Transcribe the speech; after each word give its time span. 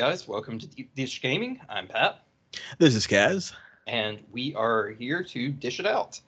guys, 0.00 0.26
welcome 0.26 0.58
to 0.58 0.66
Dish 0.96 1.20
Gaming. 1.20 1.60
I'm 1.68 1.86
Pat. 1.86 2.22
This 2.78 2.94
is 2.94 3.06
Kaz. 3.06 3.52
And 3.86 4.18
we 4.32 4.54
are 4.54 4.88
here 4.88 5.22
to 5.24 5.50
dish 5.50 5.78
it 5.78 5.84
out. 5.84 6.18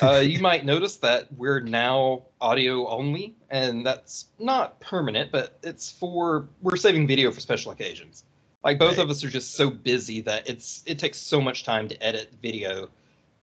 Uh, 0.00 0.20
you 0.20 0.38
might 0.40 0.64
notice 0.64 0.96
that 0.96 1.30
we're 1.36 1.60
now 1.60 2.22
audio 2.40 2.88
only, 2.88 3.36
and 3.50 3.84
that's 3.84 4.28
not 4.38 4.80
permanent, 4.80 5.30
but 5.30 5.58
it's 5.62 5.92
for 5.92 6.48
we're 6.62 6.76
saving 6.76 7.06
video 7.06 7.30
for 7.30 7.40
special 7.40 7.72
occasions. 7.72 8.24
Like 8.64 8.78
both 8.78 8.96
right. 8.96 9.04
of 9.04 9.10
us 9.10 9.22
are 9.22 9.28
just 9.28 9.52
so 9.52 9.68
busy 9.68 10.22
that 10.22 10.48
it's 10.48 10.82
it 10.86 10.98
takes 10.98 11.18
so 11.18 11.42
much 11.42 11.62
time 11.62 11.88
to 11.88 12.02
edit 12.02 12.32
video. 12.40 12.88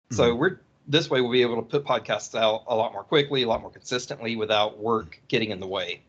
So 0.09 0.31
mm-hmm. 0.31 0.39
we're 0.39 0.59
this 0.87 1.07
way 1.07 1.21
we'll 1.21 1.31
be 1.31 1.43
able 1.43 1.57
to 1.57 1.61
put 1.61 1.85
podcasts 1.85 2.33
out 2.33 2.63
a 2.65 2.75
lot 2.75 2.93
more 2.93 3.03
quickly, 3.03 3.43
a 3.43 3.47
lot 3.47 3.61
more 3.61 3.69
consistently 3.69 4.35
without 4.35 4.79
work 4.79 5.21
getting 5.27 5.51
in 5.51 5.59
the 5.59 5.67
way. 5.67 6.01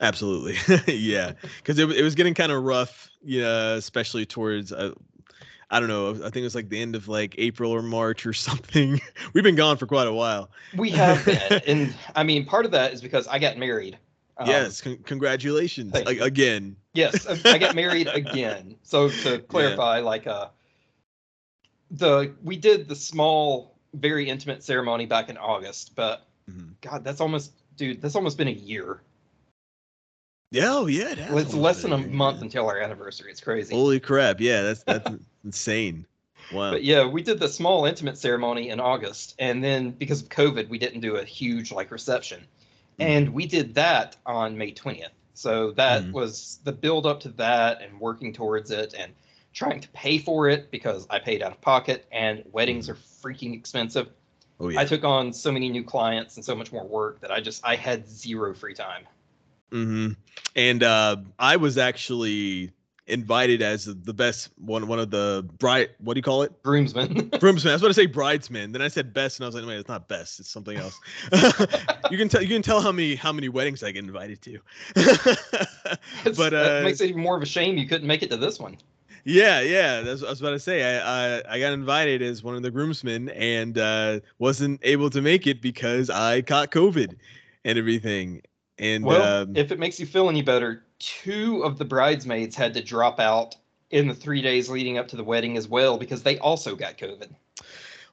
Absolutely, 0.00 0.56
yeah, 0.94 1.32
because 1.58 1.78
it, 1.78 1.90
it 1.90 2.02
was 2.02 2.14
getting 2.14 2.34
kind 2.34 2.52
of 2.52 2.62
rough, 2.62 3.10
yeah, 3.22 3.74
especially 3.74 4.26
towards 4.26 4.72
uh, 4.72 4.92
I 5.70 5.80
don't 5.80 5.88
know, 5.88 6.10
I 6.10 6.14
think 6.14 6.36
it 6.36 6.42
was 6.42 6.54
like 6.54 6.68
the 6.68 6.80
end 6.80 6.94
of 6.94 7.08
like 7.08 7.34
April 7.36 7.72
or 7.72 7.82
March 7.82 8.26
or 8.26 8.32
something. 8.32 9.00
We've 9.32 9.44
been 9.44 9.56
gone 9.56 9.76
for 9.76 9.86
quite 9.86 10.06
a 10.06 10.12
while. 10.12 10.50
We 10.76 10.90
have 10.90 11.24
been, 11.24 11.62
and 11.66 11.94
I 12.14 12.22
mean, 12.22 12.44
part 12.44 12.64
of 12.64 12.70
that 12.72 12.92
is 12.92 13.02
because 13.02 13.26
I 13.26 13.38
got 13.38 13.58
married. 13.58 13.98
Um, 14.36 14.48
yes, 14.48 14.80
con- 14.80 14.98
congratulations 15.04 15.92
like, 15.92 16.20
again. 16.20 16.76
Yes, 16.92 17.26
I 17.44 17.58
got 17.58 17.74
married 17.74 18.08
again. 18.08 18.76
So 18.82 19.08
to 19.08 19.38
clarify, 19.38 19.98
yeah. 19.98 20.04
like 20.04 20.26
uh, 20.26 20.48
the 21.90 22.34
we 22.42 22.56
did 22.56 22.88
the 22.88 22.96
small, 22.96 23.76
very 23.94 24.28
intimate 24.28 24.62
ceremony 24.62 25.06
back 25.06 25.28
in 25.28 25.36
August, 25.36 25.94
but 25.94 26.26
mm-hmm. 26.50 26.70
God, 26.80 27.04
that's 27.04 27.20
almost, 27.20 27.52
dude, 27.76 28.02
that's 28.02 28.16
almost 28.16 28.36
been 28.36 28.48
a 28.48 28.52
year. 28.52 29.00
Yeah, 30.54 30.72
oh 30.72 30.86
yeah, 30.86 31.10
it 31.10 31.18
it's 31.18 31.52
less 31.52 31.82
than 31.82 31.92
a 31.92 31.98
month 31.98 32.40
until 32.40 32.68
our 32.68 32.78
anniversary. 32.78 33.28
It's 33.28 33.40
crazy. 33.40 33.74
Holy 33.74 33.98
crap! 33.98 34.40
Yeah, 34.40 34.62
that's 34.62 34.84
that's 34.84 35.10
insane. 35.44 36.06
Wow. 36.52 36.70
But 36.70 36.84
yeah, 36.84 37.06
we 37.06 37.22
did 37.22 37.40
the 37.40 37.48
small 37.48 37.86
intimate 37.86 38.16
ceremony 38.16 38.68
in 38.68 38.78
August, 38.78 39.34
and 39.40 39.64
then 39.64 39.90
because 39.90 40.22
of 40.22 40.28
COVID, 40.28 40.68
we 40.68 40.78
didn't 40.78 41.00
do 41.00 41.16
a 41.16 41.24
huge 41.24 41.72
like 41.72 41.90
reception, 41.90 42.46
mm. 43.00 43.04
and 43.04 43.30
we 43.30 43.46
did 43.46 43.74
that 43.74 44.14
on 44.26 44.56
May 44.56 44.70
twentieth. 44.70 45.10
So 45.34 45.72
that 45.72 46.04
mm. 46.04 46.12
was 46.12 46.60
the 46.62 46.70
build 46.70 47.04
up 47.04 47.18
to 47.20 47.30
that, 47.30 47.82
and 47.82 47.98
working 47.98 48.32
towards 48.32 48.70
it, 48.70 48.94
and 48.96 49.12
trying 49.52 49.80
to 49.80 49.88
pay 49.88 50.18
for 50.18 50.48
it 50.48 50.70
because 50.70 51.04
I 51.10 51.18
paid 51.18 51.42
out 51.42 51.50
of 51.50 51.60
pocket, 51.62 52.06
and 52.12 52.44
weddings 52.52 52.86
mm. 52.86 52.92
are 52.92 52.94
freaking 52.94 53.54
expensive. 53.54 54.08
Oh, 54.60 54.68
yeah. 54.68 54.78
I 54.78 54.84
took 54.84 55.02
on 55.02 55.32
so 55.32 55.50
many 55.50 55.68
new 55.68 55.82
clients 55.82 56.36
and 56.36 56.44
so 56.44 56.54
much 56.54 56.70
more 56.70 56.86
work 56.86 57.20
that 57.22 57.32
I 57.32 57.40
just 57.40 57.66
I 57.66 57.74
had 57.74 58.08
zero 58.08 58.54
free 58.54 58.74
time. 58.74 59.04
Mm-hmm. 59.70 60.12
And 60.56 60.82
uh, 60.82 61.16
I 61.38 61.56
was 61.56 61.78
actually 61.78 62.72
invited 63.06 63.60
as 63.60 63.84
the 63.84 64.14
best 64.14 64.48
one 64.56 64.86
one 64.86 64.98
of 64.98 65.10
the 65.10 65.46
bride 65.58 65.90
what 65.98 66.14
do 66.14 66.18
you 66.18 66.22
call 66.22 66.42
it? 66.42 66.62
Groomsmen. 66.62 67.28
Groomsmen. 67.40 67.70
I 67.70 67.74
was 67.74 67.82
going 67.82 67.90
to 67.90 67.94
say 67.94 68.06
bridesmen. 68.06 68.72
Then 68.72 68.80
i 68.80 68.88
said 68.88 69.12
best 69.12 69.38
and 69.38 69.44
i 69.44 69.48
was 69.48 69.54
like 69.54 69.66
wait 69.66 69.78
it's 69.78 69.88
not 69.88 70.08
best 70.08 70.40
it's 70.40 70.48
something 70.50 70.76
else. 70.78 70.98
You 72.10 72.18
can 72.18 72.28
tell 72.28 72.42
you 72.42 72.48
can 72.48 72.62
tell 72.62 72.80
how 72.80 72.92
many 72.92 73.14
how 73.14 73.32
many 73.32 73.48
weddings 73.48 73.82
i 73.82 73.90
get 73.90 74.04
invited 74.04 74.40
to. 74.42 74.58
But 76.36 76.54
uh 76.54 76.80
makes 76.84 77.00
it 77.00 77.10
even 77.10 77.22
more 77.22 77.36
of 77.36 77.42
a 77.42 77.46
shame 77.46 77.76
you 77.76 77.86
couldn't 77.86 78.06
make 78.06 78.22
it 78.22 78.30
to 78.30 78.36
this 78.36 78.58
one. 78.58 78.76
Yeah 79.24 79.60
yeah 79.60 80.00
that's 80.00 80.20
what 80.20 80.28
i 80.28 80.30
was 80.30 80.40
about 80.40 80.50
to 80.50 80.58
say. 80.58 80.82
I 80.98 81.36
i, 81.36 81.42
I 81.48 81.58
got 81.60 81.72
invited 81.72 82.22
as 82.22 82.42
one 82.42 82.54
of 82.56 82.62
the 82.62 82.70
groomsmen 82.70 83.30
and 83.30 83.76
uh 83.76 84.20
wasn't 84.38 84.80
able 84.82 85.10
to 85.10 85.20
make 85.20 85.46
it 85.46 85.60
because 85.60 86.08
i 86.10 86.40
caught 86.42 86.70
covid 86.70 87.16
and 87.64 87.78
everything 87.78 88.42
and 88.78 89.04
well, 89.04 89.42
um, 89.42 89.56
if 89.56 89.70
it 89.70 89.78
makes 89.78 90.00
you 90.00 90.06
feel 90.06 90.28
any 90.28 90.42
better, 90.42 90.84
two 90.98 91.62
of 91.62 91.78
the 91.78 91.84
bridesmaids 91.84 92.56
had 92.56 92.74
to 92.74 92.82
drop 92.82 93.20
out 93.20 93.56
in 93.90 94.08
the 94.08 94.14
three 94.14 94.42
days 94.42 94.68
leading 94.68 94.98
up 94.98 95.06
to 95.08 95.16
the 95.16 95.24
wedding 95.24 95.56
as 95.56 95.68
well 95.68 95.96
because 95.96 96.22
they 96.22 96.38
also 96.38 96.74
got 96.74 96.98
COVID. 96.98 97.28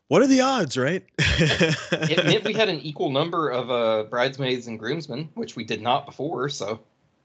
What 0.08 0.22
are 0.22 0.28
the 0.28 0.41
odds, 0.41 0.78
right? 0.78 1.03
it 1.18 2.25
meant 2.25 2.44
we 2.44 2.53
had 2.53 2.69
an 2.69 2.80
equal 2.81 3.12
number 3.12 3.50
of 3.50 3.72
uh, 3.72 4.03
bridesmaids 4.03 4.68
and 4.68 4.78
groomsmen, 4.78 5.30
which 5.36 5.56
we 5.56 5.63
did 5.63 5.81
not 5.81 6.06
before. 6.06 6.50
So. 6.50 6.81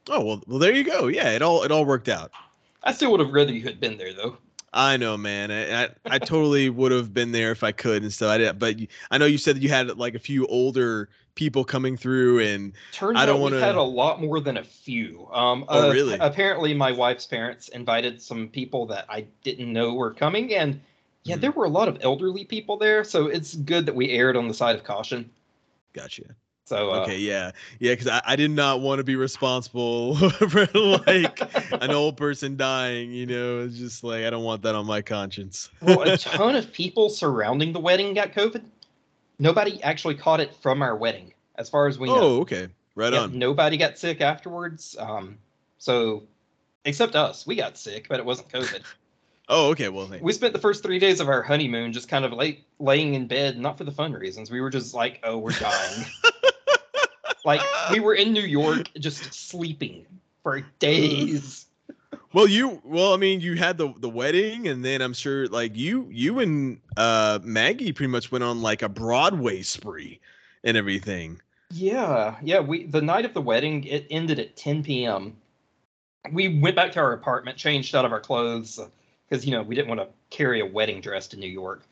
Oh 0.08 0.24
well, 0.24 0.42
well 0.46 0.58
there 0.58 0.72
you 0.72 0.84
go. 0.84 1.08
Yeah, 1.08 1.30
it 1.32 1.42
all 1.42 1.64
it 1.64 1.72
all 1.72 1.84
worked 1.84 2.08
out. 2.08 2.30
I 2.84 2.92
still 2.92 3.10
would 3.10 3.20
have 3.20 3.32
rather 3.32 3.52
you 3.52 3.62
had 3.62 3.80
been 3.80 3.98
there 3.98 4.14
though. 4.14 4.38
I 4.72 4.96
know, 4.96 5.16
man. 5.16 5.50
I 5.50 5.84
I, 5.84 5.88
I 6.04 6.18
totally 6.18 6.70
would 6.70 6.92
have 6.92 7.12
been 7.12 7.32
there 7.32 7.50
if 7.50 7.64
I 7.64 7.72
could 7.72 8.02
and 8.02 8.12
stuff. 8.12 8.30
I 8.30 8.38
did, 8.38 8.58
but 8.58 8.76
I 9.10 9.18
know 9.18 9.26
you 9.26 9.38
said 9.38 9.56
that 9.56 9.62
you 9.62 9.68
had 9.68 9.98
like 9.98 10.14
a 10.14 10.20
few 10.20 10.46
older 10.46 11.08
people 11.36 11.64
coming 11.64 11.96
through, 11.96 12.40
and 12.40 12.72
turns 12.90 13.16
I 13.16 13.24
don't 13.24 13.40
want 13.40 13.54
to. 13.54 13.60
Had 13.60 13.76
a 13.76 13.82
lot 13.82 14.20
more 14.20 14.40
than 14.40 14.56
a 14.56 14.64
few. 14.64 15.28
Um, 15.32 15.64
oh, 15.68 15.88
uh, 15.88 15.92
really? 15.92 16.18
Apparently, 16.18 16.74
my 16.74 16.90
wife's 16.90 17.26
parents 17.26 17.68
invited 17.68 18.20
some 18.20 18.48
people 18.48 18.86
that 18.86 19.06
I 19.08 19.26
didn't 19.44 19.72
know 19.72 19.94
were 19.94 20.12
coming, 20.12 20.52
and 20.54 20.80
yeah, 21.22 21.36
mm 21.36 21.40
there 21.40 21.52
were 21.52 21.64
a 21.64 21.70
lot 21.70 21.88
of 21.88 21.98
elderly 22.00 22.44
people 22.44 22.76
there. 22.76 23.04
So 23.04 23.26
it's 23.26 23.54
good 23.54 23.86
that 23.86 23.94
we 23.94 24.10
aired 24.10 24.36
on 24.36 24.48
the 24.48 24.54
side 24.54 24.74
of 24.74 24.84
caution. 24.84 25.30
Gotcha. 25.92 26.22
So 26.66 26.92
uh, 26.92 27.00
okay, 27.02 27.18
yeah, 27.18 27.52
yeah, 27.78 27.92
because 27.92 28.08
I, 28.08 28.20
I 28.26 28.34
did 28.34 28.50
not 28.50 28.80
want 28.80 28.98
to 28.98 29.04
be 29.04 29.14
responsible 29.14 30.16
for 30.30 30.66
like 31.06 31.40
an 31.72 31.92
old 31.92 32.16
person 32.16 32.56
dying. 32.56 33.12
You 33.12 33.26
know, 33.26 33.60
it's 33.60 33.76
just 33.76 34.02
like 34.02 34.24
I 34.24 34.30
don't 34.30 34.42
want 34.42 34.62
that 34.62 34.74
on 34.74 34.84
my 34.84 35.00
conscience. 35.00 35.70
well, 35.80 36.02
a 36.02 36.16
ton 36.16 36.56
of 36.56 36.72
people 36.72 37.08
surrounding 37.08 37.72
the 37.72 37.78
wedding 37.78 38.14
got 38.14 38.32
COVID. 38.32 38.64
Nobody 39.38 39.82
actually 39.82 40.14
caught 40.14 40.40
it 40.40 40.54
from 40.54 40.82
our 40.82 40.96
wedding, 40.96 41.32
as 41.56 41.68
far 41.68 41.86
as 41.86 41.98
we 41.98 42.08
know. 42.08 42.20
Oh, 42.20 42.40
okay, 42.40 42.68
right 42.94 43.12
yeah, 43.12 43.20
on. 43.20 43.38
Nobody 43.38 43.76
got 43.76 43.98
sick 43.98 44.20
afterwards. 44.20 44.96
Um, 44.98 45.38
so 45.78 46.24
except 46.84 47.16
us, 47.16 47.46
we 47.46 47.56
got 47.56 47.76
sick, 47.76 48.06
but 48.08 48.18
it 48.18 48.26
wasn't 48.26 48.48
COVID. 48.50 48.82
Oh, 49.48 49.68
okay. 49.68 49.88
Well, 49.88 50.10
we 50.20 50.32
spent 50.32 50.54
the 50.54 50.58
first 50.58 50.82
three 50.82 50.98
days 50.98 51.20
of 51.20 51.28
our 51.28 51.40
honeymoon 51.40 51.92
just 51.92 52.08
kind 52.08 52.24
of 52.24 52.32
lay, 52.32 52.64
laying 52.80 53.14
in 53.14 53.28
bed, 53.28 53.56
not 53.56 53.78
for 53.78 53.84
the 53.84 53.92
fun 53.92 54.12
reasons. 54.12 54.50
We 54.50 54.60
were 54.60 54.70
just 54.70 54.92
like, 54.92 55.20
oh, 55.22 55.38
we're 55.38 55.52
dying. 55.52 56.04
Like 57.46 57.60
we 57.92 58.00
were 58.00 58.14
in 58.14 58.32
New 58.32 58.42
York 58.42 58.90
just 58.98 59.32
sleeping 59.32 60.04
for 60.42 60.62
days. 60.80 61.65
Well, 62.32 62.46
you 62.46 62.80
well, 62.84 63.14
I 63.14 63.16
mean, 63.16 63.40
you 63.40 63.56
had 63.56 63.78
the 63.78 63.92
the 63.98 64.08
wedding, 64.08 64.68
and 64.68 64.84
then 64.84 65.00
I'm 65.00 65.14
sure 65.14 65.46
like 65.48 65.76
you 65.76 66.08
you 66.10 66.40
and 66.40 66.80
uh 66.96 67.38
Maggie 67.42 67.92
pretty 67.92 68.10
much 68.10 68.30
went 68.30 68.44
on 68.44 68.62
like 68.62 68.82
a 68.82 68.88
Broadway 68.88 69.62
spree 69.62 70.20
and 70.64 70.76
everything. 70.76 71.40
Yeah, 71.70 72.36
yeah. 72.42 72.60
We 72.60 72.86
the 72.86 73.02
night 73.02 73.24
of 73.24 73.34
the 73.34 73.42
wedding 73.42 73.84
it 73.84 74.06
ended 74.10 74.38
at 74.38 74.56
10 74.56 74.82
p.m. 74.82 75.36
We 76.32 76.58
went 76.60 76.76
back 76.76 76.92
to 76.92 77.00
our 77.00 77.12
apartment, 77.12 77.56
changed 77.56 77.94
out 77.94 78.04
of 78.04 78.12
our 78.12 78.20
clothes 78.20 78.80
because 79.28 79.44
you 79.44 79.52
know 79.52 79.62
we 79.62 79.74
didn't 79.74 79.88
want 79.88 80.00
to 80.00 80.08
carry 80.30 80.60
a 80.60 80.66
wedding 80.66 81.00
dress 81.00 81.26
to 81.28 81.36
New 81.36 81.48
York. 81.48 81.82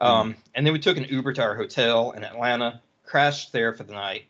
Mm-hmm. 0.00 0.06
Um, 0.06 0.32
mm. 0.32 0.36
And 0.54 0.66
then 0.66 0.72
we 0.72 0.78
took 0.78 0.96
an 0.96 1.04
Uber 1.04 1.32
to 1.34 1.42
our 1.42 1.56
hotel 1.56 2.12
in 2.12 2.24
Atlanta, 2.24 2.80
crashed 3.04 3.52
there 3.52 3.72
for 3.74 3.84
the 3.84 3.92
night, 3.92 4.24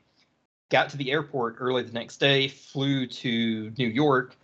got 0.69 0.91
to 0.91 0.97
the 0.97 1.11
airport 1.11 1.57
early 1.59 1.83
the 1.83 1.93
next 1.93 2.19
day, 2.19 2.49
flew 2.49 3.07
to 3.07 3.73
New 3.79 3.89
York, 3.89 4.37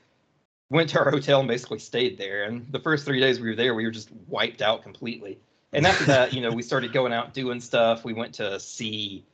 went 0.71 0.89
to 0.91 0.99
our 0.99 1.11
hotel 1.11 1.41
and 1.41 1.49
basically 1.49 1.79
stayed 1.79 2.17
there. 2.17 2.45
And 2.45 2.67
the 2.71 2.79
first 2.79 3.05
three 3.05 3.21
days 3.21 3.41
we 3.41 3.49
were 3.49 3.57
there, 3.57 3.75
we 3.75 3.85
were 3.85 3.91
just 3.91 4.11
wiped 4.29 4.63
out 4.63 4.83
completely. 4.83 5.39
And 5.73 5.87
after 5.87 6.05
that, 6.07 6.33
you 6.33 6.41
know, 6.41 6.51
we 6.51 6.63
started 6.63 6.93
going 6.93 7.13
out 7.13 7.35
doing 7.35 7.61
stuff. 7.61 8.05
We 8.05 8.13
went 8.13 8.35
to 8.35 8.59
see 8.59 9.25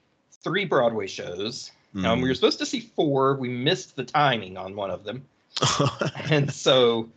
three 0.42 0.64
Broadway 0.64 1.06
shows. 1.06 1.70
Mm. 1.94 2.04
Um, 2.04 2.20
we 2.20 2.28
were 2.28 2.34
mm. 2.34 2.36
supposed 2.36 2.58
to 2.58 2.66
see 2.66 2.80
four. 2.80 3.36
We 3.36 3.48
missed 3.48 3.96
the 3.96 4.04
timing 4.04 4.56
on 4.56 4.74
one 4.74 4.90
of 4.90 5.04
them, 5.04 5.24
and 6.30 6.52
so 6.52 7.08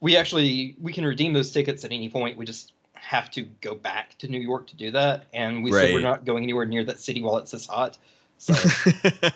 we 0.00 0.16
actually 0.16 0.76
we 0.80 0.92
can 0.92 1.04
redeem 1.04 1.34
those 1.34 1.50
tickets 1.50 1.84
at 1.84 1.92
any 1.92 2.08
point. 2.08 2.38
We 2.38 2.46
just 2.46 2.72
have 2.94 3.30
to 3.32 3.42
go 3.60 3.74
back 3.74 4.16
to 4.18 4.28
New 4.28 4.40
York 4.40 4.68
to 4.68 4.76
do 4.76 4.90
that. 4.92 5.26
And 5.34 5.62
we 5.62 5.72
right. 5.72 5.82
said 5.82 5.94
we're 5.94 6.00
not 6.00 6.24
going 6.24 6.44
anywhere 6.44 6.64
near 6.64 6.84
that 6.84 7.00
city 7.00 7.20
while 7.20 7.36
it's 7.36 7.50
this 7.50 7.66
hot. 7.66 7.98
So. 8.38 8.54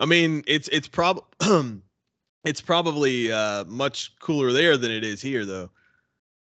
I 0.00 0.06
mean, 0.06 0.42
it's 0.46 0.68
it's 0.68 0.88
prob 0.88 1.22
it's 2.44 2.60
probably 2.60 3.32
uh, 3.32 3.64
much 3.64 4.12
cooler 4.20 4.52
there 4.52 4.76
than 4.76 4.90
it 4.90 5.04
is 5.04 5.20
here, 5.20 5.44
though. 5.44 5.70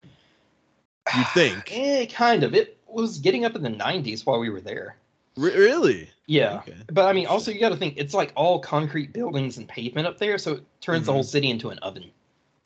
You 0.04 1.24
think? 1.34 1.70
eh, 1.72 2.06
kind 2.06 2.42
of. 2.42 2.54
It 2.54 2.78
was 2.86 3.18
getting 3.18 3.44
up 3.44 3.56
in 3.56 3.62
the 3.62 3.70
90s 3.70 4.26
while 4.26 4.38
we 4.38 4.50
were 4.50 4.60
there. 4.60 4.96
R- 5.38 5.44
really? 5.44 6.10
Yeah. 6.26 6.58
Okay. 6.58 6.76
But 6.88 7.06
I 7.06 7.12
mean, 7.12 7.26
also 7.26 7.50
you 7.50 7.60
got 7.60 7.70
to 7.70 7.76
think 7.76 7.94
it's 7.96 8.14
like 8.14 8.32
all 8.34 8.58
concrete 8.58 9.12
buildings 9.12 9.58
and 9.58 9.66
pavement 9.66 10.06
up 10.06 10.18
there, 10.18 10.38
so 10.38 10.52
it 10.54 10.64
turns 10.80 11.00
mm-hmm. 11.00 11.06
the 11.06 11.12
whole 11.12 11.22
mm-hmm. 11.22 11.28
city 11.28 11.50
into 11.50 11.70
an 11.70 11.78
oven. 11.78 12.10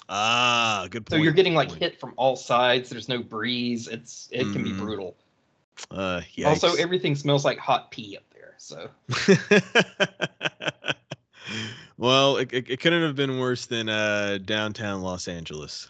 Ah, 0.09 0.87
good 0.91 1.07
point. 1.07 1.19
So 1.19 1.23
you're 1.23 1.33
getting 1.33 1.55
like 1.55 1.71
hit 1.73 1.99
from 1.99 2.15
all 2.17 2.37
sides. 2.37 2.89
There's 2.91 3.09
no 3.09 3.23
breeze. 3.23 3.89
It's 3.89 4.29
it 4.31 4.45
mm. 4.45 4.53
can 4.53 4.63
be 4.63 4.71
mm-hmm. 4.71 4.85
brutal. 4.85 5.17
Uh, 5.91 6.23
also, 6.45 6.75
everything 6.77 7.15
smells 7.17 7.45
like 7.45 7.59
hot 7.59 7.91
pee 7.91 8.17
up 8.17 8.23
there. 8.33 8.55
so. 8.57 8.89
well, 11.99 12.37
it, 12.37 12.53
it, 12.53 12.71
it, 12.71 12.81
couldn't 12.81 13.03
have 13.03 13.17
been 13.17 13.39
worse 13.39 13.67
than 13.67 13.89
uh, 13.89 14.39
downtown 14.45 15.03
Los 15.03 15.29
Angeles. 15.29 15.89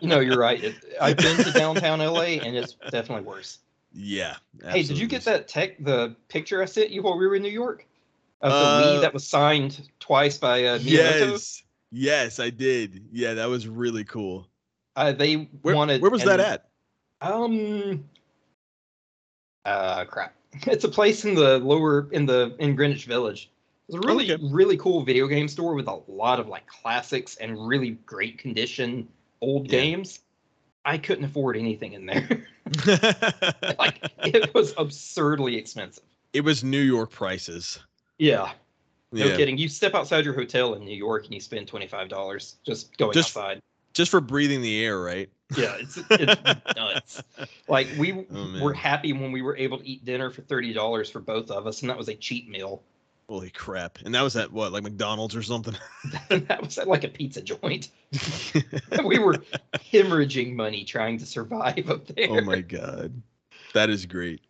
you 0.00 0.08
know, 0.08 0.20
you're 0.20 0.38
right. 0.38 0.62
It, 0.62 0.74
I've 1.00 1.16
been 1.16 1.36
to 1.38 1.52
downtown 1.52 1.98
LA, 1.98 2.38
and 2.42 2.56
it's 2.56 2.74
definitely 2.90 3.24
worse. 3.24 3.58
Yeah. 3.92 4.36
Absolutely. 4.56 4.80
Hey, 4.80 4.86
did 4.86 4.98
you 4.98 5.06
get 5.06 5.24
that 5.24 5.48
tech? 5.48 5.82
The 5.82 6.14
picture 6.28 6.62
I 6.62 6.66
sent 6.66 6.90
you 6.90 7.02
while 7.02 7.18
we 7.18 7.26
were 7.26 7.34
in 7.34 7.42
New 7.42 7.48
York 7.48 7.86
of 8.40 8.52
the 8.52 8.56
uh, 8.56 8.82
Wii 8.82 9.00
that 9.02 9.14
was 9.14 9.26
signed 9.26 9.88
twice 10.00 10.38
by 10.38 10.64
uh, 10.64 10.78
Miyamoto? 10.78 11.30
Yes. 11.30 11.62
Yes, 11.90 12.40
I 12.40 12.50
did. 12.50 13.04
Yeah, 13.12 13.34
that 13.34 13.48
was 13.48 13.68
really 13.68 14.04
cool. 14.04 14.46
Uh, 14.96 15.12
they 15.12 15.34
Where, 15.62 15.74
wanted. 15.74 16.00
where 16.00 16.10
was 16.10 16.24
that 16.24 16.40
at? 16.40 16.68
Um. 17.20 18.04
Uh, 19.64 20.04
crap. 20.04 20.34
It's 20.66 20.84
a 20.84 20.88
place 20.88 21.24
in 21.24 21.34
the 21.34 21.58
lower 21.60 22.08
in 22.12 22.26
the 22.26 22.54
in 22.58 22.76
Greenwich 22.76 23.06
Village. 23.06 23.50
It's 23.92 24.02
a 24.02 24.06
really 24.08 24.32
Okay. 24.32 24.42
really 24.50 24.78
cool 24.78 25.02
video 25.02 25.26
game 25.26 25.48
store 25.48 25.74
with 25.74 25.86
a 25.86 26.00
lot 26.08 26.40
of 26.40 26.48
like 26.48 26.66
classics 26.66 27.36
and 27.36 27.66
really 27.68 27.90
great 28.06 28.38
condition 28.38 29.06
old 29.42 29.70
Yeah. 29.70 29.80
games. 29.80 30.20
I 30.86 30.96
couldn't 30.96 31.24
afford 31.24 31.56
anything 31.58 31.92
in 31.92 32.06
there. 32.06 32.46
like 33.78 33.98
it 34.24 34.54
was 34.54 34.72
absurdly 34.78 35.56
expensive. 35.56 36.04
it 36.32 36.40
was 36.40 36.64
New 36.64 36.80
York 36.80 37.10
prices. 37.10 37.78
Yeah, 38.18 38.52
no 39.12 39.26
yeah. 39.26 39.36
kidding. 39.36 39.58
You 39.58 39.68
step 39.68 39.94
outside 39.94 40.24
your 40.24 40.32
hotel 40.34 40.72
in 40.74 40.84
New 40.86 40.96
York 40.96 41.26
and 41.26 41.34
you 41.34 41.40
spend 41.40 41.68
twenty 41.68 41.86
five 41.86 42.08
dollars 42.08 42.56
just 42.64 42.96
going 42.96 43.12
Just- 43.12 43.36
outside. 43.36 43.60
Just 43.92 44.10
for 44.10 44.22
breathing 44.22 44.62
the 44.62 44.82
air, 44.86 45.02
right? 45.02 45.28
Yeah, 45.54 45.74
it's 45.78 45.98
it's 46.08 46.42
nuts. 46.76 47.22
Like 47.68 47.88
we 47.98 48.24
Oh, 48.34 48.58
were 48.62 48.72
happy 48.72 49.12
when 49.12 49.32
we 49.32 49.42
were 49.42 49.54
able 49.58 49.76
to 49.80 49.86
eat 49.86 50.02
dinner 50.06 50.30
for 50.30 50.40
thirty 50.40 50.72
dollars 50.72 51.10
for 51.10 51.20
both 51.20 51.50
of 51.50 51.66
us, 51.66 51.82
and 51.82 51.90
that 51.90 51.98
was 51.98 52.08
a 52.08 52.14
cheap 52.14 52.48
meal. 52.48 52.82
Holy 53.32 53.48
crap. 53.48 53.98
And 54.04 54.14
that 54.14 54.20
was 54.20 54.36
at 54.36 54.52
what, 54.52 54.72
like 54.72 54.82
McDonald's 54.82 55.34
or 55.34 55.42
something? 55.42 55.74
that 56.28 56.60
was 56.60 56.76
at 56.76 56.86
like 56.86 57.02
a 57.02 57.08
pizza 57.08 57.40
joint. 57.40 57.88
we 59.06 59.18
were 59.18 59.38
hemorrhaging 59.72 60.54
money 60.54 60.84
trying 60.84 61.16
to 61.16 61.24
survive 61.24 61.88
up 61.88 62.06
there. 62.08 62.26
oh 62.28 62.42
my 62.42 62.60
god. 62.60 63.22
That 63.72 63.88
is 63.88 64.04
great. 64.04 64.42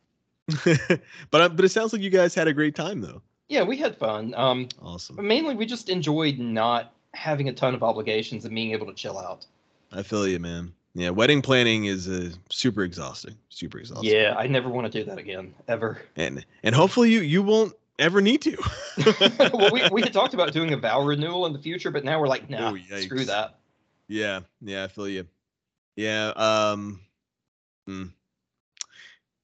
but 0.64 1.00
uh, 1.32 1.48
but 1.50 1.64
it 1.64 1.68
sounds 1.68 1.92
like 1.92 2.02
you 2.02 2.10
guys 2.10 2.34
had 2.34 2.48
a 2.48 2.52
great 2.52 2.74
time 2.74 3.00
though. 3.00 3.22
Yeah, 3.48 3.62
we 3.62 3.76
had 3.76 3.96
fun. 3.96 4.34
Um, 4.34 4.66
Awesome. 4.80 5.14
but 5.14 5.26
mainly 5.26 5.54
we 5.54 5.64
just 5.64 5.88
enjoyed 5.88 6.40
not 6.40 6.92
having 7.14 7.48
a 7.48 7.52
ton 7.52 7.76
of 7.76 7.84
obligations 7.84 8.44
and 8.46 8.52
being 8.52 8.72
able 8.72 8.86
to 8.88 8.94
chill 8.94 9.16
out. 9.16 9.46
I 9.92 10.02
feel 10.02 10.26
you, 10.26 10.40
man. 10.40 10.72
Yeah, 10.94 11.10
wedding 11.10 11.40
planning 11.40 11.84
is 11.84 12.08
uh, 12.08 12.30
super 12.50 12.82
exhausting. 12.82 13.36
Super 13.48 13.78
exhausting. 13.78 14.12
Yeah, 14.12 14.34
I 14.36 14.48
never 14.48 14.68
want 14.68 14.90
to 14.90 14.98
do 14.98 15.04
that 15.08 15.18
again, 15.18 15.54
ever. 15.68 16.02
And 16.16 16.44
and 16.64 16.74
hopefully 16.74 17.12
you 17.12 17.20
you 17.20 17.44
won't 17.44 17.74
ever 17.98 18.20
need 18.20 18.42
to. 18.42 18.56
well, 19.52 19.70
we, 19.72 19.82
we 19.90 20.02
had 20.02 20.12
talked 20.20 20.34
about 20.34 20.52
doing 20.52 20.72
a 20.72 20.76
vow 20.76 21.02
renewal 21.02 21.46
in 21.46 21.52
the 21.52 21.58
future, 21.58 21.90
but 21.90 22.04
now 22.04 22.20
we're 22.20 22.28
like, 22.28 22.48
nah, 22.50 22.72
Oh, 22.72 22.96
screw 22.98 23.24
that. 23.24 23.58
Yeah, 24.08 24.40
yeah, 24.60 24.84
I 24.84 24.88
feel 24.88 25.08
you. 25.08 25.26
Yeah, 25.96 26.32
um 26.36 27.00
hmm. 27.86 28.04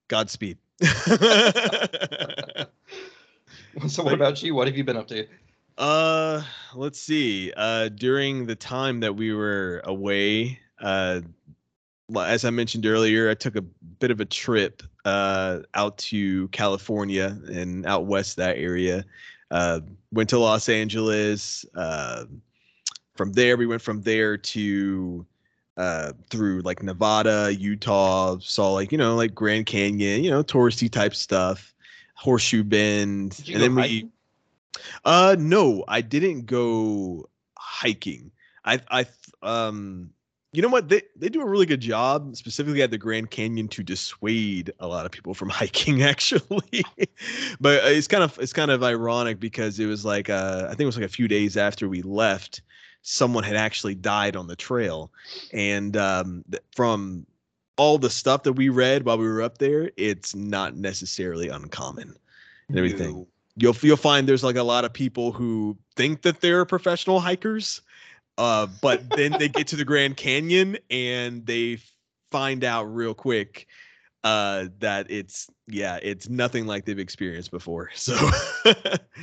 Godspeed. 0.09 0.59
So 3.87 4.03
what 4.03 4.13
about 4.13 4.43
you? 4.43 4.55
What 4.57 4.67
have 4.67 4.77
you 4.77 4.83
been 4.83 4.97
up 4.97 5.07
to? 5.09 5.27
uh 5.77 6.43
let's 6.75 7.01
see. 7.01 7.53
Uh 7.57 7.89
during 7.89 8.47
the 8.47 8.57
time 8.57 9.01
that 9.01 9.15
we 9.15 9.33
were 9.33 9.81
away, 9.85 10.59
uh 10.81 11.21
as 12.17 12.45
I 12.45 12.51
mentioned 12.51 12.87
earlier, 12.87 13.31
I 13.31 13.35
took 13.35 13.57
a 13.57 13.63
bit 13.63 14.11
of 14.11 14.21
a 14.21 14.25
trip 14.25 14.83
uh 15.05 15.61
out 15.75 15.97
to 15.99 16.49
California 16.49 17.39
and 17.51 17.87
out 17.87 18.07
west 18.07 18.37
that 18.37 18.57
area. 18.57 19.05
Uh 19.51 19.81
went 20.13 20.29
to 20.31 20.39
Los 20.39 20.69
Angeles. 20.69 21.65
Uh 21.75 22.25
from 23.17 23.33
there 23.33 23.57
we 23.57 23.67
went 23.67 23.83
from 23.83 24.03
there 24.03 24.37
to 24.37 25.27
uh 25.77 26.13
through 26.31 26.63
like 26.63 26.83
Nevada, 26.83 27.55
Utah, 27.55 28.39
saw 28.41 28.73
like, 28.73 28.91
you 28.91 28.99
know, 28.99 29.15
like 29.15 29.35
Grand 29.35 29.67
Canyon, 29.67 30.25
you 30.25 30.31
know, 30.31 30.43
touristy 30.43 30.91
type 30.91 31.15
stuff, 31.15 31.75
Horseshoe 32.15 32.65
Bend. 32.65 33.37
Did 33.37 33.49
you 33.49 33.55
and 33.55 33.61
go 33.61 33.67
then 33.67 33.75
we 33.75 34.11
uh 35.05 35.37
no, 35.39 35.85
I 35.89 36.01
didn't 36.01 36.47
go 36.47 37.29
hiking. 37.59 38.31
I 38.65 38.81
I 38.91 39.07
um 39.43 40.11
you 40.53 40.63
know 40.63 40.69
what 40.69 40.89
they 40.89 41.03
they 41.17 41.29
do 41.29 41.43
a 41.43 41.47
really 41.47 41.67
good 41.67 41.81
job 41.81 42.35
specifically 42.37 42.83
at 42.83 42.91
the 42.91 42.99
Grand 42.99 43.31
Canyon 43.31 43.69
to 43.69 43.83
dissuade 43.83 44.73
a 44.81 44.87
lot 44.87 45.05
of 45.07 45.13
people 45.13 45.35
from 45.35 45.49
hiking 45.61 46.03
actually. 46.03 46.85
but 47.61 47.85
uh, 47.85 47.89
it's 47.89 48.09
kind 48.09 48.25
of 48.25 48.39
it's 48.39 48.53
kind 48.53 48.71
of 48.71 48.83
ironic 48.83 49.41
because 49.41 49.79
it 49.79 49.87
was 49.87 50.05
like 50.05 50.31
uh 50.31 50.65
I 50.67 50.69
think 50.71 50.81
it 50.83 50.87
was 50.87 50.97
like 50.97 51.07
a 51.07 51.09
few 51.09 51.29
days 51.29 51.57
after 51.57 51.89
we 51.89 52.03
left 52.03 52.63
someone 53.03 53.45
had 53.45 53.57
actually 53.57 53.95
died 53.95 54.37
on 54.37 54.47
the 54.47 54.57
trail 54.57 55.11
and 55.53 55.97
um 55.97 56.45
from 56.75 57.27
all 57.77 57.97
the 57.97 58.11
stuff 58.11 58.43
that 58.43 58.55
we 58.55 58.69
read 58.69 59.05
while 59.05 59.17
we 59.19 59.27
were 59.29 59.41
up 59.43 59.59
there 59.59 59.91
it's 59.97 60.35
not 60.35 60.77
necessarily 60.77 61.49
uncommon 61.49 62.13
and 62.69 62.77
everything 62.77 63.13
No. 63.15 63.27
you'll 63.57 63.77
you'll 63.83 63.97
find 63.97 64.29
there's 64.29 64.43
like 64.43 64.57
a 64.57 64.63
lot 64.65 64.85
of 64.85 64.93
people 64.93 65.31
who 65.31 65.77
think 65.95 66.23
that 66.23 66.41
they're 66.41 66.65
professional 66.65 67.21
hikers 67.21 67.83
uh 68.39 68.67
but 68.81 69.09
then 69.11 69.33
they 69.39 69.49
get 69.49 69.67
to 69.67 69.77
the 69.77 69.85
Grand 69.85 70.17
Canyon 70.17 70.79
and 70.91 71.45
they 71.45 71.79
find 72.31 72.65
out 72.65 72.85
real 72.85 73.13
quick 73.13 73.67
uh 74.25 74.67
that 74.79 75.11
it's 75.11 75.49
yeah 75.67 75.99
it's 76.03 76.29
nothing 76.29 76.67
like 76.67 76.85
they've 76.85 76.99
experienced 76.99 77.51
before 77.51 77.91
so 77.95 78.17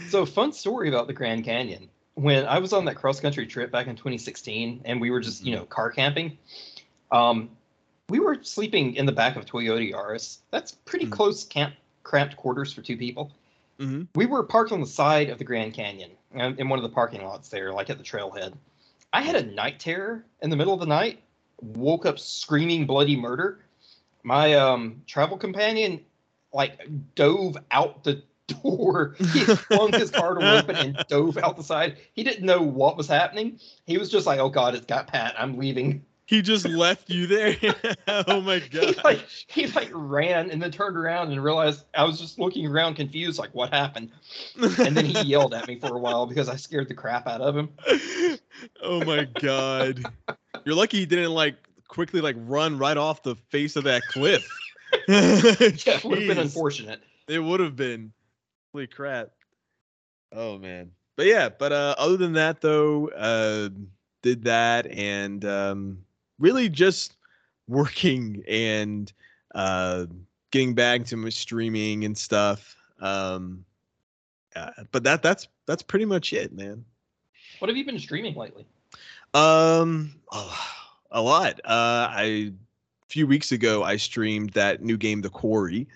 So, 0.09 0.25
fun 0.25 0.51
story 0.51 0.89
about 0.89 1.07
the 1.07 1.13
Grand 1.13 1.43
Canyon. 1.43 1.89
When 2.15 2.45
I 2.45 2.59
was 2.59 2.73
on 2.73 2.85
that 2.85 2.95
cross 2.95 3.19
country 3.19 3.45
trip 3.47 3.71
back 3.71 3.87
in 3.87 3.95
2016, 3.95 4.81
and 4.85 5.01
we 5.01 5.09
were 5.09 5.19
just, 5.19 5.43
you 5.45 5.55
know, 5.55 5.65
car 5.65 5.89
camping, 5.89 6.37
um, 7.11 7.49
we 8.09 8.19
were 8.19 8.37
sleeping 8.43 8.95
in 8.95 9.05
the 9.05 9.11
back 9.11 9.35
of 9.35 9.45
Toyota 9.45 9.91
Yaris. 9.91 10.37
That's 10.51 10.71
pretty 10.71 11.07
Mhm. 11.07 11.11
close 11.11 11.43
camp 11.43 11.75
cramped 12.03 12.35
quarters 12.37 12.71
for 12.71 12.81
two 12.81 12.97
people. 12.97 13.31
Mhm. 13.79 14.07
We 14.15 14.25
were 14.27 14.43
parked 14.43 14.71
on 14.71 14.79
the 14.79 14.87
side 14.87 15.29
of 15.29 15.39
the 15.39 15.43
Grand 15.43 15.73
Canyon 15.73 16.11
um, 16.35 16.55
in 16.59 16.69
one 16.69 16.77
of 16.77 16.83
the 16.83 16.89
parking 16.89 17.23
lots 17.23 17.49
there, 17.49 17.73
like 17.73 17.89
at 17.89 17.97
the 17.97 18.03
trailhead. 18.03 18.53
I 19.15 19.21
had 19.21 19.37
a 19.37 19.43
night 19.43 19.79
terror 19.79 20.25
in 20.41 20.49
the 20.49 20.57
middle 20.57 20.73
of 20.73 20.81
the 20.81 20.85
night. 20.85 21.21
Woke 21.61 22.05
up 22.05 22.19
screaming 22.19 22.85
bloody 22.85 23.15
murder. 23.15 23.61
My 24.23 24.55
um, 24.55 25.03
travel 25.07 25.37
companion 25.37 26.01
like 26.51 26.81
dove 27.15 27.55
out 27.71 28.03
the 28.03 28.21
door. 28.61 29.15
He 29.17 29.39
flung 29.39 29.93
his 29.93 30.11
car 30.11 30.33
door 30.33 30.43
open 30.59 30.75
and 30.75 30.97
dove 31.07 31.37
out 31.37 31.55
the 31.55 31.63
side. 31.63 31.95
He 32.11 32.25
didn't 32.25 32.45
know 32.45 32.61
what 32.61 32.97
was 32.97 33.07
happening. 33.07 33.57
He 33.85 33.97
was 33.97 34.11
just 34.11 34.27
like, 34.27 34.41
"Oh 34.41 34.49
God, 34.49 34.75
it's 34.75 34.85
got 34.85 35.07
Pat. 35.07 35.33
I'm 35.37 35.57
leaving." 35.57 36.03
He 36.25 36.41
just 36.41 36.67
left 36.67 37.09
you 37.09 37.27
there 37.27 37.55
oh 38.07 38.41
my 38.41 38.59
god. 38.59 38.95
He 38.95 39.01
like 39.03 39.25
he 39.47 39.67
like 39.67 39.89
ran 39.93 40.51
and 40.51 40.61
then 40.61 40.71
turned 40.71 40.97
around 40.97 41.31
and 41.31 41.43
realized 41.43 41.85
I 41.93 42.03
was 42.03 42.19
just 42.19 42.39
looking 42.39 42.65
around 42.67 42.95
confused, 42.95 43.39
like 43.39 43.53
what 43.53 43.71
happened. 43.71 44.11
And 44.57 44.95
then 44.97 45.05
he 45.05 45.21
yelled 45.25 45.53
at 45.53 45.67
me 45.67 45.79
for 45.79 45.95
a 45.95 45.99
while 45.99 46.25
because 46.25 46.49
I 46.49 46.55
scared 46.55 46.87
the 46.89 46.95
crap 46.95 47.27
out 47.27 47.41
of 47.41 47.55
him. 47.55 47.69
oh 48.81 49.03
my 49.05 49.25
god 49.25 50.03
you're 50.65 50.75
lucky 50.75 50.99
he 50.99 51.05
didn't 51.05 51.33
like 51.33 51.55
quickly 51.87 52.21
like 52.21 52.35
run 52.39 52.77
right 52.77 52.97
off 52.97 53.21
the 53.23 53.35
face 53.35 53.75
of 53.75 53.83
that 53.83 54.07
cliff 54.07 54.55
Yeah, 55.07 55.13
it 55.17 56.03
would 56.03 56.19
have 56.19 56.27
been 56.27 56.37
unfortunate. 56.39 57.01
It 57.27 57.39
would 57.39 57.59
have 57.59 57.75
been. 57.75 58.11
Holy 58.73 58.87
crap. 58.87 59.29
Oh 60.31 60.57
man. 60.57 60.91
But 61.15 61.27
yeah, 61.27 61.49
but 61.49 61.71
uh 61.71 61.95
other 61.97 62.17
than 62.17 62.33
that 62.33 62.61
though, 62.61 63.09
uh 63.09 63.69
did 64.21 64.43
that 64.45 64.87
and 64.87 65.43
um 65.45 66.04
really 66.39 66.69
just 66.69 67.15
working 67.67 68.43
and 68.47 69.11
uh 69.53 70.05
getting 70.51 70.75
back 70.75 71.05
to 71.05 71.17
my 71.17 71.29
streaming 71.29 72.05
and 72.05 72.17
stuff. 72.17 72.75
Um 72.99 73.65
uh, 74.55 74.71
but 74.91 75.03
that 75.03 75.21
that's 75.21 75.47
that's 75.65 75.83
pretty 75.83 76.05
much 76.05 76.33
it, 76.33 76.53
man. 76.53 76.85
What 77.59 77.69
have 77.69 77.77
you 77.77 77.85
been 77.85 77.99
streaming 77.99 78.35
lately? 78.35 78.65
Um, 79.33 80.15
a, 80.31 80.49
a 81.11 81.21
lot. 81.21 81.59
Uh, 81.65 82.07
I 82.09 82.23
a 83.03 83.07
few 83.07 83.27
weeks 83.27 83.51
ago 83.51 83.83
I 83.83 83.97
streamed 83.97 84.51
that 84.51 84.81
new 84.81 84.97
game, 84.97 85.21
The 85.21 85.29
Quarry, 85.29 85.87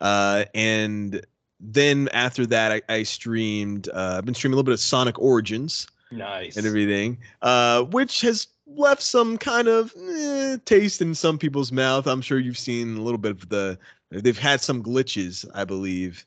uh, 0.00 0.44
and 0.54 1.24
then 1.60 2.08
after 2.12 2.44
that 2.46 2.72
I, 2.72 2.82
I 2.92 3.02
streamed. 3.04 3.88
Uh, 3.88 4.16
I've 4.18 4.24
been 4.24 4.34
streaming 4.34 4.54
a 4.54 4.56
little 4.56 4.66
bit 4.66 4.74
of 4.74 4.80
Sonic 4.80 5.18
Origins 5.20 5.86
Nice. 6.12 6.56
and 6.56 6.66
everything, 6.66 7.18
uh, 7.42 7.82
which 7.84 8.20
has 8.22 8.46
left 8.66 9.02
some 9.02 9.36
kind 9.38 9.68
of 9.68 9.92
eh, 10.10 10.56
taste 10.64 11.00
in 11.02 11.14
some 11.14 11.38
people's 11.38 11.72
mouth. 11.72 12.06
I'm 12.06 12.22
sure 12.22 12.38
you've 12.38 12.58
seen 12.58 12.96
a 12.96 13.00
little 13.02 13.18
bit 13.18 13.32
of 13.32 13.48
the. 13.48 13.78
They've 14.10 14.38
had 14.38 14.60
some 14.60 14.82
glitches, 14.82 15.44
I 15.54 15.64
believe. 15.64 16.24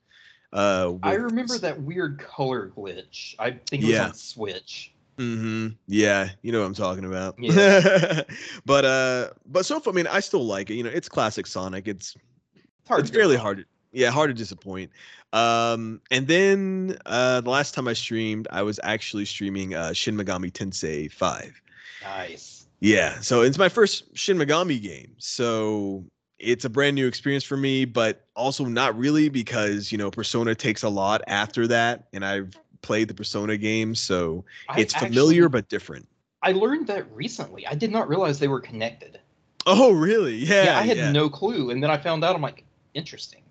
Uh, 0.51 0.93
I 1.03 1.13
remember 1.13 1.57
that 1.59 1.81
weird 1.81 2.17
color 2.19 2.71
glitch. 2.75 3.35
I 3.39 3.51
think 3.51 3.83
it 3.83 3.85
was 3.87 3.89
Yeah. 3.89 4.05
on 4.05 4.13
Switch. 4.13 4.91
Mm-hmm. 5.17 5.67
Yeah, 5.87 6.29
you 6.41 6.51
know 6.51 6.59
what 6.61 6.65
I'm 6.67 6.73
talking 6.73 7.05
about. 7.05 7.35
Yeah. 7.39 8.21
but 8.65 8.85
uh, 8.85 9.29
but 9.45 9.65
so 9.65 9.79
far, 9.79 9.93
I 9.93 9.95
mean, 9.95 10.07
I 10.07 10.19
still 10.19 10.45
like 10.45 10.69
it. 10.69 10.75
You 10.75 10.83
know, 10.83 10.89
it's 10.89 11.07
classic 11.07 11.47
Sonic. 11.47 11.87
It's 11.87 12.15
It's 12.55 12.87
hard. 12.87 13.01
it's 13.01 13.09
fairly 13.11 13.35
hard. 13.37 13.65
Yeah, 13.95 14.11
hard 14.11 14.29
to 14.29 14.33
disappoint. 14.33 14.91
Um, 15.33 16.01
and 16.11 16.27
then 16.27 16.97
uh, 17.05 17.41
the 17.41 17.49
last 17.49 17.73
time 17.73 17.87
I 17.87 17.93
streamed, 17.93 18.47
I 18.51 18.61
was 18.61 18.79
actually 18.83 19.25
streaming 19.25 19.73
uh, 19.73 19.93
Shin 19.93 20.15
Megami 20.17 20.51
Tensei 20.51 21.11
Five. 21.11 21.59
Nice. 22.03 22.67
Yeah, 22.81 23.19
so 23.21 23.41
it's 23.41 23.57
my 23.57 23.69
first 23.69 24.03
Shin 24.17 24.37
Megami 24.37 24.81
game. 24.81 25.15
So 25.17 26.03
it's 26.39 26.65
a 26.65 26.69
brand 26.69 26.95
new 26.95 27.07
experience 27.07 27.43
for 27.45 27.55
me, 27.57 27.85
but 27.85 28.25
also 28.35 28.65
not 28.65 28.97
really 28.97 29.29
because, 29.29 29.91
you 29.91 29.97
know, 29.97 30.11
Persona 30.11 30.53
takes 30.53 30.83
a 30.83 30.89
lot 30.89 31.21
after 31.27 31.65
that. 31.67 32.07
And 32.13 32.25
I've 32.25 32.53
played 32.81 33.07
the 33.07 33.13
Persona 33.13 33.55
games, 33.57 33.99
so 34.01 34.43
I 34.69 34.81
it's 34.81 34.93
familiar 34.93 35.45
actually- 35.45 35.61
but 35.61 35.69
different. 35.69 36.07
I 36.43 36.51
learned 36.51 36.85
that 36.87 37.07
recently. 37.15 37.65
I 37.65 37.73
did 37.73 37.91
not 37.91 38.07
realize 38.07 38.37
they 38.37 38.49
were 38.49 38.59
connected. 38.59 39.19
Oh, 39.65 39.91
really? 39.93 40.35
Yeah, 40.35 40.65
Yeah, 40.65 40.77
I 40.77 40.83
had 40.83 40.97
yeah. 40.97 41.11
no 41.11 41.27
clue, 41.29 41.71
and 41.71 41.81
then 41.81 41.89
I 41.89 41.97
found 41.97 42.23
out. 42.23 42.35
I'm 42.35 42.41
like, 42.41 42.63
interesting. 42.93 43.41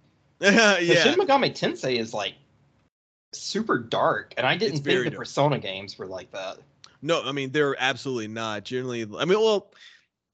yeah. 0.80 1.02
Shin 1.02 1.18
Megami 1.18 1.50
Tensei 1.50 1.98
is 1.98 2.12
like 2.12 2.34
super 3.32 3.78
dark, 3.78 4.34
and 4.36 4.46
I 4.46 4.56
didn't 4.56 4.76
It's 4.76 4.84
think 4.84 5.04
the 5.04 5.10
dark. 5.10 5.18
Persona 5.18 5.58
games 5.58 5.98
were 5.98 6.06
like 6.06 6.30
that. 6.32 6.58
No, 7.02 7.22
I 7.22 7.32
mean 7.32 7.50
they're 7.50 7.76
absolutely 7.78 8.28
not. 8.28 8.64
Generally, 8.64 9.02
I 9.18 9.24
mean, 9.24 9.40
well, 9.40 9.72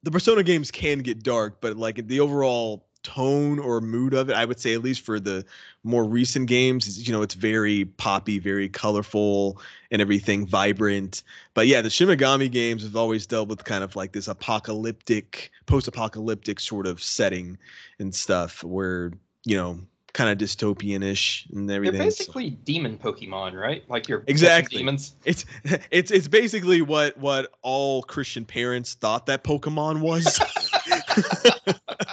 the 0.03 0.11
Persona 0.11 0.43
games 0.43 0.71
can 0.71 0.99
get 0.99 1.23
dark, 1.23 1.61
but 1.61 1.77
like 1.77 2.07
the 2.07 2.21
overall 2.21 2.87
tone 3.03 3.59
or 3.59 3.81
mood 3.81 4.13
of 4.15 4.29
it, 4.29 4.37
I 4.37 4.45
would 4.45 4.61
say 4.61 4.75
at 4.75 4.83
least 4.83 5.03
for 5.03 5.19
the 5.19 5.45
more 5.85 6.05
recent 6.05 6.47
games, 6.47 6.87
is, 6.87 7.07
you 7.07 7.15
know, 7.15 7.23
it's 7.23 7.35
very 7.35 7.87
poppy, 7.87 8.39
very 8.39 8.69
colorful, 8.69 9.61
and 9.91 10.03
everything 10.03 10.47
vibrant. 10.47 11.23
But 11.55 11.67
yeah, 11.67 11.81
the 11.81 11.89
Shin 11.91 12.09
Megami 12.09 12.51
games 12.51 12.83
have 12.83 12.97
always 12.97 13.27
dealt 13.27 13.49
with 13.49 13.65
kind 13.65 13.83
of 13.83 13.97
like 13.97 14.13
this 14.13 14.29
apocalyptic, 14.29 15.51
post-apocalyptic 15.67 16.61
sort 16.61 16.87
of 16.87 17.03
setting 17.03 17.57
and 17.99 18.15
stuff, 18.15 18.63
where 18.63 19.13
you 19.45 19.57
know, 19.57 19.79
kind 20.13 20.31
of 20.31 20.39
dystopian-ish 20.39 21.47
and 21.53 21.71
everything. 21.71 21.99
They're 21.99 22.03
everything. 22.03 22.11
so- 22.11 22.19
basically 22.33 22.51
demon 22.51 22.99
Pokemon, 22.99 23.55
right? 23.55 23.83
Like 23.89 24.09
you're 24.09 24.25
Exactly. 24.27 24.79
demons. 24.79 25.15
it's 25.25 25.45
it's 25.91 26.11
it's 26.11 26.29
basically 26.29 26.83
what 26.83 27.17
what 27.19 27.51
all 27.63 28.03
Christian 28.03 28.45
parents 28.45 28.95
thought 28.95 29.27
that 29.27 29.45
Pokemon 29.45 30.01
was. 30.01 30.39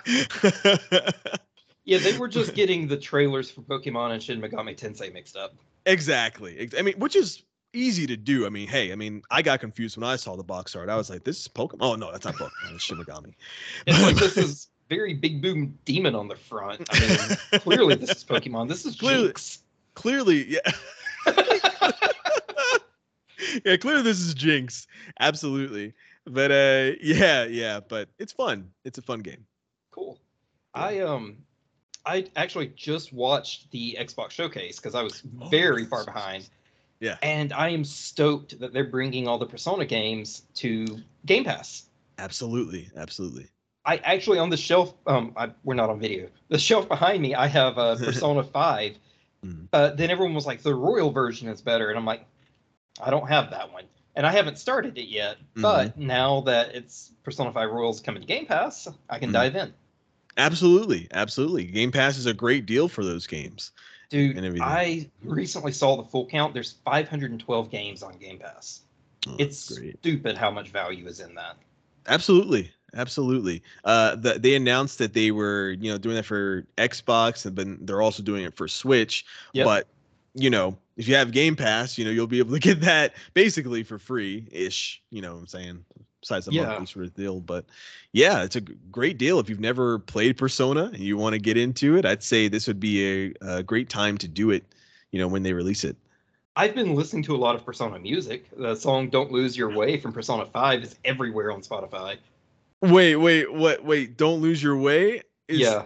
Yeah, 1.86 2.00
they 2.00 2.18
were 2.18 2.28
just 2.28 2.54
getting 2.54 2.86
the 2.90 2.98
trailers 2.98 3.50
for 3.50 3.62
Pokemon 3.62 4.12
and 4.12 4.22
Shin 4.22 4.42
Megami 4.42 4.76
Tensei 4.78 5.14
mixed 5.14 5.38
up. 5.38 5.56
exactly. 5.86 6.70
I 6.78 6.82
mean, 6.82 6.96
which 7.00 7.16
is 7.16 7.44
easy 7.72 8.06
to 8.08 8.18
do. 8.18 8.46
I 8.46 8.50
mean, 8.50 8.68
hey, 8.68 8.92
I 8.92 8.96
mean, 8.96 9.22
I 9.32 9.42
got 9.42 9.62
confused 9.62 9.96
when 9.96 10.04
I 10.04 10.18
saw 10.18 10.36
the 10.36 10.44
box 10.44 10.76
art. 10.76 10.90
I 10.90 10.98
was 10.98 11.10
like, 11.10 11.24
this 11.24 11.40
is 11.40 11.48
Pokemon. 11.48 11.78
Oh 11.80 11.96
no, 11.96 12.12
that's 12.12 12.26
not 12.26 12.36
Pokemon. 12.36 12.76
It's 12.76 12.86
Shimigami. 12.86 13.34
It's 13.86 14.02
like 14.02 14.18
this 14.18 14.36
is 14.36 14.68
very 14.90 15.14
big 15.14 15.42
boom 15.42 15.78
demon 15.86 16.16
on 16.16 16.28
the 16.28 16.36
front. 16.36 16.88
I 16.92 17.00
mean, 17.00 17.62
clearly 17.62 17.96
this 17.96 18.10
is 18.12 18.24
Pokemon. 18.24 18.68
This 18.70 18.86
is 18.86 18.96
Clearly- 19.00 19.28
Jinx. 19.28 19.60
clearly, 19.96 20.46
yeah. 20.54 20.60
yeah, 23.66 23.78
clearly 23.78 24.02
this 24.02 24.20
is 24.20 24.34
Jinx. 24.34 24.88
Absolutely. 25.20 25.94
But 26.26 26.52
uh 26.52 26.92
yeah, 27.02 27.46
yeah, 27.46 27.80
but 27.80 28.10
it's 28.20 28.34
fun. 28.34 28.70
It's 28.84 28.98
a 28.98 29.02
fun 29.02 29.20
game. 29.22 29.46
cool. 29.92 30.20
I 30.74 31.00
um 31.00 31.38
I 32.06 32.26
actually 32.36 32.68
just 32.76 33.12
watched 33.14 33.70
the 33.72 33.98
Xbox 34.00 34.32
showcase 34.32 34.78
because 34.78 34.96
I 34.96 35.04
was 35.04 35.24
Oh, 35.42 35.48
very 35.50 35.82
nice. 35.84 35.90
far 35.90 36.06
behind. 36.06 36.50
Yeah. 37.00 37.18
And 37.22 37.54
I 37.54 37.70
am 37.70 37.84
stoked 37.84 38.60
that 38.60 38.74
they're 38.74 38.86
bringing 38.90 39.28
all 39.28 39.38
the 39.38 39.46
Persona 39.46 39.86
games 39.86 40.44
to 40.56 40.86
Game 41.26 41.44
Pass. 41.44 41.84
Absolutely. 42.18 42.90
Absolutely. 42.96 43.48
I 43.88 43.98
actually 44.04 44.38
on 44.38 44.50
the 44.50 44.58
shelf. 44.58 44.94
Um, 45.08 45.34
I, 45.38 45.50
we're 45.64 45.74
not 45.74 45.90
on 45.90 46.00
video. 46.00 46.28
The 46.50 46.60
shelf 46.60 46.88
behind 46.90 47.22
me, 47.22 47.34
I 47.34 47.48
have 47.48 47.78
uh, 47.78 47.96
Persona 48.04 48.44
Five. 48.44 48.98
Uh, 49.74 49.92
then 49.92 50.10
everyone 50.12 50.34
was 50.36 50.46
like, 50.46 50.62
the 50.62 50.76
Royal 50.76 51.10
version 51.10 51.48
is 51.48 51.62
better, 51.62 51.90
and 51.90 51.98
I'm 51.98 52.06
like, 52.06 52.26
I 53.02 53.10
don't 53.10 53.28
have 53.28 53.50
that 53.52 53.72
one, 53.72 53.86
and 54.16 54.26
I 54.28 54.32
haven't 54.32 54.58
started 54.60 54.98
it 54.98 55.08
yet. 55.08 55.38
But 55.56 55.98
now 55.98 56.42
that 56.42 56.76
it's 56.76 57.14
Persona 57.24 57.52
Five 57.54 57.70
Royals 57.72 58.00
coming 58.02 58.22
to 58.22 58.28
Game 58.28 58.46
Pass, 58.46 58.88
I 59.10 59.20
can 59.20 59.30
Mhm. 59.30 59.34
dive 59.34 59.56
in. 59.56 59.74
Absolutely, 60.38 61.08
absolutely. 61.12 61.64
Game 61.66 61.92
Pass 61.92 62.18
is 62.18 62.26
a 62.28 62.34
great 62.34 62.66
deal 62.66 62.88
for 62.88 63.04
those 63.04 63.26
games. 63.26 63.72
Dude, 64.10 64.38
I 64.62 65.10
recently 65.24 65.72
saw 65.72 65.98
the 65.98 66.04
full 66.04 66.28
count. 66.28 66.54
There's 66.54 66.74
512 66.86 67.70
games 67.72 68.04
on 68.04 68.18
Game 68.18 68.40
Pass. 68.40 68.82
Oh, 69.28 69.36
It's 69.40 69.78
great. 69.78 69.98
stupid 70.00 70.38
how 70.38 70.52
much 70.52 70.70
value 70.70 71.08
is 71.08 71.20
in 71.20 71.36
that. 71.36 71.58
Absolutely, 72.06 72.72
absolutely. 72.96 73.64
Uh, 73.84 74.16
the, 74.16 74.34
they 74.34 74.56
announced 74.56 74.98
that 75.00 75.14
they 75.14 75.32
were, 75.32 75.72
you 75.80 75.92
know, 75.92 75.98
doing 75.98 76.16
that 76.16 76.26
for 76.26 76.66
Xbox, 76.78 77.46
and 77.46 77.56
but 77.56 77.86
they're 77.86 78.02
also 78.02 78.24
doing 78.24 78.44
it 78.44 78.56
for 78.56 78.68
Switch. 78.68 79.26
Yep. 79.54 79.66
But 79.66 79.88
you 80.34 80.50
know, 80.50 80.78
if 80.98 81.08
you 81.08 81.16
have 81.16 81.32
Game 81.32 81.56
Pass, 81.56 81.98
you 81.98 82.06
know, 82.06 82.12
you'll 82.12 82.28
be 82.28 82.40
able 82.40 82.54
to 82.54 82.60
get 82.70 82.82
that 82.82 83.16
basically 83.34 83.84
for 83.84 83.98
free 83.98 84.48
ish. 84.52 85.02
You 85.10 85.22
know, 85.22 85.34
what 85.34 85.40
I'm 85.40 85.48
saying, 85.48 85.86
besides 86.22 86.46
the 86.46 86.54
Yeah. 86.54 86.66
monthly 86.68 86.86
sort 86.86 87.06
of 87.06 87.14
deal. 87.16 87.40
But 87.40 87.66
yeah, 88.14 88.44
it's 88.44 88.56
a 88.56 88.62
great 88.62 89.18
deal 89.18 89.40
if 89.40 89.50
you've 89.50 89.60
never 89.60 90.00
played 90.00 90.38
Persona 90.38 90.86
and 90.86 91.00
you 91.00 91.18
want 91.18 91.34
to 91.34 91.40
get 91.40 91.58
into 91.58 91.98
it. 91.98 92.06
I'd 92.06 92.24
say 92.24 92.48
this 92.48 92.68
would 92.68 92.80
be 92.80 93.34
a, 93.42 93.58
a 93.60 93.64
great 93.64 93.90
time 93.90 94.18
to 94.20 94.28
do 94.28 94.52
it. 94.52 94.64
You 95.12 95.20
know, 95.20 95.28
when 95.28 95.42
they 95.44 95.54
release 95.54 95.84
it. 95.86 95.96
I've 96.58 96.76
been 96.76 96.96
listening 96.96 97.24
to 97.24 97.36
a 97.36 97.38
lot 97.38 97.56
of 97.56 97.64
Persona 97.64 97.98
music. 98.00 98.50
The 98.58 98.76
song 98.76 99.10
"Don't 99.10 99.32
Lose 99.32 99.56
Your 99.58 99.72
Way" 99.72 100.00
from 100.00 100.12
Persona 100.12 100.46
Five 100.46 100.84
is 100.84 100.96
everywhere 101.06 101.52
on 101.52 101.62
Spotify. 101.62 102.18
Wait, 102.82 103.16
wait, 103.16 103.52
what? 103.52 103.84
Wait, 103.84 104.18
don't 104.18 104.42
lose 104.42 104.62
your 104.62 104.78
way. 104.78 105.24
Is, 105.48 105.60
yeah, 105.60 105.86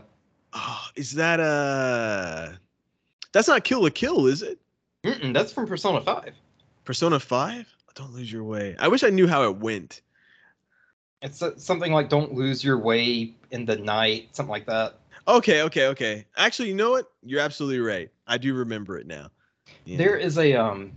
Oh, 0.54 0.86
is 0.96 1.14
that 1.14 1.40
uh 1.40 2.50
That's 3.32 3.48
not 3.48 3.64
Kill 3.64 3.84
la 3.84 3.90
Kill, 3.90 4.28
is 4.28 4.42
it? 4.42 4.60
Mm-mm, 5.04 5.34
that's 5.34 5.52
from 5.52 5.68
Persona 5.68 6.02
Five. 6.02 6.34
Persona 6.84 7.20
5? 7.20 7.68
Don't 7.96 8.14
lose 8.14 8.32
your 8.32 8.44
way. 8.44 8.76
I 8.80 8.88
wish 8.88 9.04
I 9.04 9.10
knew 9.10 9.28
how 9.28 9.44
it 9.44 9.58
went. 9.58 10.02
It's 11.22 11.44
something 11.58 11.94
like 11.94 12.10
"Don't 12.10 12.34
Lose 12.34 12.64
Your 12.64 12.80
Way 12.80 13.36
in 13.52 13.66
the 13.66 13.76
Night," 13.76 14.30
something 14.36 14.50
like 14.50 14.66
that. 14.66 14.96
Okay, 15.28 15.62
okay, 15.62 15.88
okay. 15.88 16.26
Actually, 16.36 16.70
you 16.70 16.76
know 16.76 16.90
what? 16.90 17.12
You're 17.22 17.42
absolutely 17.42 17.80
right. 17.80 18.10
I 18.26 18.40
do 18.40 18.56
remember 18.56 18.98
it 18.98 19.06
now. 19.06 19.30
Yeah. 19.86 19.98
There 19.98 20.18
is 20.18 20.40
a 20.40 20.54
um, 20.54 20.92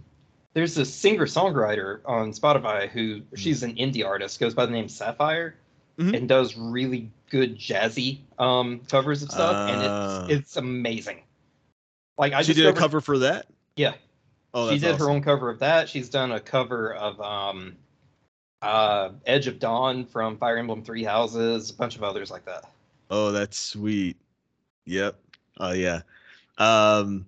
there's 0.55 0.79
a 0.79 0.85
singer 0.85 1.27
songwriter 1.27 2.01
on 2.07 2.33
Spotify 2.33 2.89
who 2.89 3.21
she's 3.37 3.63
an 3.63 3.75
indie 3.75 4.05
artist, 4.07 4.41
goes 4.41 4.55
by 4.55 4.65
the 4.65 4.73
name 4.73 4.89
Sapphire, 4.89 5.57
Mhm. 5.99 6.17
and 6.17 6.29
does 6.29 6.57
really 6.57 7.11
good 7.31 7.57
jazzy 7.59 8.19
um 8.39 8.81
covers 8.89 9.23
of 9.23 9.31
stuff, 9.31 9.55
Ah. 9.55 9.69
and 10.27 10.29
it's 10.31 10.41
it's 10.41 10.57
amazing. 10.57 11.23
Like 12.19 12.33
I 12.33 12.43
she 12.43 12.55
did 12.55 12.67
a 12.67 12.73
cover 12.73 13.01
for 13.01 13.19
that? 13.19 13.47
Yeah, 13.77 13.95
Oh, 14.53 14.71
she 14.71 14.79
did 14.79 14.97
her 14.97 15.11
own 15.11 15.23
cover 15.23 15.51
of 15.51 15.59
that. 15.61 15.89
She's 15.89 16.09
done 16.09 16.31
a 16.33 16.41
cover 16.41 16.95
of 16.95 17.21
um, 17.21 17.77
uh, 18.63 19.11
Edge 19.27 19.49
of 19.49 19.59
Dawn 19.59 20.07
from 20.07 20.37
Fire 20.39 20.57
Emblem 20.59 20.83
Three 20.85 21.03
Houses, 21.03 21.71
a 21.71 21.75
bunch 21.75 21.97
of 21.97 22.03
others 22.05 22.31
like 22.31 22.45
that. 22.45 22.71
Oh, 23.11 23.33
that's 23.33 23.59
sweet. 23.59 24.17
Yep. 24.87 25.17
Oh 25.59 25.73
yeah. 25.73 26.03
Um 26.59 27.27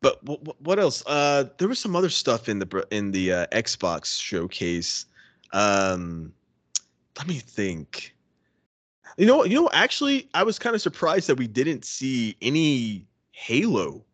but 0.00 0.22
what, 0.24 0.60
what 0.60 0.78
else? 0.78 1.02
Uh 1.06 1.44
there 1.58 1.68
was 1.68 1.78
some 1.78 1.94
other 1.96 2.10
stuff 2.10 2.48
in 2.48 2.58
the 2.58 2.86
in 2.90 3.10
the 3.10 3.32
uh, 3.32 3.46
Xbox 3.52 4.20
showcase. 4.20 5.06
Um 5.52 6.32
let 7.24 7.34
me 7.34 7.40
think. 7.40 8.14
You 9.16 9.26
know, 9.26 9.44
you 9.44 9.54
know 9.54 9.70
actually 9.72 10.28
I 10.34 10.42
was 10.42 10.58
kind 10.58 10.74
of 10.74 10.82
surprised 10.82 11.28
that 11.28 11.36
we 11.36 11.46
didn't 11.46 11.84
see 11.84 12.36
any 12.42 13.06
Halo 13.32 14.04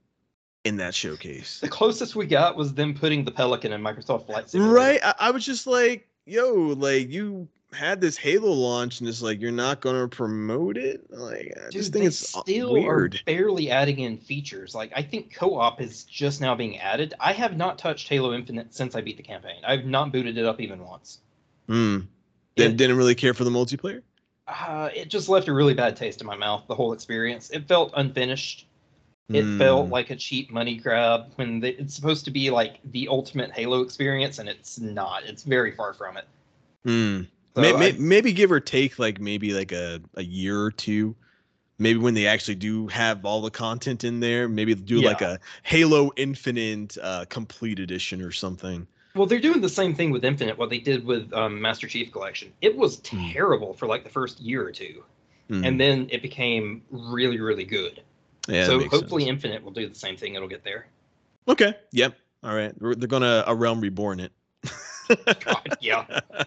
in 0.65 0.77
that 0.77 0.95
showcase. 0.95 1.59
The 1.61 1.69
closest 1.69 2.15
we 2.15 2.27
got 2.27 2.57
was 2.57 2.75
them 2.75 2.95
putting 2.95 3.25
the 3.25 3.33
Pelican 3.33 3.73
in 3.73 3.83
Microsoft 3.83 4.27
Flight 4.27 4.49
Simulator. 4.49 4.75
Right? 4.75 5.01
I, 5.03 5.15
I 5.19 5.31
was 5.33 5.45
just 5.45 5.67
like, 5.67 6.07
yo, 6.25 6.53
like 6.79 7.11
you 7.11 7.49
had 7.73 8.01
this 8.01 8.17
Halo 8.17 8.53
launch 8.53 9.01
and 9.01 9.09
it's 9.09 9.23
like 9.23 9.41
you're 9.41 9.51
not 9.51 9.81
gonna 9.81 10.07
promote 10.07 10.77
it. 10.77 11.11
Like 11.11 11.53
I 11.57 11.65
Dude, 11.65 11.73
just 11.73 11.93
think 11.93 12.05
it's 12.05 12.37
uh, 12.37 12.43
still 12.43 12.75
weird. 12.75 13.17
are 13.17 13.19
barely 13.27 13.71
adding 13.73 14.01
in 14.01 14.19
features. 14.19 14.73
Like 14.73 14.93
I 14.95 15.03
think 15.03 15.35
co-op 15.35 15.81
is 15.81 16.05
just 16.05 16.41
now 16.41 16.55
being 16.55 16.79
added. 16.79 17.15
I 17.19 17.33
have 17.33 17.57
not 17.57 17.77
touched 17.79 18.09
Halo 18.09 18.35
Infinite 18.35 18.73
since 18.73 18.95
I 18.95 19.01
beat 19.01 19.17
the 19.17 19.25
campaign. 19.25 19.63
I've 19.67 19.87
not 19.87 20.13
booted 20.13 20.39
it 20.39 20.45
up 20.45 20.61
even 20.61 20.85
once. 20.85 21.19
Hmm. 21.67 22.01
Didn't, 22.61 22.77
didn't 22.77 22.97
really 22.97 23.15
care 23.15 23.35
for 23.35 23.45
the 23.45 23.51
multiplayer. 23.51 24.03
Uh, 24.49 24.89
it 24.95 25.09
just 25.09 25.29
left 25.29 25.49
a 25.49 25.53
really 25.53 25.75
bad 25.75 25.97
taste 25.97 26.21
in 26.21 26.27
my 26.27 26.37
mouth. 26.37 26.65
The 26.67 26.75
whole 26.75 26.93
experience. 26.93 27.51
It 27.51 27.69
felt 27.69 27.93
unfinished. 27.97 28.67
It 29.33 29.45
felt 29.59 29.87
Hmm. 29.87 29.93
like 29.93 30.11
a 30.11 30.17
cheap 30.17 30.51
money 30.51 30.77
grab 30.77 31.31
when 31.37 31.61
the, 31.61 31.81
it's 31.81 31.95
supposed 31.95 32.25
to 32.25 32.33
be 32.33 32.51
like 32.51 32.79
the 32.91 33.07
ultimate 33.07 33.53
Halo 33.53 33.81
experience, 33.81 34.41
and 34.41 34.49
it's 34.49 34.81
not. 34.81 35.23
It's 35.25 35.45
very 35.45 35.71
far 35.71 35.95
from 35.95 36.17
it. 36.17 36.25
Hmm. 36.85 37.23
So 37.55 37.61
May- 37.63 37.73
may- 37.75 37.89
I- 37.91 37.97
maybe 37.99 38.33
give 38.33 38.51
or 38.51 38.59
take 38.59 38.99
like 38.99 39.21
maybe 39.21 39.53
like 39.55 39.71
a, 39.71 40.01
a 40.15 40.25
year 40.25 40.61
or 40.61 40.73
two. 40.73 41.15
Maybe 41.79 41.99
when 42.01 42.15
they 42.15 42.27
actually 42.27 42.57
do 42.57 42.89
have 42.89 43.25
all 43.25 43.41
the 43.41 43.51
content 43.51 44.03
in 44.05 44.19
there, 44.21 44.49
maybe 44.49 44.75
do 44.75 45.01
like 45.01 45.23
a 45.23 45.39
Halo 45.63 46.11
Infinite 46.17 46.99
uh, 47.01 47.25
complete 47.29 47.79
edition 47.79 48.21
or 48.23 48.33
something. 48.33 48.87
Well, 49.15 49.27
they're 49.27 49.41
doing 49.41 49.61
the 49.61 49.69
same 49.69 49.95
thing 49.95 50.11
with 50.11 50.25
Infinite. 50.25 50.57
What 50.59 50.71
they 50.71 50.79
did 50.79 51.05
with 51.05 51.33
um, 51.33 51.61
Master 51.61 51.87
Chief 51.89 52.13
Collection. 52.13 52.53
It 52.61 52.77
was 52.77 53.01
Hmm. 53.09 53.31
terrible 53.33 53.75
for 53.75 53.87
like 53.87 54.05
the 54.05 54.11
first 54.11 54.41
year 54.41 54.67
or 54.67 54.73
two, 54.73 55.03
Hmm. 55.49 55.65
and 55.65 55.81
then 55.81 56.09
it 56.11 56.23
became 56.23 56.83
really, 56.91 57.41
really 57.41 57.65
good. 57.65 58.03
yeah, 58.49 58.67
so 58.67 58.81
hopefully, 58.89 59.23
sense. 59.25 59.31
Infinite 59.31 59.63
will 59.65 59.73
do 59.73 59.89
the 59.89 59.95
same 59.95 60.17
thing. 60.17 60.35
It'll 60.35 60.49
get 60.49 60.65
there. 60.65 60.87
okay. 61.49 61.75
Yep. 61.93 62.17
All 62.43 62.55
right. 62.55 62.73
They're, 62.81 62.95
they're 62.95 63.09
gonna 63.09 63.45
a 63.47 63.55
realm 63.55 63.81
reborn 63.81 64.21
it. 64.21 64.33
God, 65.45 65.77
yeah, 65.81 66.05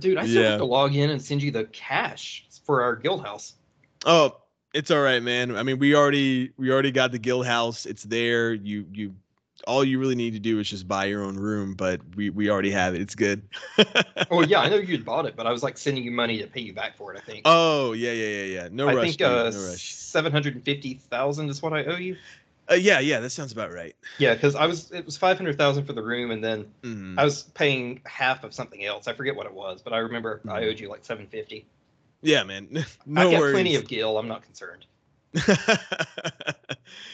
dude, 0.00 0.18
I 0.18 0.26
still 0.26 0.42
Yeah. 0.42 0.48
have 0.50 0.58
to 0.58 0.64
log 0.64 0.94
in 0.94 1.10
and 1.10 1.20
send 1.20 1.42
you 1.42 1.50
the 1.50 1.64
cash 1.64 2.44
for 2.64 2.82
our 2.82 2.94
guild 2.94 3.24
house. 3.24 3.54
Oh, 4.04 4.36
it's 4.74 4.90
all 4.90 5.00
right, 5.00 5.22
man. 5.22 5.56
I 5.56 5.62
mean, 5.62 5.78
we 5.78 5.94
already 5.94 6.52
we 6.58 6.70
already 6.70 6.90
got 6.90 7.10
the 7.12 7.18
guild 7.18 7.46
house. 7.46 7.86
It's 7.86 8.02
there. 8.04 8.52
You 8.52 8.86
you 8.92 9.14
all 9.66 9.84
you 9.84 9.98
really 9.98 10.14
need 10.14 10.32
to 10.32 10.38
do 10.40 10.58
is 10.58 10.68
just 10.68 10.86
buy 10.88 11.04
your 11.06 11.22
own 11.22 11.36
room, 11.36 11.74
but 11.74 12.00
we 12.16 12.30
we 12.30 12.50
already 12.50 12.70
have 12.70 12.94
it. 12.94 13.00
It's 13.00 13.14
good. 13.14 13.42
well, 14.30 14.44
yeah, 14.46 14.60
I 14.60 14.68
know 14.70 14.76
you'd 14.76 15.04
bought 15.04 15.26
it, 15.26 15.36
but 15.36 15.46
I 15.46 15.52
was 15.52 15.62
like 15.62 15.78
sending 15.78 16.04
you 16.04 16.10
money 16.10 16.38
to 16.38 16.46
pay 16.46 16.60
you 16.60 16.72
back 16.72 16.96
for 16.96 17.14
it. 17.14 17.18
I 17.18 17.20
think. 17.20 17.42
Oh 17.44 17.92
yeah, 17.92 18.12
yeah, 18.12 18.28
yeah, 18.28 18.44
yeah. 18.62 18.68
No 18.70 18.88
I 18.88 18.94
rush. 18.94 19.02
I 19.02 19.06
think 19.06 19.18
dude, 19.18 19.26
uh, 19.28 19.50
no 19.50 19.58
rush. 19.68 19.94
seven 19.94 20.32
hundred 20.32 20.54
and 20.54 20.64
fifty 20.64 20.94
thousand 20.94 21.48
is 21.48 21.62
what 21.62 21.72
I 21.72 21.84
owe 21.84 21.96
you. 21.96 22.16
Uh, 22.70 22.74
yeah, 22.74 23.00
yeah, 23.00 23.18
that 23.18 23.30
sounds 23.30 23.52
about 23.52 23.72
right. 23.72 23.94
Yeah, 24.18 24.34
because 24.34 24.54
I 24.54 24.66
was 24.66 24.90
it 24.92 25.04
was 25.04 25.16
five 25.16 25.36
hundred 25.36 25.58
thousand 25.58 25.84
for 25.84 25.92
the 25.92 26.02
room, 26.02 26.30
and 26.30 26.42
then 26.42 26.66
Mhm. 26.82 27.18
I 27.18 27.24
was 27.24 27.42
paying 27.54 28.00
half 28.06 28.44
of 28.44 28.54
something 28.54 28.84
else. 28.84 29.08
I 29.08 29.12
forget 29.14 29.34
what 29.34 29.46
it 29.46 29.52
was, 29.52 29.82
but 29.82 29.92
I 29.92 29.98
remember 29.98 30.40
I 30.48 30.60
Mhm. 30.60 30.68
owed 30.70 30.80
you 30.80 30.88
like 30.88 31.04
seven 31.04 31.26
fifty. 31.26 31.66
Yeah, 32.22 32.44
man. 32.44 32.68
no 33.06 33.20
I've 33.22 33.30
got 33.32 33.40
worries. 33.40 33.52
plenty 33.54 33.74
of 33.74 33.88
gil. 33.88 34.16
I'm 34.16 34.28
not 34.28 34.42
concerned. 34.42 34.86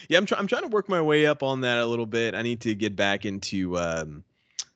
yeah, 0.09 0.17
I'm 0.17 0.25
trying. 0.25 0.39
I'm 0.39 0.47
trying 0.47 0.63
to 0.63 0.67
work 0.69 0.89
my 0.89 1.01
way 1.01 1.25
up 1.25 1.43
on 1.43 1.61
that 1.61 1.77
a 1.77 1.85
little 1.85 2.05
bit. 2.05 2.35
I 2.35 2.41
need 2.41 2.61
to 2.61 2.75
get 2.75 2.95
back 2.95 3.25
into 3.25 3.77
um, 3.77 4.23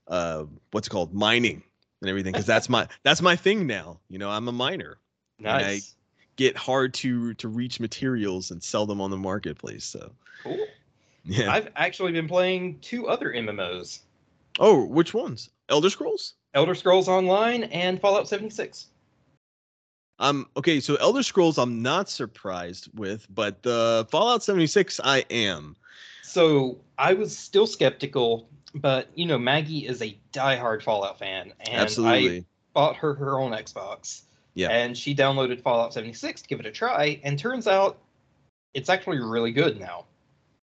uh, 0.08 0.46
what's 0.72 0.90
called 0.90 1.14
mining 1.14 1.64
and 2.02 2.10
everything 2.10 2.32
because 2.32 2.46
that's 2.46 2.70
my 2.70 2.88
that's 3.04 3.22
my 3.22 3.36
thing 3.36 3.68
now. 3.68 4.00
You 4.10 4.20
know, 4.20 4.30
I'm 4.30 4.48
a 4.48 4.52
miner. 4.52 4.98
And 5.40 5.48
I- 5.48 5.80
Get 6.36 6.58
hard 6.58 6.96
to 6.96 7.36
to 7.36 7.48
reach 7.48 7.80
materials 7.80 8.50
and 8.50 8.64
sell 8.64 8.88
them 8.88 9.00
on 9.00 9.12
the 9.12 9.18
marketplace. 9.18 9.86
So 9.86 10.12
Cool. 10.42 10.58
yeah. 11.26 11.52
I've 11.54 11.70
actually 11.76 12.12
been 12.12 12.28
playing 12.28 12.80
two 12.80 13.08
other 13.08 13.32
MMOs: 13.32 14.00
oh, 14.58 14.84
which 14.84 15.14
ones? 15.14 15.52
Elder 15.70 15.92
Scrolls. 15.92 16.34
Elder 16.56 16.74
Scrolls 16.74 17.08
Online 17.08 17.66
and 17.66 18.02
Fallout 18.02 18.28
76. 18.28 18.88
Um. 20.24 20.48
Okay. 20.56 20.80
So 20.80 20.96
Elder 20.96 21.22
Scrolls, 21.22 21.58
I'm 21.58 21.82
not 21.82 22.10
surprised 22.10 22.90
with, 22.98 23.28
but 23.30 23.62
the 23.64 24.08
Fallout 24.10 24.42
76, 24.42 25.02
I 25.04 25.26
am. 25.30 25.76
So 26.22 26.78
I 26.98 27.14
was 27.14 27.38
still 27.38 27.68
skeptical, 27.68 28.48
but 28.74 29.10
you 29.16 29.26
know 29.26 29.38
Maggie 29.38 29.86
is 29.86 30.02
a 30.02 30.18
diehard 30.32 30.82
Fallout 30.82 31.20
fan, 31.20 31.52
and 31.60 31.94
I 32.00 32.46
bought 32.74 32.96
her 32.96 33.14
her 33.16 33.38
own 33.38 33.52
Xbox. 33.52 34.22
Yeah. 34.56 34.70
And 34.70 34.98
she 34.98 35.14
downloaded 35.14 35.62
Fallout 35.62 35.94
76 35.94 36.44
to 36.44 36.48
give 36.48 36.60
it 36.60 36.66
a 36.66 36.72
try, 36.72 37.20
and 37.24 37.38
turns 37.38 37.68
out 37.68 37.98
it's 38.74 38.90
actually 38.90 39.20
really 39.20 39.52
good 39.52 39.80
now. 39.80 40.06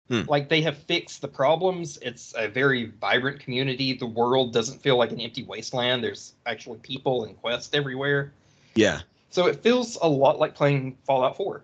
Hmm. 0.09 0.21
Like 0.27 0.49
they 0.49 0.61
have 0.61 0.77
fixed 0.77 1.21
the 1.21 1.27
problems. 1.27 1.97
It's 2.01 2.33
a 2.37 2.47
very 2.47 2.91
vibrant 3.01 3.39
community. 3.39 3.93
The 3.93 4.05
world 4.05 4.53
doesn't 4.53 4.81
feel 4.81 4.97
like 4.97 5.11
an 5.11 5.19
empty 5.19 5.43
wasteland. 5.43 6.03
There's 6.03 6.33
actually 6.45 6.79
people 6.79 7.25
and 7.25 7.35
quests 7.41 7.73
everywhere. 7.73 8.31
Yeah. 8.75 9.01
So 9.29 9.47
it 9.47 9.61
feels 9.61 9.97
a 10.01 10.07
lot 10.07 10.39
like 10.39 10.55
playing 10.55 10.97
Fallout 11.05 11.37
4. 11.37 11.63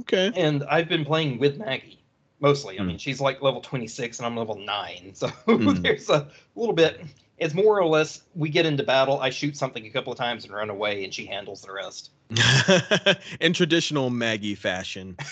Okay. 0.00 0.32
And 0.34 0.64
I've 0.64 0.88
been 0.88 1.04
playing 1.04 1.38
with 1.38 1.58
Maggie 1.58 2.02
mostly. 2.40 2.78
I 2.78 2.82
Hmm. 2.82 2.88
mean, 2.88 2.98
she's 2.98 3.20
like 3.20 3.42
level 3.42 3.60
26 3.60 4.18
and 4.18 4.26
I'm 4.26 4.36
level 4.36 4.56
9. 4.56 5.12
So 5.14 5.28
Mhm. 5.46 5.82
there's 5.82 6.08
a 6.08 6.28
little 6.56 6.74
bit. 6.74 7.00
It's 7.38 7.54
more 7.54 7.78
or 7.80 7.86
less 7.86 8.22
we 8.34 8.48
get 8.48 8.66
into 8.66 8.82
battle, 8.84 9.20
I 9.20 9.30
shoot 9.30 9.56
something 9.56 9.84
a 9.86 9.90
couple 9.90 10.12
of 10.12 10.18
times 10.18 10.44
and 10.44 10.52
run 10.54 10.70
away, 10.70 11.04
and 11.04 11.12
she 11.12 11.26
handles 11.26 11.62
the 11.62 11.72
rest. 11.72 12.10
In 13.40 13.52
traditional 13.52 14.10
Maggie 14.10 14.54
fashion. 14.54 15.16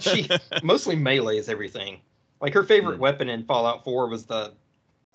She 0.00 0.28
mostly 0.62 0.96
melees 0.96 1.48
everything. 1.48 2.00
Like 2.40 2.54
her 2.54 2.62
favorite 2.62 2.96
Hmm. 2.96 3.02
weapon 3.02 3.28
in 3.28 3.44
Fallout 3.44 3.84
4 3.84 4.08
was 4.08 4.24
the 4.26 4.52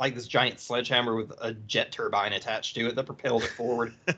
like 0.03 0.15
this 0.15 0.27
giant 0.27 0.59
sledgehammer 0.59 1.15
with 1.15 1.31
a 1.41 1.53
jet 1.53 1.91
turbine 1.93 2.33
attached 2.33 2.75
to 2.75 2.87
it 2.87 2.95
that 2.95 3.05
propelled 3.05 3.43
it 3.43 3.49
forward. 3.51 3.93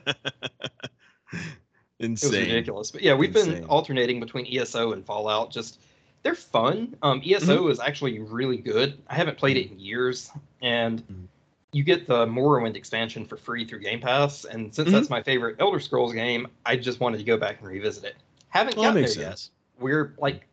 It 1.98 2.10
was 2.10 2.22
Insane. 2.24 2.40
ridiculous. 2.42 2.90
But 2.90 3.00
yeah, 3.00 3.14
we've 3.14 3.32
been 3.32 3.64
alternating 3.64 4.20
between 4.20 4.46
ESO 4.46 4.92
and 4.92 5.02
Fallout. 5.04 5.50
Just 5.50 5.80
they're 6.22 6.34
fun. 6.34 6.94
Um, 7.02 7.22
ESO 7.24 7.62
Mm-hmm. 7.62 7.70
is 7.70 7.80
actually 7.80 8.18
really 8.18 8.58
good. 8.58 8.98
I 9.08 9.14
haven't 9.14 9.38
played 9.38 9.56
it 9.56 9.70
in 9.70 9.78
years, 9.80 10.30
and 10.60 11.00
Mhm. 11.08 11.26
you 11.72 11.82
get 11.84 12.06
the 12.06 12.26
Morrowind 12.26 12.76
expansion 12.76 13.24
for 13.24 13.38
free 13.38 13.64
through 13.64 13.78
Game 13.80 14.00
Pass. 14.00 14.44
And 14.44 14.74
since 14.74 14.90
Mhm. 14.90 14.92
that's 14.92 15.08
my 15.08 15.22
favorite 15.22 15.56
Elder 15.58 15.80
Scrolls 15.80 16.12
game, 16.12 16.46
I 16.66 16.76
just 16.76 17.00
wanted 17.00 17.16
to 17.18 17.24
go 17.24 17.38
back 17.38 17.60
and 17.60 17.68
revisit 17.68 18.04
it. 18.04 18.16
Haven't 18.48 18.76
Well, 18.76 18.84
gotten 18.84 19.02
there 19.02 19.08
makes 19.08 19.16
yet. 19.16 19.48
We're 19.78 20.14
like 20.18 20.46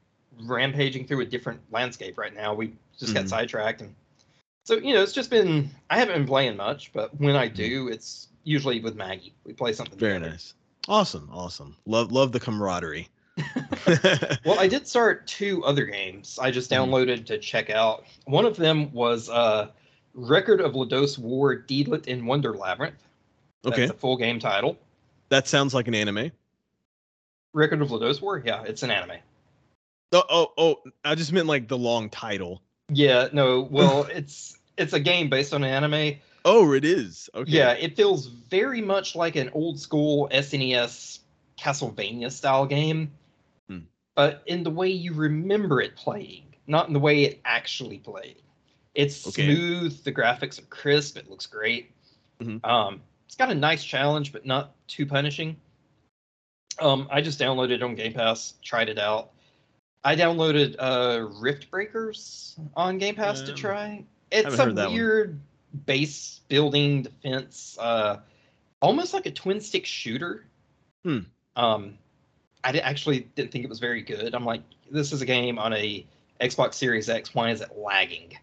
rampaging 0.44 1.08
through 1.08 1.22
a 1.22 1.26
different 1.26 1.60
landscape 1.72 2.18
right 2.18 2.34
now. 2.34 2.54
We 2.54 2.74
just 2.98 3.14
got 3.14 3.26
Mhm. 3.26 3.30
sidetracked, 3.30 3.82
and 3.82 3.94
so 4.64 4.76
you 4.76 4.94
know, 4.94 5.02
it's 5.02 5.14
just 5.14 5.30
been. 5.30 5.70
I 5.90 5.98
haven't 6.00 6.16
been 6.16 6.28
playing 6.28 6.58
much, 6.58 6.92
but 6.94 7.18
when 7.20 7.36
I 7.36 7.48
do, 7.48 7.88
it's 7.90 8.28
usually 8.44 8.80
with 8.80 8.96
Maggie. 8.96 9.34
We 9.46 9.54
play 9.54 9.74
something. 9.74 9.98
Very 9.98 10.14
together. 10.16 10.32
nice. 10.32 10.54
Awesome. 10.88 11.30
Awesome. 11.32 11.76
Love 11.86 12.12
love 12.12 12.32
the 12.32 12.40
camaraderie. 12.40 13.08
Well, 14.46 14.60
I 14.60 14.68
did 14.68 14.86
start 14.88 15.26
two 15.28 15.64
other 15.64 15.86
games 15.86 16.38
I 16.42 16.52
just 16.52 16.70
Mhm. 16.70 16.76
downloaded 16.78 17.26
to 17.28 17.38
check 17.38 17.70
out. 17.70 18.04
One 18.26 18.46
of 18.46 18.58
them 18.58 18.92
was 18.92 19.30
uh, 19.30 19.70
Record 20.14 20.60
of 20.62 20.74
Lodoss 20.74 21.18
War 21.18 21.56
Deedlit 21.58 22.08
in 22.08 22.26
Wonder 22.26 22.54
Labyrinth. 22.56 23.02
That's 23.64 23.74
okay. 23.80 23.86
a 23.86 23.94
full 23.94 24.18
game 24.18 24.40
title. 24.40 24.78
That 25.30 25.48
sounds 25.48 25.74
like 25.74 25.88
an 25.88 25.96
anime. 25.96 26.32
Record 27.54 27.82
of 27.82 27.90
Lodoss 27.90 28.22
War? 28.22 28.42
Yeah, 28.46 28.64
it's 28.64 28.84
an 28.84 28.92
anime. 28.92 29.18
Oh, 30.12 30.24
oh, 30.30 30.52
oh, 30.58 30.84
I 31.06 31.16
just 31.16 31.32
meant 31.32 31.48
like 31.48 31.68
the 31.68 31.78
long 31.78 32.10
title. 32.10 32.62
Yeah, 32.94 33.30
no, 33.34 33.62
well, 33.72 34.04
it's 34.12 34.58
it's 34.78 34.94
a 34.94 35.00
game 35.00 35.30
based 35.30 35.54
on 35.54 35.64
an 35.64 35.70
anime. 35.70 36.18
Oh, 36.46 36.74
it 36.74 36.84
is. 36.86 37.30
Okay. 37.36 37.52
Yeah, 37.52 37.72
it 37.74 37.96
feels 37.96 38.28
very 38.28 38.82
much 38.82 39.16
like 39.16 39.36
an 39.36 39.50
old 39.54 39.80
school 39.80 40.28
SNES 40.32 41.20
Castlevania 41.58 42.32
style 42.32 42.66
game, 42.66 43.12
Hmm. 43.70 43.80
but 44.16 44.44
in 44.48 44.64
the 44.64 44.70
way 44.72 44.90
you 44.90 45.14
remember 45.14 45.82
it 45.82 45.96
playing, 45.96 46.56
not 46.68 46.88
in 46.88 46.94
the 46.94 47.00
way 47.00 47.24
it 47.24 47.40
actually 47.46 48.00
played. 48.00 48.42
It's 48.96 49.26
Okay. 49.28 49.56
smooth, 49.56 50.04
the 50.04 50.12
graphics 50.12 50.60
are 50.60 50.66
crisp, 50.66 51.18
it 51.18 51.30
looks 51.30 51.46
great. 51.46 51.92
Mhm. 52.42 52.64
Um, 52.66 53.02
it's 53.26 53.36
got 53.36 53.50
a 53.50 53.56
nice 53.56 53.84
challenge, 53.84 54.32
but 54.32 54.46
not 54.46 54.76
too 54.88 55.06
punishing. 55.06 55.56
Um, 56.80 57.08
I 57.12 57.22
just 57.22 57.40
downloaded 57.40 57.72
it 57.72 57.84
on 57.84 57.96
Game 57.96 58.14
Pass, 58.14 58.56
tried 58.64 58.90
it 58.90 58.98
out. 58.98 59.33
I 60.04 60.16
downloaded 60.16 60.76
uh, 60.80 61.28
Rift 61.40 61.72
Breakers 61.72 62.56
on 62.76 62.98
Game 62.98 63.16
Pass 63.16 63.42
to 63.42 63.52
Um, 63.52 63.58
try. 63.58 64.04
It's 64.32 64.54
a 64.54 64.58
that 64.58 64.76
one. 64.88 64.94
weird 64.94 65.40
base 65.86 66.42
building 66.50 67.04
defense, 67.04 67.78
uh, 67.80 68.18
almost 68.82 69.14
like 69.14 69.26
a 69.26 69.32
twin 69.32 69.62
stick 69.62 69.86
shooter. 69.86 70.46
Hmm. 71.04 71.20
Um, 71.56 71.98
I 72.64 72.72
di- 72.72 72.82
actually 72.82 73.22
didn't 73.36 73.52
think 73.52 73.64
it 73.64 73.70
was 73.70 73.80
very 73.80 74.02
good. 74.02 74.34
I'm 74.36 74.46
like, 74.46 74.62
this 74.92 75.12
is 75.14 75.22
a 75.22 75.26
game 75.26 75.58
on 75.60 75.74
a 75.74 76.06
Xbox 76.42 76.74
Series 76.76 77.10
X. 77.10 77.34
Why 77.34 77.52
is 77.52 77.62
it 77.62 77.78
lagging? 77.78 78.38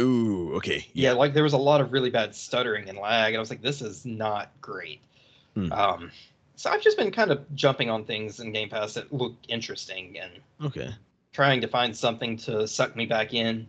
Ooh. 0.00 0.54
Okay. 0.56 0.86
Yeah, 0.92 1.10
Yeah. 1.10 1.12
like 1.16 1.34
there 1.34 1.42
was 1.44 1.52
a 1.52 1.58
lot 1.58 1.80
of 1.80 1.92
really 1.92 2.10
bad 2.10 2.34
stuttering 2.34 2.88
and 2.88 2.98
lag, 2.98 3.28
and 3.34 3.36
I 3.36 3.40
was 3.40 3.50
like, 3.50 3.62
this 3.62 3.82
is 3.82 4.04
not 4.06 4.50
great. 4.60 5.00
Hmm. 5.54 5.72
Um, 5.72 6.10
so 6.56 6.70
I've 6.70 6.82
just 6.82 6.96
been 6.96 7.10
kind 7.10 7.30
of 7.30 7.52
jumping 7.54 7.90
on 7.90 8.04
things 8.04 8.40
in 8.40 8.52
Game 8.52 8.68
Pass 8.68 8.94
that 8.94 9.12
look 9.12 9.34
interesting 9.48 10.18
and 10.18 10.32
Okay. 10.62 10.94
trying 11.32 11.60
to 11.60 11.68
find 11.68 11.96
something 11.96 12.36
to 12.38 12.66
suck 12.66 12.96
me 12.96 13.06
back 13.06 13.34
in. 13.34 13.66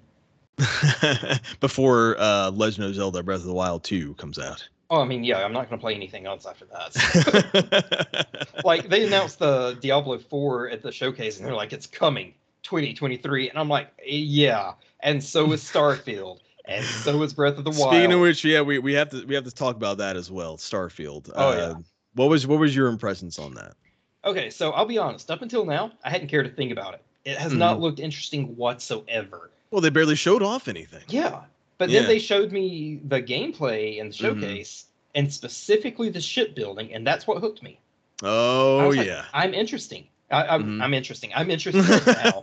Before 1.59 2.15
uh, 2.17 2.51
Legend 2.51 2.87
of 2.87 2.95
Zelda: 2.95 3.21
Breath 3.21 3.41
of 3.41 3.47
the 3.47 3.53
Wild 3.53 3.83
2 3.83 4.13
comes 4.13 4.39
out. 4.39 4.67
Oh, 4.89 5.01
I 5.01 5.05
mean, 5.05 5.23
yeah, 5.23 5.43
I'm 5.43 5.51
not 5.51 5.69
going 5.69 5.79
to 5.79 5.83
play 5.83 5.95
anything 5.95 6.27
else 6.27 6.45
after 6.45 6.65
that. 6.65 8.27
like 8.63 8.87
they 8.87 9.05
announced 9.05 9.39
the 9.39 9.77
Diablo 9.81 10.19
4 10.19 10.69
at 10.69 10.81
the 10.81 10.91
showcase, 10.91 11.37
and 11.37 11.45
they're 11.45 11.55
like, 11.55 11.73
it's 11.73 11.87
coming 11.87 12.33
2023, 12.63 13.49
and 13.49 13.59
I'm 13.59 13.67
like, 13.67 13.89
yeah. 14.05 14.73
And 15.01 15.23
so 15.23 15.51
is 15.51 15.61
Starfield, 15.63 16.39
and 16.65 16.85
so 16.85 17.21
is 17.23 17.33
Breath 17.33 17.57
of 17.57 17.63
the 17.63 17.71
Wild. 17.71 17.93
Speaking 17.93 18.11
of 18.13 18.19
which, 18.21 18.45
yeah, 18.45 18.61
we, 18.61 18.79
we 18.79 18.93
have 18.93 19.09
to 19.09 19.25
we 19.25 19.35
have 19.35 19.43
to 19.43 19.51
talk 19.51 19.75
about 19.75 19.97
that 19.97 20.15
as 20.15 20.31
well. 20.31 20.55
Starfield. 20.57 21.31
Oh, 21.35 21.51
yeah. 21.51 21.73
What 22.15 22.29
was 22.29 22.47
what 22.47 22.59
was 22.59 22.75
your 22.75 22.87
impressions 22.87 23.37
on 23.37 23.53
that? 23.55 23.75
Okay, 24.23 24.49
so 24.49 24.71
I'll 24.71 24.85
be 24.85 24.97
honest. 24.97 25.29
Up 25.29 25.41
until 25.41 25.65
now, 25.65 25.91
I 26.03 26.09
hadn't 26.09 26.27
cared 26.29 26.45
to 26.45 26.51
think 26.51 26.71
about 26.71 26.95
it. 26.95 27.03
It 27.25 27.37
has 27.37 27.53
not 27.53 27.79
looked 27.79 27.99
interesting 27.99 28.55
whatsoever. 28.55 29.51
Well, 29.71 29.81
they 29.81 29.89
barely 29.89 30.15
showed 30.15 30.41
off 30.41 30.67
anything. 30.67 31.03
Yeah, 31.09 31.41
but 31.77 31.89
Yeah. 31.89 31.99
then 32.01 32.09
they 32.09 32.19
showed 32.19 32.51
me 32.51 33.01
the 33.03 33.21
gameplay 33.21 33.99
and 33.99 34.11
the 34.11 34.15
Mhm. 34.15 34.19
showcase, 34.19 34.85
and 35.13 35.31
specifically 35.31 36.09
the 36.09 36.21
ship 36.21 36.55
building, 36.55 36.93
and 36.93 37.05
that's 37.05 37.27
what 37.27 37.39
hooked 37.41 37.61
me. 37.61 37.79
Oh 38.23 38.87
was 38.87 38.97
like, 38.97 39.07
yeah. 39.07 39.25
I'm 39.33 39.53
interesting. 39.53 40.07
I, 40.31 40.43
I'm, 40.47 40.63
Mhm. 40.79 40.83
I'm 40.83 40.93
interesting. 40.93 41.31
I'm 41.35 41.51
interested 41.55 42.05
now. 42.07 42.41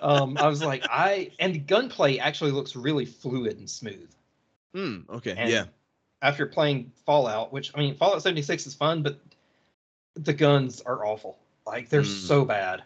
Um, 0.00 0.36
I 0.38 0.48
was 0.48 0.62
like, 0.62 0.84
I 0.88 1.30
and 1.38 1.54
the 1.54 1.58
gunplay 1.58 2.18
actually 2.18 2.52
looks 2.52 2.74
really 2.74 3.04
fluid 3.04 3.58
and 3.58 3.68
smooth. 3.68 4.10
Hmm, 4.74 5.00
okay. 5.10 5.34
And 5.36 5.50
yeah. 5.50 5.64
After 6.22 6.46
playing 6.46 6.92
Fallout, 7.06 7.52
which 7.52 7.72
I 7.74 7.78
mean, 7.78 7.94
Fallout 7.94 8.22
76 8.22 8.66
is 8.66 8.74
fun, 8.74 9.02
but 9.02 9.18
the 10.14 10.32
guns 10.34 10.80
are 10.82 11.04
awful. 11.06 11.38
Like 11.66 11.88
they're 11.88 12.02
Mm. 12.02 12.26
so 12.26 12.44
bad. 12.44 12.82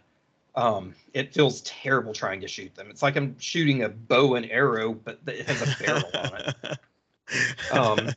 Um, 0.57 0.95
it 1.15 1.35
feels 1.35 1.63
terrible 1.63 2.13
trying 2.13 2.41
to 2.43 2.47
shoot 2.49 2.73
them. 2.77 2.89
It's 2.91 3.03
like 3.03 3.17
I'm 3.17 3.37
shooting 3.41 3.83
a 3.83 3.89
bow 3.89 4.37
and 4.37 4.49
arrow, 4.51 4.93
but 4.93 5.19
it 5.27 5.47
has 5.49 5.63
a 5.63 5.85
barrel 5.85 6.11
on 6.15 6.41
it. 6.41 6.79
Um, 7.73 8.11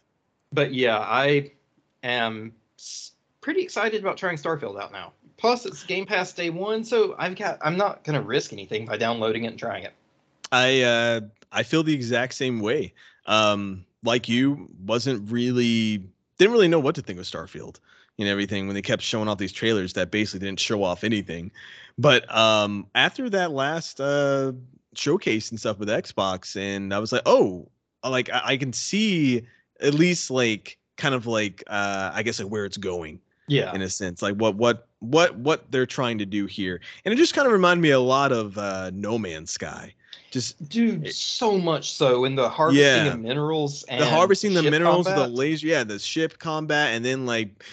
but 0.52 0.74
yeah, 0.74 1.00
I 1.00 1.52
am 2.04 2.52
pretty 3.42 3.62
excited 3.62 4.02
about 4.02 4.18
trying 4.18 4.36
Starfield 4.38 4.80
out 4.80 4.92
now. 4.92 5.14
Plus, 5.38 5.66
it's 5.66 5.84
Game 5.84 6.06
Pass 6.06 6.34
day 6.34 6.50
one, 6.50 6.84
so 6.84 7.16
I've 7.18 7.36
got 7.36 7.58
I'm 7.62 7.78
not 7.78 8.04
gonna 8.04 8.22
risk 8.22 8.52
anything 8.52 8.86
by 8.86 8.98
downloading 8.98 9.46
it 9.46 9.48
and 9.48 9.58
trying 9.60 9.84
it. 9.86 9.94
I 10.52 10.82
uh, 10.82 11.22
I 11.52 11.64
feel 11.64 11.84
the 11.84 11.94
exact 11.94 12.34
same 12.34 12.60
way. 12.60 12.94
Um, 13.26 13.86
like 14.04 14.28
you, 14.30 14.70
wasn't 14.86 15.30
really 15.32 16.04
didn't 16.38 16.54
really 16.54 16.68
know 16.68 16.80
what 16.80 16.96
to 16.96 17.02
think 17.02 17.20
of 17.20 17.26
Starfield 17.26 17.80
and 18.20 18.28
everything 18.28 18.68
when 18.68 18.76
they 18.76 18.82
kept 18.82 19.02
showing 19.02 19.28
off 19.28 19.38
these 19.38 19.52
trailers 19.52 19.94
that 19.94 20.12
basically 20.12 20.46
didn't 20.46 20.60
show 20.60 20.84
off 20.84 21.04
anything. 21.04 21.52
But 21.98 22.34
um, 22.36 22.88
after 22.96 23.30
that 23.32 23.52
last 23.52 24.00
uh, 24.00 24.52
showcase 24.96 25.50
and 25.50 25.60
stuff 25.60 25.80
with 25.80 25.90
Xbox, 25.90 26.56
and 26.56 26.94
I 26.94 27.00
was 27.00 27.12
like, 27.12 27.24
oh, 27.26 27.68
like 28.04 28.30
I, 28.32 28.42
I 28.46 28.58
can 28.58 28.72
see 28.74 29.46
at 29.82 29.94
least 29.94 30.30
like 30.32 30.78
kind 30.96 31.14
of 31.16 31.26
like 31.28 31.64
uh, 31.68 32.12
I 32.14 32.24
guess 32.24 32.40
like 32.40 32.50
where 32.50 32.66
it's 32.66 32.78
going 32.78 33.20
Yeah. 33.48 33.74
in 33.74 33.82
a 33.82 33.90
sense 33.90 34.22
like 34.22 34.36
what 34.36 34.56
what 34.56 34.88
what 35.00 35.36
what 35.38 35.72
they're 35.72 35.86
trying 35.86 36.18
to 36.18 36.26
do 36.26 36.48
here 36.48 36.82
and 37.06 37.14
it 37.14 37.18
just 37.18 37.36
kind 37.36 37.46
of 37.46 37.54
reminded 37.54 37.82
me 37.84 37.92
a 37.92 38.00
lot 38.00 38.32
of 38.32 38.58
uh 38.58 38.90
no 38.94 39.20
man's 39.20 39.52
sky 39.52 39.94
just 40.38 40.70
Dude, 40.70 41.08
It- 41.08 41.16
so 41.16 41.58
much 41.58 41.92
so 41.92 42.26
in 42.26 42.36
the 42.36 42.48
harvesting 42.50 43.06
Yeah. 43.06 43.14
of 43.14 43.20
minerals 43.20 43.84
and 43.90 44.02
the 44.02 44.06
harvesting 44.06 44.54
the 44.54 44.64
minerals 44.64 45.06
the 45.06 45.12
combat. 45.14 45.32
laser 45.32 45.68
yeah 45.68 45.84
the 45.84 46.00
ship 46.00 46.40
combat 46.40 46.94
and 46.96 47.04
then 47.04 47.26
like 47.26 47.64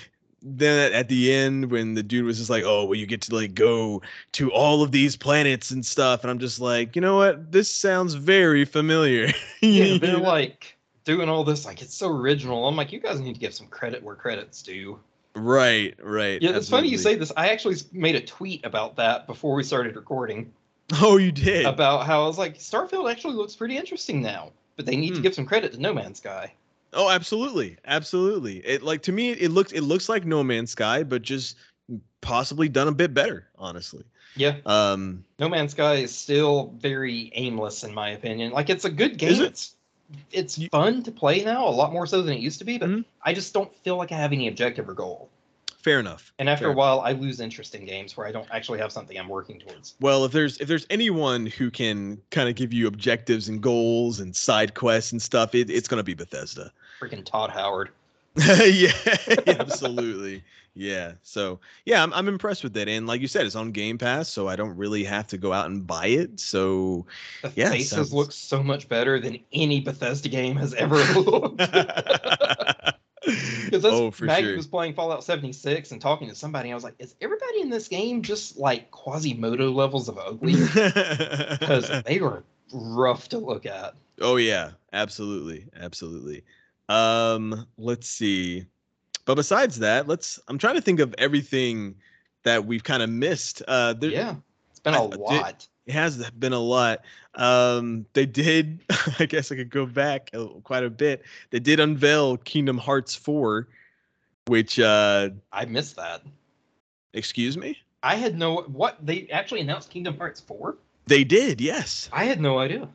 then 0.46 0.92
at, 0.92 1.09
the 1.09 1.33
end 1.33 1.70
when 1.70 1.94
the 1.94 2.03
dude 2.03 2.24
was 2.27 2.37
just 2.37 2.50
like 2.50 2.64
oh 2.64 2.85
well 2.85 2.94
you 2.94 3.07
get 3.07 3.22
to 3.22 3.35
like 3.35 3.55
go 3.55 4.03
to 4.33 4.53
all 4.53 4.83
of 4.83 4.92
these 4.92 5.16
planets 5.16 5.70
and 5.70 5.85
stuff 5.87 6.22
and 6.22 6.31
i'm 6.31 6.38
just 6.38 6.61
like 6.61 6.94
you 6.94 7.00
know 7.00 7.16
what 7.16 7.50
this 7.50 7.74
sounds 7.74 8.12
very 8.14 8.64
familiar 8.64 9.29
Yeah, 9.62 9.96
they're 9.98 10.18
like 10.18 10.77
doing 11.05 11.29
all 11.31 11.44
this 11.44 11.64
like 11.64 11.81
it's 11.83 11.94
so 11.94 12.09
original. 12.11 12.66
I'm 12.68 12.77
like, 12.77 12.92
you 12.92 12.98
guys 13.00 13.20
need 13.20 13.35
to 13.35 13.40
give 13.40 13.55
some 13.55 13.66
credit 13.68 14.03
where 14.03 14.14
credit's 14.14 14.62
due. 14.62 14.98
right 15.35 15.94
right 16.03 16.40
Yeah, 16.42 16.57
it's 16.57 16.68
funny 16.70 16.88
you 16.88 16.98
say 16.98 17.14
this. 17.14 17.33
I 17.37 17.48
actually 17.48 17.77
made 17.92 18.14
a 18.14 18.20
tweet 18.20 18.64
about 18.66 18.96
that 18.96 19.27
before 19.27 19.55
we 19.55 19.62
started 19.64 19.96
recording 19.96 20.53
oh 21.03 21.16
you 21.16 21.33
did 21.33 21.66
about 21.66 22.07
how 22.07 22.25
I 22.25 22.27
was 22.27 22.38
like, 22.38 22.59
Starfield 22.59 23.11
actually 23.11 23.35
looks 23.35 23.57
pretty 23.57 23.77
interesting 23.77 24.20
now, 24.23 24.53
but 24.77 24.87
they 24.87 24.97
need 24.97 25.11
to 25.11 25.16
Hmm. 25.16 25.23
give 25.23 25.35
some 25.35 25.47
credit 25.47 25.73
to 25.73 25.81
No 25.81 25.92
Man's 25.94 26.18
Sky. 26.18 26.53
Oh, 26.92 27.11
absolutely, 27.11 27.77
absolutely. 27.87 28.59
It 28.59 28.83
like 28.83 29.03
to 29.03 29.12
me, 29.12 29.31
it 29.33 29.51
looks 29.51 29.73
it 29.73 29.81
looks 29.81 30.09
like 30.09 30.25
No 30.25 30.44
Man's 30.44 30.70
Sky, 30.70 31.03
but 31.03 31.23
just 31.23 31.57
possibly 32.20 32.68
done 32.68 32.88
a 32.88 32.92
bit 32.92 33.12
better, 33.14 33.49
honestly. 33.59 34.05
Yeah, 34.37 34.57
Um, 34.66 35.25
No 35.38 35.49
Man's 35.49 35.73
Sky 35.73 35.94
is 35.97 36.14
still 36.14 36.73
very 36.79 37.31
aimless 37.35 37.85
in 37.85 37.94
my 37.94 38.11
opinion. 38.11 38.53
Like 38.53 38.68
it's 38.70 38.85
a 38.85 38.90
good 38.90 39.12
Is 39.23 39.38
game. 39.38 39.42
it? 39.42 39.47
It's 39.49 39.77
it's 40.33 40.59
You- 40.59 40.68
fun 40.68 41.03
to 41.05 41.11
play 41.11 41.42
now, 41.44 41.66
a 41.66 41.70
lot 41.70 41.92
more 41.92 42.07
so 42.07 42.20
than 42.23 42.35
it 42.35 42.40
used 42.40 42.59
to 42.59 42.64
be, 42.64 42.77
but 42.79 42.88
Mhm. 42.90 43.05
I 43.23 43.33
just 43.33 43.55
don't 43.55 43.75
feel 43.79 43.97
like 43.97 44.12
I 44.12 44.16
have 44.16 44.33
any 44.33 44.49
objective 44.49 44.88
or 44.88 44.94
goal. 44.94 45.31
Fair 45.85 46.01
enough. 46.01 46.33
And 46.38 46.49
after 46.49 46.64
Fair 46.64 46.73
a 46.73 46.75
while, 46.75 47.01
I 47.01 47.12
lose 47.12 47.40
interest 47.40 47.75
in 47.75 47.85
games 47.85 48.16
where 48.16 48.27
I 48.27 48.33
don't 48.33 48.49
actually 48.51 48.79
have 48.81 48.90
something 48.90 49.18
I'm 49.18 49.29
working 49.29 49.61
towards. 49.61 49.94
Well, 50.01 50.25
if 50.25 50.33
there's 50.33 50.57
if 50.57 50.66
there's 50.66 50.87
anyone 50.90 51.44
who 51.47 51.70
can 51.70 52.20
kind 52.31 52.49
of 52.49 52.55
give 52.55 52.73
you 52.73 52.87
objectives 52.88 53.49
and 53.51 53.61
goals 53.62 54.18
and 54.18 54.35
side 54.35 54.75
quests 54.75 55.12
and 55.12 55.20
stuff, 55.20 55.55
it, 55.55 55.68
it's 55.70 55.87
gonna 55.87 56.03
be 56.03 56.14
Bethesda. 56.14 56.73
Freaking 57.01 57.25
Todd 57.25 57.51
Howard. 57.51 57.90
yeah, 58.64 58.90
absolutely. 59.47 60.42
Yeah. 60.75 61.12
So 61.23 61.61
yeah, 61.85 62.03
I'm 62.03 62.12
I'm 62.14 62.27
impressed 62.29 62.64
with 62.64 62.77
it, 62.77 62.88
and 62.88 63.07
like 63.07 63.20
you 63.20 63.29
said, 63.29 63.44
it's 63.47 63.55
on 63.55 63.70
Game 63.70 63.97
Pass, 63.99 64.29
so 64.29 64.49
I 64.49 64.57
don't 64.57 64.77
really 64.77 65.05
have 65.05 65.27
to 65.29 65.38
go 65.38 65.53
out 65.53 65.66
and 65.66 65.87
buy 65.87 66.07
it. 66.07 66.40
So 66.40 67.07
The 67.42 67.53
Yeah, 67.55 67.70
faces 67.70 67.90
sounds- 67.90 68.12
look 68.14 68.33
so 68.33 68.62
much 68.62 68.88
better 68.88 69.20
than 69.20 69.38
any 69.53 69.81
Bethesda 69.81 70.29
game 70.31 70.57
has 70.57 70.73
ever 70.75 70.97
looked. 71.20 71.62
Because 73.64 73.85
oh, 73.85 74.12
Maggie 74.20 74.49
sure. 74.49 74.57
was 74.57 74.66
playing 74.66 74.94
Fallout 74.94 75.25
76 75.25 75.90
and 75.90 76.01
talking 76.01 76.29
to 76.29 76.35
somebody, 76.35 76.70
I 76.70 76.75
was 76.75 76.85
like, 76.85 76.94
is 76.99 77.14
everybody 77.20 77.61
in 77.61 77.70
this 77.70 77.88
game 77.88 78.23
just 78.23 78.59
like 78.59 78.90
Quasimodo 78.90 79.70
levels 79.70 80.09
of 80.09 80.18
ugly? 80.18 80.55
Because 80.55 81.90
they 82.05 82.20
were 82.20 82.44
rough 82.73 83.29
to 83.31 83.38
look 83.38 83.66
at. 83.66 83.94
Oh 84.20 84.37
yeah, 84.37 84.73
absolutely, 84.92 85.66
absolutely. 85.77 86.44
Um, 86.88 87.66
let's 87.79 88.09
see. 88.09 88.66
But 89.25 89.37
besides 89.37 89.79
that, 89.79 90.07
let's. 90.07 90.38
I'm 90.49 90.59
trying 90.59 90.75
to 90.75 90.83
think 90.83 91.01
of 91.01 91.14
everything 91.18 91.97
that 92.44 92.64
we've 92.64 92.85
kind 92.85 93.03
of 93.03 93.11
missed. 93.11 93.62
Uh, 93.66 93.94
there, 93.94 94.11
yeah, 94.11 94.35
it's 94.70 94.81
been 94.81 94.94
a 94.94 95.03
I 95.03 95.16
lot. 95.16 95.66
It 95.87 95.92
has 95.92 96.31
been 96.31 96.53
a 96.53 96.59
lot. 96.59 97.03
Um, 97.35 98.07
they 98.14 98.27
did. 98.27 98.81
I 99.18 99.27
guess 99.27 99.53
I 99.53 99.57
could 99.57 99.70
go 99.70 99.87
back 99.87 100.31
a- 100.33 100.47
quite 100.62 100.85
a 100.85 100.90
bit. 100.90 101.23
They 101.51 101.61
did 101.61 101.81
unveil 101.81 102.37
Kingdom 102.38 102.79
Hearts 102.79 103.14
4, 103.14 103.68
which. 104.47 104.79
Uh, 104.79 105.31
I 105.53 105.64
missed 105.66 105.97
that. 105.97 106.23
excuse 107.12 107.57
me. 107.57 107.77
I 108.03 108.16
had 108.16 108.38
no 108.38 108.62
what 108.62 108.99
they 109.05 109.29
actually 109.33 109.61
announced 109.62 109.90
Kingdom 109.90 110.16
Hearts 110.18 110.40
4. 110.40 110.77
They 111.07 111.25
did. 111.25 111.61
Yes. 111.61 112.09
I 112.12 112.25
had 112.25 112.40
no 112.40 112.59
idea. 112.59 112.88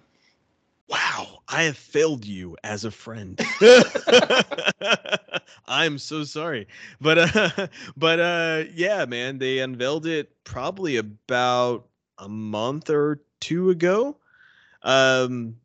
Wow, 0.88 1.40
I 1.48 1.64
have 1.64 1.78
failed 1.78 2.26
you 2.26 2.58
as 2.64 2.86
a 2.86 2.92
friend. 2.92 3.40
I'm 5.68 6.00
so 6.00 6.24
sorry. 6.24 6.68
But 7.00 7.36
uh 7.36 7.68
but 7.98 8.20
uh 8.20 8.64
yeah, 8.74 9.06
man, 9.06 9.38
they 9.38 9.60
unveiled 9.60 10.08
it 10.08 10.32
probably 10.44 10.98
about 10.98 11.86
a 12.20 12.30
month 12.30 12.90
or 12.90 13.22
two 13.40 13.70
ago. 13.70 14.18
Um 14.84 15.56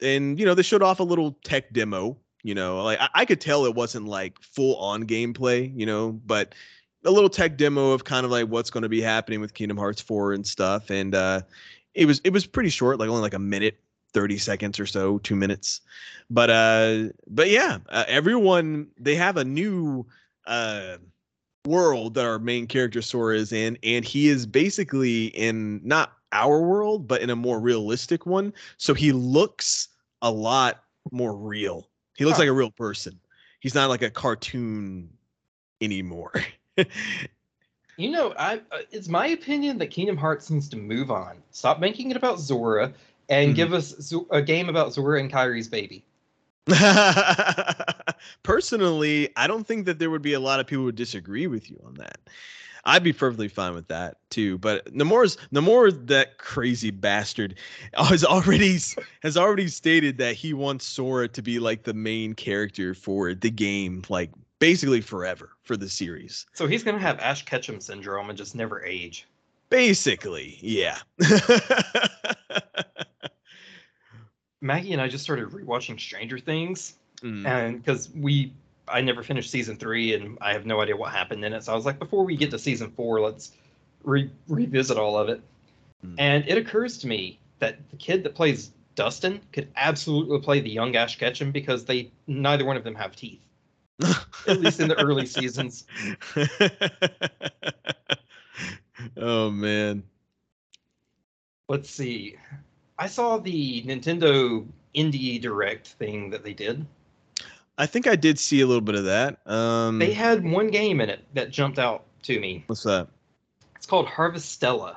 and 0.00 0.38
you 0.38 0.46
know, 0.46 0.54
they 0.54 0.62
showed 0.62 0.82
off 0.82 1.00
a 1.00 1.04
little 1.04 1.32
tech 1.44 1.72
demo, 1.72 2.16
you 2.42 2.54
know, 2.54 2.82
like 2.82 3.00
I, 3.00 3.08
I 3.14 3.24
could 3.24 3.40
tell 3.40 3.64
it 3.64 3.74
wasn't 3.74 4.06
like 4.06 4.40
full 4.40 4.76
on 4.76 5.04
gameplay, 5.04 5.72
you 5.76 5.86
know, 5.86 6.12
but 6.12 6.54
a 7.04 7.10
little 7.10 7.30
tech 7.30 7.56
demo 7.56 7.92
of 7.92 8.04
kind 8.04 8.24
of 8.24 8.30
like 8.30 8.48
what's 8.48 8.70
going 8.70 8.82
to 8.82 8.88
be 8.88 9.00
happening 9.00 9.40
with 9.40 9.54
Kingdom 9.54 9.76
Hearts 9.76 10.00
4 10.00 10.32
and 10.32 10.46
stuff 10.46 10.90
and 10.90 11.14
uh 11.14 11.42
it 11.94 12.06
was 12.06 12.20
it 12.24 12.32
was 12.32 12.46
pretty 12.46 12.70
short, 12.70 12.98
like 12.98 13.08
only 13.08 13.22
like 13.22 13.34
a 13.34 13.38
minute 13.38 13.80
30 14.12 14.38
seconds 14.38 14.80
or 14.80 14.86
so, 14.86 15.18
two 15.18 15.36
minutes. 15.36 15.80
But 16.30 16.50
uh 16.50 17.12
but 17.26 17.50
yeah, 17.50 17.78
uh, 17.88 18.04
everyone 18.06 18.88
they 18.98 19.16
have 19.16 19.36
a 19.36 19.44
new 19.44 20.06
uh 20.46 20.98
world 21.68 22.14
that 22.14 22.24
our 22.24 22.38
main 22.38 22.66
character 22.66 23.02
Sora 23.02 23.36
is 23.36 23.52
in, 23.52 23.78
and 23.82 24.04
he 24.04 24.28
is 24.28 24.46
basically 24.46 25.26
in 25.26 25.80
not 25.86 26.12
our 26.32 26.60
world, 26.62 27.06
but 27.06 27.20
in 27.22 27.30
a 27.30 27.36
more 27.36 27.60
realistic 27.60 28.26
one. 28.26 28.52
So 28.78 28.94
he 28.94 29.12
looks 29.12 29.88
a 30.22 30.30
lot 30.30 30.82
more 31.12 31.36
real. 31.36 31.88
He 32.16 32.24
looks 32.24 32.38
Huh. 32.38 32.42
like 32.42 32.48
a 32.50 32.52
real 32.52 32.70
person. 32.70 33.20
He's 33.60 33.74
not 33.74 33.88
like 33.88 34.02
a 34.02 34.10
cartoon 34.10 35.10
anymore. 35.80 36.32
You 37.96 38.10
know, 38.12 38.32
I 38.38 38.60
uh, 38.70 38.78
it's 38.92 39.08
my 39.08 39.26
opinion 39.28 39.78
that 39.78 39.88
Kingdom 39.88 40.16
Hearts 40.16 40.50
needs 40.50 40.68
to 40.68 40.76
move 40.76 41.10
on. 41.10 41.42
Stop 41.50 41.80
making 41.80 42.12
it 42.12 42.16
about 42.16 42.38
Sora 42.40 42.92
and 43.28 43.52
Mhm. 43.52 43.56
give 43.56 43.72
us 43.72 44.14
a 44.30 44.40
game 44.40 44.68
about 44.68 44.94
Sora 44.94 45.18
and 45.20 45.30
Kairi's 45.32 45.66
baby. 45.68 46.04
Personally, 48.42 49.30
I 49.36 49.46
don't 49.46 49.66
think 49.66 49.86
that 49.86 49.98
there 49.98 50.10
would 50.10 50.22
be 50.22 50.32
a 50.32 50.40
lot 50.40 50.60
of 50.60 50.66
people 50.66 50.82
who 50.82 50.86
would 50.86 50.96
disagree 50.96 51.46
with 51.46 51.70
you 51.70 51.80
on 51.84 51.94
that. 51.94 52.18
I'd 52.84 53.04
be 53.04 53.12
perfectly 53.12 53.48
fine 53.48 53.74
with 53.74 53.88
that 53.88 54.16
too. 54.30 54.56
But 54.58 54.92
Nomura's 54.94 55.36
Nomura, 55.52 56.06
that 56.06 56.38
crazy 56.38 56.90
bastard, 56.90 57.56
has 57.94 58.24
already 58.24 58.78
has 59.22 59.36
already 59.36 59.68
stated 59.68 60.16
that 60.18 60.34
he 60.34 60.54
wants 60.54 60.86
Sora 60.86 61.28
to 61.28 61.42
be 61.42 61.58
like 61.58 61.82
the 61.82 61.94
main 61.94 62.34
character 62.34 62.94
for 62.94 63.34
the 63.34 63.50
game, 63.50 64.02
like 64.08 64.30
basically 64.58 65.00
forever 65.00 65.50
for 65.62 65.76
the 65.76 65.88
series. 65.88 66.46
So 66.54 66.66
he's 66.66 66.82
gonna 66.82 66.98
have 66.98 67.18
Ash 67.20 67.44
Ketchum 67.44 67.80
syndrome 67.80 68.30
and 68.30 68.38
just 68.38 68.54
never 68.54 68.82
age. 68.84 69.26
Basically, 69.70 70.58
yeah. 70.62 70.98
Maggie 74.60 74.92
and 74.92 75.00
I 75.00 75.08
just 75.08 75.22
started 75.22 75.48
rewatching 75.50 76.00
Stranger 76.00 76.38
Things, 76.38 76.94
Mm. 77.22 77.46
and 77.46 77.84
because 77.84 78.10
we, 78.14 78.52
I 78.86 79.00
never 79.00 79.22
finished 79.22 79.50
season 79.50 79.76
three, 79.76 80.14
and 80.14 80.38
I 80.40 80.52
have 80.52 80.66
no 80.66 80.80
idea 80.80 80.96
what 80.96 81.12
happened 81.12 81.44
in 81.44 81.52
it. 81.52 81.64
So 81.64 81.72
I 81.72 81.74
was 81.74 81.84
like, 81.84 81.98
before 81.98 82.24
we 82.24 82.36
get 82.36 82.50
to 82.52 82.58
season 82.58 82.90
four, 82.90 83.20
let's 83.20 83.52
re- 84.04 84.30
revisit 84.48 84.96
all 84.96 85.18
of 85.18 85.28
it. 85.28 85.40
Mm. 86.06 86.14
And 86.18 86.48
it 86.48 86.58
occurs 86.58 86.98
to 86.98 87.06
me 87.06 87.38
that 87.58 87.78
the 87.90 87.96
kid 87.96 88.22
that 88.24 88.34
plays 88.34 88.70
Dustin 88.94 89.40
could 89.52 89.68
absolutely 89.76 90.40
play 90.40 90.60
the 90.60 90.70
young 90.70 90.96
Ash 90.96 91.18
Ketchum 91.18 91.52
because 91.52 91.84
they 91.84 92.10
neither 92.26 92.64
one 92.64 92.76
of 92.76 92.84
them 92.84 92.96
have 92.96 93.14
teeth, 93.14 93.40
at 94.48 94.60
least 94.60 94.80
in 94.80 94.88
the 94.88 95.00
early 95.00 95.26
seasons. 95.26 95.86
oh 99.16 99.50
man. 99.50 100.02
Let's 101.68 101.90
see. 101.90 102.36
I 102.98 103.06
saw 103.06 103.38
the 103.38 103.82
Nintendo 103.82 104.66
Indie 104.94 105.40
Direct 105.40 105.86
thing 105.86 106.30
that 106.30 106.42
they 106.42 106.54
did. 106.54 106.84
I 107.78 107.86
think 107.86 108.06
I 108.06 108.16
did 108.16 108.38
see 108.38 108.60
a 108.60 108.66
little 108.66 108.80
bit 108.82 108.96
of 108.96 109.04
that. 109.04 109.38
Um 109.46 109.98
They 109.98 110.12
had 110.12 110.44
one 110.44 110.68
game 110.68 111.00
in 111.00 111.08
it 111.08 111.24
that 111.34 111.50
jumped 111.50 111.78
out 111.78 112.04
to 112.24 112.38
me. 112.40 112.64
what's 112.66 112.82
that? 112.82 113.08
It's 113.76 113.86
called 113.86 114.06
Harvestella. 114.06 114.96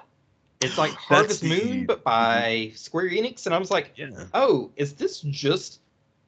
It's 0.60 0.78
like 0.78 0.91
Harvest 0.91 1.41
the- 1.41 1.50
Moon, 1.50 1.86
but 1.86 2.04
by 2.04 2.72
Square 2.76 3.10
Enix. 3.12 3.46
And 3.46 3.56
I 3.56 3.58
was 3.58 3.72
like, 3.72 3.91
Yeah. 3.96 4.10
oh, 4.34 4.72
is 4.76 4.94
this 4.94 5.22
just 5.22 5.80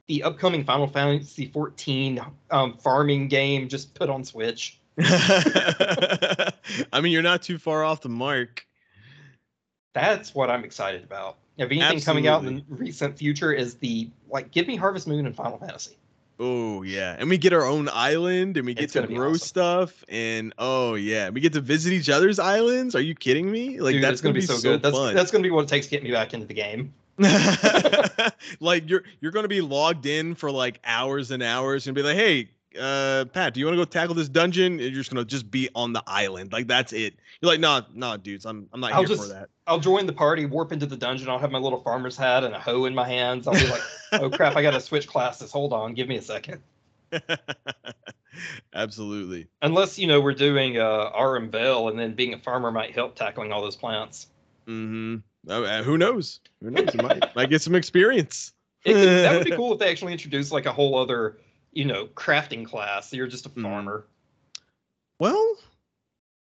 the 0.08 0.24
upcoming 0.24 0.63
Final 0.63 0.88
Fantasy 0.88 1.48
14 1.48 2.22
um, 2.52 2.78
farming 2.78 3.28
game 3.28 3.68
just 3.68 3.94
put 3.94 4.10
on 4.10 4.24
Switch? 4.24 4.80
I 5.00 6.52
mean, 7.02 7.12
you're 7.12 7.22
not 7.22 7.42
too 7.42 7.58
far 7.58 7.84
off 7.84 8.02
the 8.02 8.10
mark. 8.10 8.66
That's 9.94 10.34
what 10.34 10.50
I'm 10.50 10.63
excited 10.63 11.04
about. 11.04 11.38
If 11.58 11.70
anything 11.70 12.02
coming 12.02 12.28
out 12.28 12.44
in 12.46 12.56
the 12.56 12.63
recent 12.70 13.18
future 13.18 13.54
is 13.54 13.76
the 13.76 14.10
like, 14.30 14.52
give 14.52 14.68
me 14.68 14.76
Harvest 14.76 15.08
Moon 15.08 15.26
and 15.28 15.36
Final 15.36 15.60
Fantasy. 15.60 15.98
Oh 16.39 16.82
yeah, 16.82 17.15
and 17.19 17.30
we 17.30 17.38
get 17.38 17.54
our 17.54 17.65
own 17.65 17.89
island, 17.89 18.58
and 18.58 18.65
we 18.65 18.74
get 18.74 18.86
It's 18.86 18.93
to 18.93 19.06
grow 19.08 19.32
awesome. 19.32 19.39
stuff, 19.39 20.04
and 20.10 20.54
oh 20.58 20.96
yeah, 20.96 21.30
we 21.30 21.39
get 21.41 21.54
to 21.54 21.62
visit 21.62 21.93
each 21.93 22.10
other's 22.10 22.39
islands. 22.39 22.96
Are 22.96 23.02
you 23.02 23.13
kidding 23.13 23.52
me? 23.52 23.80
Like 23.80 23.93
Dude, 23.93 24.04
that's 24.04 24.13
it's 24.13 24.22
gonna, 24.22 24.34
be 24.34 24.41
so, 24.41 24.60
good. 24.60 24.82
That's 24.82 24.98
that's 25.13 25.32
gonna 25.32 25.43
be 25.43 25.52
what 25.52 25.65
it 25.65 25.67
takes 25.67 25.86
to 25.88 25.91
get 25.91 26.04
me 26.04 26.12
back 26.12 26.34
into 26.34 26.48
the 26.48 26.54
game. 26.54 26.93
like 28.60 28.89
you're 28.89 29.04
you're 29.22 29.32
gonna 29.32 29.48
be 29.48 29.62
logged 29.62 30.08
in 30.08 30.34
for 30.34 30.50
like 30.50 30.80
hours 30.84 31.30
and 31.30 31.43
hours 31.43 31.86
and 31.88 31.93
be 31.96 32.02
like, 32.02 32.17
hey, 32.17 32.50
uh, 32.80 33.26
Pat, 33.26 33.54
do 33.54 33.60
you 33.60 33.66
want 33.66 33.76
to 33.76 33.82
go 33.82 33.86
tackle 33.86 34.16
this 34.16 34.30
dungeon? 34.30 34.80
You're 34.80 34.92
just 34.92 35.12
gonna 35.12 35.26
just 35.26 35.50
be 35.50 35.70
on 35.76 35.94
the 35.94 36.04
island, 36.08 36.52
like 36.54 36.68
that's 36.68 36.94
it. 36.94 37.16
You're 37.42 37.52
like, 37.52 37.60
nah, 37.60 37.82
nah, 37.94 38.18
dudes, 38.18 38.46
I'm 38.46 38.68
I'm 38.74 38.80
not 38.80 38.94
I'll 38.94 39.00
here 39.00 39.10
just- 39.10 39.24
for 39.24 39.34
that. 39.34 39.50
I'll 39.66 39.80
join 39.80 40.06
the 40.06 40.14
party, 40.14 40.46
warp 40.46 40.74
into 40.74 40.86
the 40.86 40.98
dungeon. 40.98 41.30
I'll 41.30 41.40
have 41.40 41.52
my 41.52 41.58
little 41.58 41.80
farmer's 41.82 42.18
hat 42.18 42.44
and 42.44 42.54
a 42.54 42.60
hoe 42.60 42.84
in 42.86 42.94
my 42.94 43.08
hands. 43.08 43.48
I'll 43.48 43.54
be 43.54 43.68
like, 43.68 43.82
oh 44.14 44.30
crap, 44.30 44.56
I 44.58 44.62
gotta 44.62 44.82
switch 44.82 45.08
classes. 45.08 45.52
Hold 45.52 45.72
on, 45.72 45.94
give 45.94 46.08
me 46.08 46.18
a 46.18 46.22
second. 46.22 46.62
Absolutely. 48.74 49.48
Unless 49.62 50.00
you 50.00 50.08
know 50.08 50.20
we're 50.20 50.34
doing 50.34 50.80
uh, 50.80 51.12
RM 51.18 51.50
Bell, 51.50 51.90
and 51.90 51.98
then 52.00 52.14
being 52.14 52.34
a 52.34 52.40
farmer 52.40 52.72
might 52.72 52.92
help 52.92 53.16
tackling 53.16 53.52
all 53.52 53.62
those 53.62 53.76
plants. 53.76 54.28
Mm-hmm. 54.68 55.18
Uh, 55.50 55.84
who 55.84 55.98
knows? 55.98 56.40
Who 56.62 56.72
knows? 56.72 56.94
You 56.94 57.02
might 57.02 57.24
might 57.36 57.50
get 57.50 57.62
some 57.62 57.76
experience. 57.76 58.54
It 58.86 58.94
that 58.96 59.36
would 59.36 59.46
be 59.46 59.52
cool 59.52 59.74
if 59.74 59.80
they 59.80 59.90
actually 59.90 60.12
introduced 60.14 60.52
like 60.52 60.66
a 60.66 60.74
whole 60.74 60.98
other, 60.98 61.38
you 61.74 61.86
know, 61.86 62.08
crafting 62.08 62.66
class. 62.66 63.14
You're 63.14 63.28
just 63.28 63.46
a 63.46 63.50
Mhm. 63.50 63.64
farmer. 63.64 64.06
Well, 65.20 65.58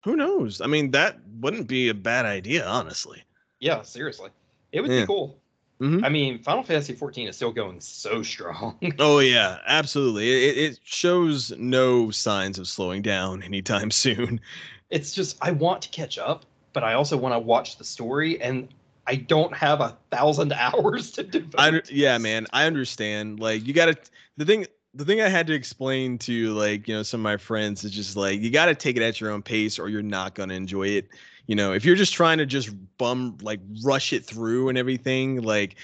who 0.04 0.16
knows? 0.16 0.62
I 0.62 0.68
mean, 0.68 0.92
that 0.92 1.18
wouldn't 1.42 1.68
be 1.68 1.90
a 1.90 1.94
bad 1.94 2.26
idea, 2.26 2.66
honestly. 2.66 3.24
Yeah, 3.60 3.82
seriously, 3.82 4.30
it 4.72 4.82
would 4.82 4.92
Yeah. 4.92 5.02
be 5.02 5.08
cool. 5.08 5.38
Mhm. 5.82 6.04
I 6.06 6.10
mean, 6.10 6.40
Final 6.44 6.64
Fantasy 6.64 6.94
14 6.94 7.28
is 7.28 7.36
still 7.36 7.52
going 7.52 7.80
so 7.82 8.22
strong. 8.24 8.78
Oh 9.00 9.20
yeah, 9.20 9.60
absolutely. 9.66 10.30
It, 10.30 10.58
it 10.58 10.80
shows 10.84 11.52
no 11.58 12.12
signs 12.12 12.60
of 12.60 12.68
slowing 12.68 13.02
down 13.02 13.44
anytime 13.44 13.92
soon. 14.06 14.42
it's 14.90 15.12
just 15.14 15.38
I 15.42 15.52
want 15.52 15.82
to 15.84 15.90
catch 15.90 16.18
up, 16.18 16.46
but 16.74 16.84
I 16.84 16.94
also 16.94 17.18
want 17.18 17.34
to 17.34 17.40
watch 17.40 17.78
the 17.78 17.84
story, 17.84 18.42
and 18.42 18.68
I 19.08 19.16
don't 19.16 19.56
have 19.56 19.82
a 19.82 19.98
thousand 20.12 20.52
hours 20.58 21.12
to 21.12 21.24
devote. 21.24 21.56
I 21.58 21.82
yeah, 21.90 22.18
man, 22.18 22.46
I 22.52 22.66
understand. 22.66 23.40
Like 23.40 23.66
you 23.66 23.74
got 23.74 23.86
to 23.88 23.98
the 24.38 24.46
thing 24.46 24.66
the 24.93 25.06
thing 25.06 25.21
I 25.21 25.30
had 25.30 25.47
to 25.47 25.54
explain 25.54 26.17
to 26.19 26.54
like, 26.54 26.88
you 26.88 26.95
know, 26.95 27.04
some 27.04 27.21
of 27.21 27.23
my 27.23 27.38
friends 27.38 27.84
is 27.84 27.91
just 27.91 28.15
like 28.15 28.41
you 28.41 28.49
got 28.49 28.65
to 28.65 28.75
take 28.75 28.97
it 28.97 29.04
at 29.04 29.21
your 29.21 29.32
own 29.32 29.41
pace 29.41 29.78
or 29.78 29.89
you're 29.89 30.02
not 30.02 30.36
going 30.36 30.49
to 30.49 30.56
enjoy 30.56 30.88
it. 30.88 31.08
You 31.47 31.56
know, 31.56 31.73
if 31.73 31.84
you're 31.84 31.95
just 31.95 32.13
trying 32.13 32.38
to 32.39 32.45
just 32.45 32.69
bum 32.97 33.38
like 33.41 33.60
rush 33.84 34.13
it 34.13 34.25
through 34.25 34.69
and 34.69 34.78
everything, 34.78 35.41
like 35.41 35.75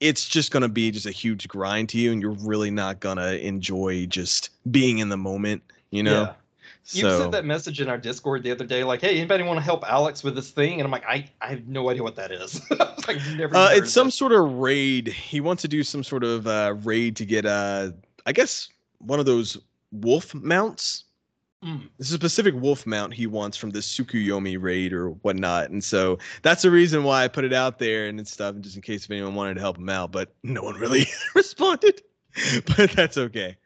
it's 0.00 0.28
just 0.28 0.50
going 0.50 0.62
to 0.62 0.68
be 0.68 0.90
just 0.90 1.06
a 1.06 1.12
huge 1.12 1.46
grind 1.48 1.88
to 1.90 1.98
you 1.98 2.12
and 2.12 2.20
you're 2.20 2.36
really 2.40 2.70
not 2.70 3.00
going 3.00 3.18
to 3.18 3.44
enjoy 3.44 4.06
just 4.06 4.50
being 4.70 4.98
in 4.98 5.08
the 5.08 5.16
moment, 5.16 5.62
you 5.90 6.02
know. 6.02 6.22
Yeah. 6.22 6.32
You 6.90 7.02
So 7.02 7.20
sent 7.20 7.32
that 7.32 7.44
message 7.44 7.80
in 7.80 7.88
our 7.88 7.96
Discord 7.96 8.42
the 8.42 8.50
other 8.50 8.66
day, 8.66 8.82
like, 8.82 9.00
"Hey, 9.00 9.16
anybody 9.16 9.44
want 9.44 9.58
to 9.58 9.62
help 9.62 9.88
Alex 9.88 10.24
with 10.24 10.34
this 10.34 10.50
thing?" 10.50 10.80
And 10.80 10.82
I'm 10.82 10.90
like, 10.90 11.04
"I, 11.06 11.30
I 11.40 11.46
have 11.50 11.68
no 11.68 11.88
idea 11.88 12.02
what 12.02 12.16
that 12.16 12.32
is." 12.32 12.60
Like, 13.08 13.18
never. 13.36 13.56
Uh, 13.56 13.70
it's 13.72 13.92
some 13.92 14.08
this. 14.08 14.14
sort 14.14 14.30
of 14.30 14.58
raid. 14.58 15.08
He 15.08 15.40
wants 15.40 15.62
to 15.62 15.68
do 15.68 15.82
some 15.82 16.04
sort 16.04 16.22
of 16.22 16.46
uh, 16.46 16.76
raid 16.82 17.16
to 17.16 17.24
get, 17.24 17.44
uh, 17.44 17.90
I 18.26 18.32
guess, 18.32 18.68
one 18.98 19.20
of 19.20 19.26
those 19.26 19.58
wolf 19.90 20.34
mounts. 20.34 21.04
Mm. 21.64 21.88
This 21.96 22.08
is 22.08 22.14
a 22.14 22.16
specific 22.16 22.54
wolf 22.56 22.86
mount 22.86 23.14
he 23.14 23.26
wants 23.28 23.56
from 23.56 23.70
the 23.70 23.78
Tsukuyomi 23.78 24.60
raid 24.60 24.92
or 24.92 25.10
whatnot, 25.10 25.70
and 25.70 25.82
so 25.82 26.18
that's 26.42 26.62
the 26.62 26.70
reason 26.70 27.04
why 27.04 27.22
I 27.24 27.28
put 27.28 27.44
it 27.44 27.52
out 27.52 27.78
there 27.78 28.06
and 28.06 28.26
stuff, 28.26 28.54
and 28.54 28.64
just 28.64 28.74
in 28.76 28.82
case 28.82 29.04
if 29.04 29.10
anyone 29.10 29.34
wanted 29.34 29.54
to 29.54 29.60
help 29.60 29.78
him 29.78 29.88
out. 29.88 30.10
But 30.10 30.34
no 30.42 30.62
one 30.62 30.74
really 30.76 31.06
responded. 31.34 32.02
But 32.76 32.90
that's 32.92 33.16
okay. 33.18 33.56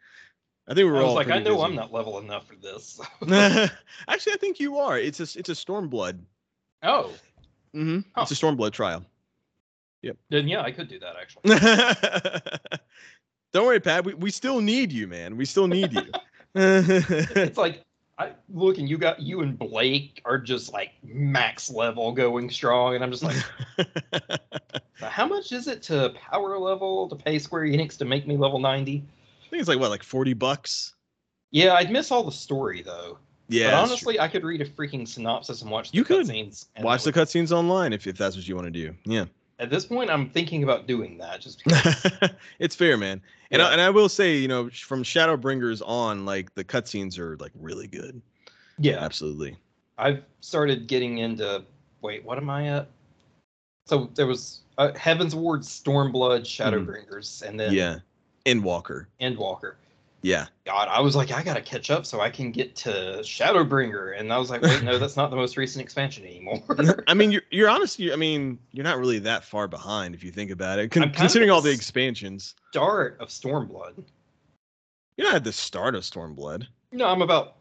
I 0.69 0.75
think 0.75 0.85
we 0.87 0.91
I 0.91 0.93
we're 0.93 1.03
was 1.03 1.05
all 1.05 1.15
like, 1.15 1.31
I 1.31 1.39
know 1.39 1.55
busy. 1.55 1.65
I'm 1.65 1.75
not 1.77 1.93
level 1.93 2.19
enough 2.19 2.47
for 2.47 2.57
this. 2.57 3.01
Actually, 4.09 4.33
I 4.33 4.37
think 4.41 4.59
you 4.59 4.77
are. 4.79 4.99
It's 4.99 5.21
a 5.21 5.39
it's 5.39 5.49
a 5.49 5.53
Stormblood. 5.53 6.19
oh, 6.83 7.13
Mm-hmm. 7.75 8.01
Huh. 8.15 8.23
It's 8.23 8.31
a 8.31 8.35
Stormblood 8.35 8.73
trial. 8.73 9.05
Yep. 10.03 10.17
Then 10.31 10.49
yeah, 10.49 10.63
I 10.63 10.71
could 10.71 10.89
do 10.89 10.99
that 11.01 11.15
actually. 11.21 11.51
Don't 13.57 13.65
worry, 13.65 13.81
Pat. 13.81 14.05
We, 14.05 14.13
we 14.13 14.31
still 14.31 14.61
need 14.61 14.93
you, 14.93 15.07
man. 15.07 15.35
We 15.35 15.47
still 15.47 15.67
need 15.67 15.91
you. 15.91 16.03
it's 16.55 17.57
like 17.57 17.83
I 18.19 18.33
look 18.51 18.77
and 18.77 18.87
you 18.87 18.99
got 18.99 19.19
you 19.19 19.41
and 19.41 19.59
Blake 19.59 20.21
are 20.27 20.37
just 20.37 20.75
like 20.75 20.91
max 21.03 21.71
level 21.71 22.13
going 22.13 22.51
strong, 22.51 22.97
and 22.97 23.03
I'm 23.03 23.11
just 23.11 23.23
like, 23.23 23.37
how 25.01 25.27
much 25.27 25.53
is 25.53 25.69
it 25.69 25.83
to 25.85 26.11
power 26.11 26.59
level 26.59 27.09
to 27.09 27.17
pay 27.17 27.39
Square 27.39 27.63
Enix 27.63 27.97
to 27.97 28.05
make 28.05 28.27
me 28.27 28.37
level 28.37 28.59
90? 28.59 29.03
I 29.47 29.49
think 29.49 29.61
it's 29.61 29.71
like 29.71 29.79
what, 29.79 29.89
like 29.89 30.03
forty 30.03 30.35
bucks. 30.35 30.95
Yeah, 31.51 31.73
I'd 31.73 31.91
miss 31.91 32.11
all 32.11 32.25
the 32.25 32.33
story 32.33 32.83
though. 32.83 33.17
Yeah. 33.49 33.71
but 33.71 33.85
honestly, 33.85 34.21
I 34.21 34.29
could 34.29 34.45
read 34.45 34.61
a 34.61 34.67
freaking 34.67 35.09
synopsis 35.09 35.63
and 35.63 35.71
watch 35.71 35.93
the 35.93 35.97
You 35.97 36.05
could. 36.05 36.27
watch 36.81 37.05
the 37.05 37.13
cutscenes 37.13 37.53
online 37.53 37.95
if, 37.95 38.07
if 38.07 38.19
that's 38.19 38.37
what 38.37 38.47
you 38.47 38.55
want 38.55 38.67
to 38.67 38.71
do. 38.71 38.95
Yeah. 39.07 39.25
At 39.59 39.71
this 39.71 39.87
point, 39.87 40.11
I'm 40.11 40.29
thinking 40.29 40.63
about 40.63 40.87
doing 40.87 41.17
that. 41.19 41.41
Just 41.41 41.65
because, 41.65 42.07
it's 42.59 42.75
fair, 42.77 42.97
man. 42.97 43.23
And 43.51 43.61
Yeah. 43.61 43.69
I, 43.69 43.73
and 43.73 43.81
I 43.81 43.91
will 43.91 44.09
say, 44.09 44.37
you 44.37 44.49
know, 44.49 44.69
from 44.71 45.03
Shadowbringers 45.03 45.81
on, 45.87 46.27
like 46.27 46.55
the 46.55 46.65
cutscenes 46.65 47.19
are 47.19 47.37
like 47.39 47.53
really 47.59 47.87
good. 47.87 48.21
yeah, 48.79 48.99
Absolutely. 49.03 49.57
I've 49.99 50.23
started 50.41 50.87
getting 50.89 51.19
into. 51.19 51.65
Wait, 52.03 52.23
what 52.25 52.37
am 52.37 52.51
I 52.51 52.69
at? 52.69 52.89
So 53.87 54.11
there 54.15 54.27
was 54.27 54.61
uh, 54.79 54.91
Heavensward, 54.95 55.61
Stormblood, 55.61 56.43
Shadowbringers, 56.43 57.43
and 57.43 57.59
then 57.59 57.73
yeah. 57.73 57.99
Endwalker. 58.45 59.07
Endwalker. 59.21 59.75
Yeah. 60.23 60.47
God, 60.65 60.89
I 60.91 61.01
was 61.01 61.15
like, 61.15 61.31
I 61.31 61.43
gotta 61.43 61.61
catch 61.61 61.91
up 61.91 62.05
so 62.07 62.21
I 62.21 62.31
can 62.31 62.51
get 62.51 62.75
to 62.77 62.91
Shadowbringer, 63.21 64.19
and 64.19 64.33
I 64.33 64.39
was 64.39 64.51
like, 64.51 64.63
wait, 64.63 64.83
no, 64.83 64.99
that's 65.01 65.17
not 65.17 65.31
the 65.31 65.37
most 65.37 65.57
recent 65.57 65.83
expansion 65.85 66.25
anymore. 66.27 66.63
I 67.07 67.15
mean, 67.15 67.31
you're 67.31 67.43
you're 67.51 67.69
honestly. 67.69 68.13
I 68.13 68.17
mean, 68.17 68.59
you're 68.73 68.85
not 68.85 68.99
really 68.99 69.19
that 69.21 69.45
far 69.45 69.69
behind 69.69 70.15
if 70.15 70.25
you 70.25 70.31
think 70.33 70.51
about 70.51 70.79
it, 70.79 70.91
con- 70.91 71.03
I'm 71.05 71.09
kind 71.11 71.17
of 71.17 71.21
considering 71.21 71.51
all 71.51 71.61
the 71.61 71.71
expansions. 71.71 72.55
Start 72.73 73.19
of 73.21 73.29
Stormblood. 73.29 74.03
You're 75.17 75.29
not 75.29 75.37
at 75.37 75.45
the 75.45 75.53
start 75.53 75.95
of 75.95 76.03
Stormblood. 76.03 76.67
No, 76.93 77.07
I'm 77.07 77.23
about 77.23 77.57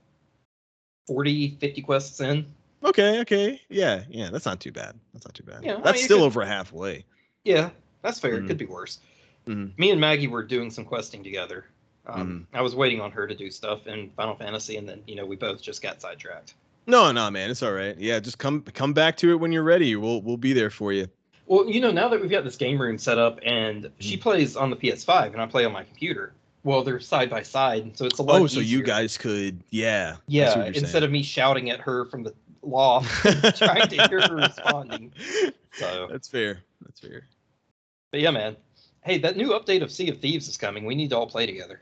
40, 1.08 1.58
50 1.60 1.82
quests 1.84 2.20
in. 2.20 2.46
Okay, 2.84 3.20
okay, 3.22 3.62
yeah, 3.70 4.04
yeah, 4.10 4.30
that's 4.30 4.46
not 4.46 4.60
too 4.60 4.72
bad. 4.72 4.96
That's 5.14 5.26
not 5.26 5.34
too 5.34 5.44
bad. 5.44 5.64
Yeah, 5.64 5.78
I 5.78 5.82
that's 5.82 5.98
mean, 5.98 6.06
still 6.06 6.20
could- 6.20 6.26
over 6.26 6.46
halfway. 6.46 7.06
Yeah, 7.44 7.70
that's 8.02 8.20
fair. 8.20 8.34
Mhm. 8.38 8.44
It 8.44 8.48
could 8.48 8.58
be 8.58 8.66
worse. 8.66 9.00
Mhm. 9.48 9.78
Me 9.78 9.92
and 9.92 10.02
Maggie 10.02 10.28
were 10.28 10.44
doing 10.44 10.70
some 10.72 10.84
questing 10.86 11.24
together. 11.24 11.66
Um, 12.08 12.46
Mm-hmm. 12.52 12.56
I 12.58 12.62
was 12.62 12.76
waiting 12.76 13.02
on 13.02 13.12
her 13.12 13.26
to 13.28 13.36
do 13.36 13.50
stuff 13.52 13.88
in 13.88 14.10
Final 14.12 14.36
Fantasy, 14.36 14.78
and 14.78 14.88
then 14.88 15.02
you 15.08 15.16
know 15.16 15.26
we 15.26 15.36
both 15.36 15.62
just 15.62 15.82
got 15.82 16.02
sidetracked. 16.02 16.54
No, 16.88 17.12
no, 17.12 17.32
man, 17.32 17.50
it's 17.50 17.64
all 17.64 17.72
right. 17.74 17.98
Yeah, 17.98 18.20
just 18.20 18.38
come 18.38 18.62
come 18.62 18.94
back 18.94 19.18
to 19.18 19.32
it 19.32 19.36
when 19.36 19.52
you're 19.52 19.64
ready. 19.64 19.96
We'll 19.96 20.22
we'll 20.22 20.38
be 20.38 20.54
there 20.54 20.70
for 20.70 20.94
you. 20.94 21.08
Well, 21.48 21.70
you 21.70 21.80
know, 21.82 21.92
now 21.92 22.08
that 22.10 22.20
we've 22.22 22.30
got 22.30 22.44
this 22.44 22.56
game 22.56 22.80
room 22.82 22.98
set 22.98 23.18
up, 23.20 23.40
and 23.44 23.90
she 24.00 24.18
Mhm. 24.18 24.22
plays 24.22 24.56
on 24.56 24.70
the 24.70 24.76
PS5, 24.76 25.34
and 25.34 25.42
I 25.42 25.46
play 25.46 25.66
on 25.66 25.72
my 25.72 25.84
computer. 25.84 26.34
Well, 26.64 26.84
they're 26.84 27.00
side 27.00 27.30
by 27.30 27.44
side, 27.44 27.96
so 27.96 28.06
it's 28.06 28.18
a 28.18 28.24
lot. 28.24 28.42
Oh, 28.42 28.48
so 28.48 28.60
you 28.60 28.82
guys 28.82 29.18
could, 29.20 29.62
yeah, 29.70 30.16
Yeah, 30.28 30.66
instead 30.66 31.04
of 31.04 31.12
me 31.12 31.22
shouting 31.22 31.70
at 31.70 31.80
her 31.82 32.06
from 32.06 32.24
the 32.24 32.34
loft, 32.64 33.08
trying 33.58 33.88
to 33.90 34.08
hear 34.08 34.22
her 34.28 34.36
responding. 34.36 35.12
So, 35.74 36.08
That's 36.10 36.28
fair. 36.28 36.64
That's 36.84 37.00
fair. 37.00 37.28
but 38.12 38.22
yeah, 38.22 38.32
man. 38.32 38.56
Hey, 39.04 39.20
that 39.20 39.38
new 39.38 39.50
update 39.50 39.84
of 39.84 39.92
Sea 39.92 40.10
of 40.10 40.20
Thieves 40.20 40.48
is 40.48 40.58
coming. 40.58 40.84
We 40.86 40.96
need 40.96 41.12
to 41.12 41.18
all 41.18 41.28
play 41.28 41.46
together. 41.46 41.82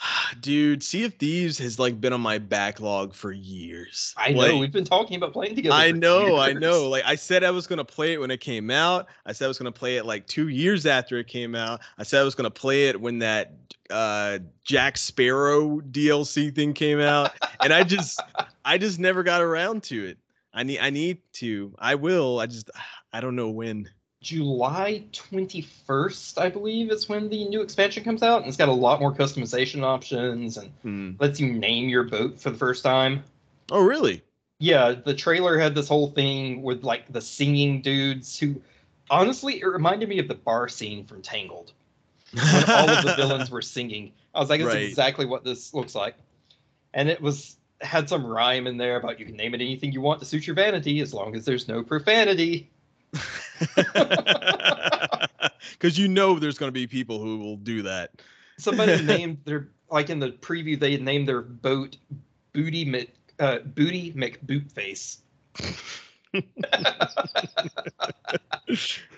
Dude, 0.40 0.82
Sea 0.82 1.04
of 1.04 1.14
Thieves 1.14 1.58
has 1.58 1.78
like 1.78 2.00
been 2.00 2.12
on 2.12 2.20
my 2.20 2.38
backlog 2.38 3.14
for 3.14 3.32
years. 3.32 4.14
I 4.16 4.32
know 4.32 4.58
we've 4.58 4.72
been 4.72 4.84
talking 4.84 5.16
about 5.16 5.32
playing 5.32 5.56
together. 5.56 5.74
I 5.74 5.90
know, 5.90 6.36
I 6.36 6.52
know. 6.52 6.88
Like 6.88 7.04
I 7.04 7.14
said, 7.14 7.44
I 7.44 7.50
was 7.50 7.66
gonna 7.66 7.84
play 7.84 8.12
it 8.12 8.20
when 8.20 8.30
it 8.30 8.40
came 8.40 8.70
out. 8.70 9.08
I 9.26 9.32
said 9.32 9.46
I 9.46 9.48
was 9.48 9.58
gonna 9.58 9.72
play 9.72 9.96
it 9.96 10.06
like 10.06 10.26
two 10.26 10.48
years 10.48 10.86
after 10.86 11.18
it 11.18 11.26
came 11.26 11.54
out. 11.54 11.80
I 11.98 12.02
said 12.02 12.20
I 12.20 12.24
was 12.24 12.34
gonna 12.34 12.50
play 12.50 12.88
it 12.88 13.00
when 13.00 13.18
that 13.20 13.52
uh 13.90 14.38
Jack 14.64 14.98
Sparrow 14.98 15.80
DLC 15.80 16.54
thing 16.54 16.74
came 16.74 17.00
out, 17.00 17.32
and 17.60 17.72
I 17.72 17.82
just, 17.82 18.20
I 18.64 18.78
just 18.78 18.98
never 18.98 19.22
got 19.22 19.40
around 19.40 19.82
to 19.84 20.06
it. 20.06 20.18
I 20.54 20.62
need, 20.62 20.78
I 20.78 20.90
need 20.90 21.18
to. 21.34 21.74
I 21.78 21.94
will. 21.94 22.40
I 22.40 22.46
just, 22.46 22.70
I 23.12 23.20
don't 23.20 23.36
know 23.36 23.48
when. 23.48 23.88
July 24.20 25.04
21st, 25.12 26.38
I 26.38 26.48
believe, 26.48 26.90
is 26.90 27.08
when 27.08 27.28
the 27.28 27.44
new 27.48 27.60
expansion 27.60 28.02
comes 28.02 28.22
out. 28.22 28.38
And 28.38 28.48
it's 28.48 28.56
got 28.56 28.68
a 28.68 28.72
lot 28.72 29.00
more 29.00 29.14
customization 29.14 29.82
options 29.82 30.56
and 30.56 30.72
Hmm. 30.82 31.10
lets 31.20 31.38
you 31.38 31.52
name 31.52 31.88
your 31.88 32.04
boat 32.04 32.40
for 32.40 32.50
the 32.50 32.58
first 32.58 32.82
time. 32.82 33.22
Oh, 33.70 33.84
really? 33.84 34.22
Yeah, 34.58 34.92
the 34.92 35.14
trailer 35.14 35.58
had 35.58 35.74
this 35.74 35.88
whole 35.88 36.10
thing 36.10 36.62
with 36.62 36.82
like 36.82 37.12
the 37.12 37.20
singing 37.20 37.80
dudes 37.80 38.38
who 38.38 38.60
honestly 39.08 39.60
it 39.60 39.66
reminded 39.66 40.08
me 40.08 40.18
of 40.18 40.26
the 40.26 40.34
bar 40.34 40.68
scene 40.68 41.04
from 41.04 41.22
Tangled 41.22 41.72
when 42.32 42.64
all 42.64 42.90
of 42.90 43.04
the 43.04 43.12
villains 43.16 43.50
were 43.50 43.62
singing. 43.62 44.12
I 44.34 44.40
was 44.40 44.50
like, 44.50 44.60
that's 44.60 44.74
Right. 44.74 44.88
exactly 44.88 45.26
what 45.26 45.44
this 45.44 45.72
looks 45.74 45.94
like. 45.94 46.16
And 46.92 47.08
it 47.08 47.20
was 47.20 47.56
had 47.80 48.08
some 48.08 48.26
rhyme 48.26 48.66
in 48.66 48.76
there 48.76 48.96
about 48.96 49.20
you 49.20 49.26
can 49.26 49.36
name 49.36 49.54
it 49.54 49.60
anything 49.60 49.92
you 49.92 50.00
want 50.00 50.18
to 50.18 50.26
suit 50.26 50.44
your 50.48 50.56
vanity 50.56 51.00
as 51.00 51.14
long 51.14 51.36
as 51.36 51.44
there's 51.44 51.68
no 51.68 51.84
profanity. 51.84 52.68
Because 55.72 55.98
you 55.98 56.08
know 56.08 56.38
there's 56.38 56.58
going 56.58 56.68
to 56.68 56.72
be 56.72 56.86
people 56.86 57.20
who 57.20 57.38
will 57.38 57.56
do 57.56 57.82
that. 57.82 58.10
Somebody 58.58 59.02
named 59.04 59.38
their 59.44 59.68
like 59.90 60.10
in 60.10 60.18
the 60.18 60.30
preview 60.30 60.78
they 60.78 60.96
named 60.96 61.28
their 61.28 61.42
boat 61.42 61.96
Booty 62.52 62.84
Mc, 62.84 63.12
uh, 63.38 63.58
Booty 63.60 64.12
McBootface. 64.12 65.18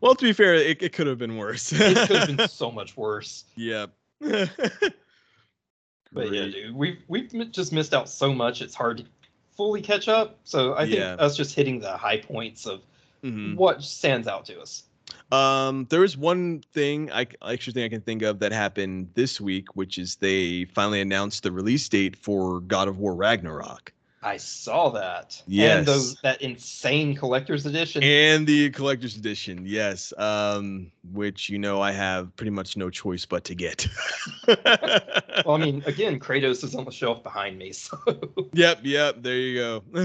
well, 0.00 0.14
to 0.14 0.24
be 0.24 0.32
fair, 0.32 0.54
it, 0.54 0.82
it 0.82 0.92
could 0.92 1.06
have 1.06 1.18
been 1.18 1.36
worse. 1.36 1.72
it 1.72 2.08
could 2.08 2.16
have 2.16 2.36
been 2.36 2.48
so 2.48 2.70
much 2.70 2.96
worse. 2.96 3.44
Yeah. 3.54 3.86
But 6.12 6.32
yeah, 6.32 6.46
dude, 6.46 6.74
we've 6.74 6.98
we've 7.06 7.52
just 7.52 7.72
missed 7.72 7.92
out 7.92 8.08
so 8.08 8.34
much. 8.34 8.62
It's 8.62 8.74
hard 8.74 8.98
to 8.98 9.04
fully 9.56 9.82
catch 9.82 10.08
up. 10.08 10.38
So 10.44 10.74
I 10.74 10.84
think 10.84 10.96
Yeah. 10.96 11.14
us 11.14 11.36
just 11.36 11.54
hitting 11.54 11.80
the 11.80 11.96
high 11.96 12.18
points 12.18 12.66
of 12.66 12.80
Mhm. 13.22 13.56
what 13.56 13.82
stands 13.82 14.26
out 14.28 14.44
to 14.46 14.60
us. 14.60 14.84
Um, 15.32 15.86
there 15.90 16.04
is 16.04 16.16
one 16.16 16.60
thing 16.72 17.10
I 17.12 17.26
actually 17.42 17.74
think 17.74 17.86
I 17.86 17.88
can 17.88 18.00
think 18.02 18.22
of 18.22 18.38
that 18.40 18.52
happened 18.52 19.10
this 19.14 19.40
week, 19.40 19.74
which 19.74 19.98
is 19.98 20.16
they 20.16 20.64
finally 20.66 21.00
announced 21.00 21.42
the 21.42 21.52
release 21.52 21.88
date 21.88 22.16
for 22.16 22.60
God 22.60 22.88
of 22.88 22.98
War 22.98 23.14
Ragnarok 23.14 23.92
I 24.22 24.36
saw 24.36 24.88
that. 24.90 25.40
Yes. 25.46 25.78
And 25.78 25.86
those 25.86 26.16
that 26.22 26.42
insane 26.42 27.14
collector's 27.14 27.66
edition. 27.66 28.02
and 28.02 28.46
the 28.46 28.70
collector's 28.70 29.16
edition. 29.16 29.62
Yes, 29.64 30.12
um, 30.18 30.90
which 31.12 31.48
you 31.48 31.58
know 31.58 31.80
I 31.80 31.92
have 31.92 32.34
pretty 32.34 32.50
much 32.50 32.76
no 32.76 32.90
choice 32.90 33.24
but 33.24 33.44
to 33.44 33.54
get. 33.54 33.86
well, 34.46 35.54
I 35.54 35.58
mean, 35.58 35.82
again, 35.86 36.18
Kratos 36.18 36.64
is 36.64 36.74
on 36.74 36.84
the 36.84 36.90
shelf 36.90 37.22
behind 37.22 37.58
me, 37.58 37.72
so 37.72 37.98
Yep, 38.54 38.80
yep, 38.82 39.22
there 39.22 39.36
you 39.36 39.58
go. 39.58 39.84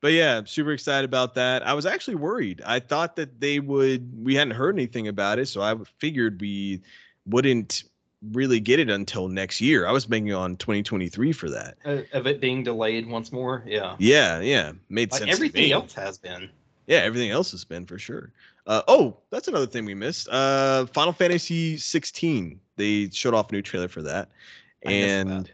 but 0.00 0.12
yeah, 0.12 0.36
I'm 0.36 0.46
super 0.46 0.72
excited 0.72 1.04
about 1.04 1.34
that. 1.34 1.66
I 1.66 1.72
was 1.72 1.86
actually 1.86 2.16
worried. 2.16 2.60
I 2.66 2.80
thought 2.80 3.16
that 3.16 3.40
they 3.40 3.60
would 3.60 4.24
we 4.24 4.34
hadn't 4.34 4.54
heard 4.54 4.74
anything 4.74 5.08
about 5.08 5.38
it, 5.38 5.46
so 5.46 5.62
I 5.62 5.74
figured 5.98 6.40
we 6.40 6.82
wouldn't 7.24 7.84
really 8.30 8.60
get 8.60 8.78
it 8.78 8.88
until 8.88 9.28
next 9.28 9.60
year. 9.60 9.86
I 9.86 9.92
was 9.92 10.06
banking 10.06 10.32
on 10.32 10.56
2023 10.56 11.32
for 11.32 11.50
that. 11.50 11.76
uh, 11.84 12.02
of 12.12 12.26
it 12.26 12.40
being 12.40 12.62
delayed 12.62 13.08
once 13.08 13.32
more. 13.32 13.64
Yeah. 13.66 13.96
Yeah, 13.98 14.40
yeah, 14.40 14.72
made 14.88 15.10
Like 15.10 15.20
sense. 15.20 15.30
to 15.30 15.32
everything 15.36 15.72
else 15.72 15.92
has 15.94 16.18
been. 16.18 16.48
Yeah, 16.86 16.98
everything 16.98 17.30
else 17.30 17.50
has 17.52 17.64
been 17.64 17.86
for 17.86 17.98
sure. 17.98 18.32
Uh, 18.66 18.82
oh, 18.86 19.16
that's 19.30 19.48
another 19.48 19.66
thing 19.66 19.84
we 19.84 19.94
missed. 19.94 20.28
Uh, 20.28 20.86
Final 20.86 21.12
Fantasy 21.12 21.76
16. 21.76 22.60
They 22.76 23.08
showed 23.10 23.34
off 23.34 23.50
a 23.50 23.52
new 23.52 23.62
trailer 23.62 23.88
for 23.88 24.02
that, 24.02 24.28
I 24.86 24.92
and 24.92 25.50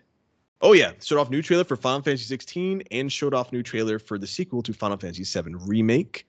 oh 0.60 0.72
yeah, 0.72 0.92
showed 1.02 1.18
off 1.18 1.30
new 1.30 1.42
trailer 1.42 1.64
for 1.64 1.76
Final 1.76 2.02
Fantasy 2.02 2.24
16, 2.24 2.82
and 2.90 3.10
showed 3.10 3.32
off 3.34 3.50
new 3.50 3.62
trailer 3.62 3.98
for 3.98 4.18
the 4.18 4.26
sequel 4.26 4.62
to 4.62 4.72
Final 4.74 4.96
Fantasy 4.98 5.24
7 5.24 5.56
remake. 5.66 6.26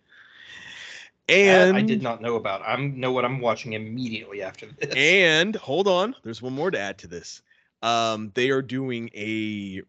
And 1.29 1.77
I 1.77 1.81
did 1.81 2.01
not 2.01 2.21
know 2.21 2.35
about. 2.35 2.61
I 2.65 2.75
know 2.75 3.11
what 3.11 3.25
I'm 3.25 3.39
watching 3.39 3.73
immediately 3.73 4.41
after 4.41 4.67
this. 4.67 4.93
and 4.95 5.55
hold 5.55 5.87
on, 5.87 6.15
there's 6.23 6.41
one 6.41 6.53
more 6.53 6.71
to 6.71 6.79
add 6.79 6.97
to 6.99 7.07
this. 7.07 7.41
Um, 7.81 8.31
they 8.33 8.49
are 8.49 8.61
doing 8.61 9.09
a 9.15 9.81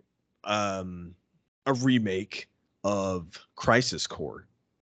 um 0.44 1.14
a 1.66 1.72
remake 1.72 2.48
of 2.84 3.26
Crisis 3.56 4.06
Core. 4.06 4.46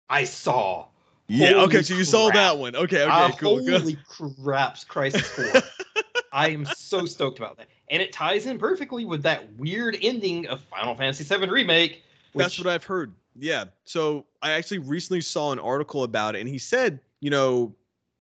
I 0.09 0.23
saw. 0.23 0.87
Yeah. 1.27 1.53
Holy 1.53 1.63
okay, 1.63 1.81
so 1.81 1.93
you 1.93 2.03
saw 2.03 2.29
that 2.29 2.57
one. 2.57 2.75
Okay. 2.75 3.03
Okay. 3.03 3.09
Ah, 3.09 3.31
cool. 3.37 3.59
good. 3.63 3.81
Holy 3.81 3.97
craps, 4.43 4.83
Crisis 4.83 5.29
Core. 5.33 5.61
I 6.33 6.49
am 6.49 6.65
so 6.65 7.05
stoked 7.05 7.39
about 7.39 7.57
that. 7.57 7.67
And 7.89 8.01
it 8.01 8.13
ties 8.13 8.45
in 8.45 8.57
perfectly 8.57 9.05
with 9.05 9.23
that 9.23 9.51
weird 9.55 9.97
ending 10.01 10.47
of 10.47 10.61
Final 10.63 10.95
Fantasy 10.95 11.23
VII 11.23 11.49
Remake. 11.49 12.03
Which, 12.33 12.43
That's 12.43 12.57
what 12.57 12.67
I've 12.67 12.83
heard. 12.83 13.13
Yeah. 13.37 13.65
So 13.85 14.25
I 14.41 14.51
actually 14.51 14.79
recently 14.79 15.21
saw 15.21 15.51
an 15.51 15.59
article 15.59 16.03
about 16.03 16.35
it, 16.35 16.39
and 16.39 16.49
he 16.49 16.57
said, 16.57 16.99
you 17.19 17.29
know, 17.29 17.75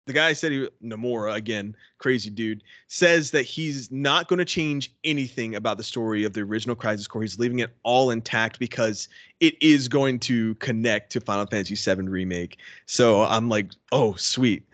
the 0.07 0.13
guy 0.13 0.33
said 0.35 0.53
he 0.53 0.69
Nomura 0.83 1.35
again, 1.35 1.75
crazy 1.99 2.29
dude, 2.29 2.63
says 2.89 3.31
that 3.31 3.43
he's 3.43 3.91
not 3.91 4.29
going 4.29 4.39
to 4.39 4.45
change 4.45 4.93
anything 5.03 5.55
about 5.55 5.79
the 5.79 5.83
story 5.83 6.25
of 6.25 6.35
the 6.35 6.41
original 6.41 6.77
Crisis 6.77 7.07
Core. 7.07 7.23
He's 7.23 7.39
leaving 7.39 7.61
it 7.61 7.75
all 7.85 8.11
intact 8.11 8.59
because 8.59 9.09
it 9.41 9.61
is 9.63 9.89
going 9.89 10.19
to 10.21 10.55
connect 10.57 11.11
to 11.13 11.21
Final 11.21 11.47
Fantasy 11.47 11.75
VII 11.75 12.03
remake. 12.03 12.59
So 12.87 13.23
I'm 13.23 13.49
like, 13.49 13.71
oh, 13.93 14.15
sweet. 14.15 14.65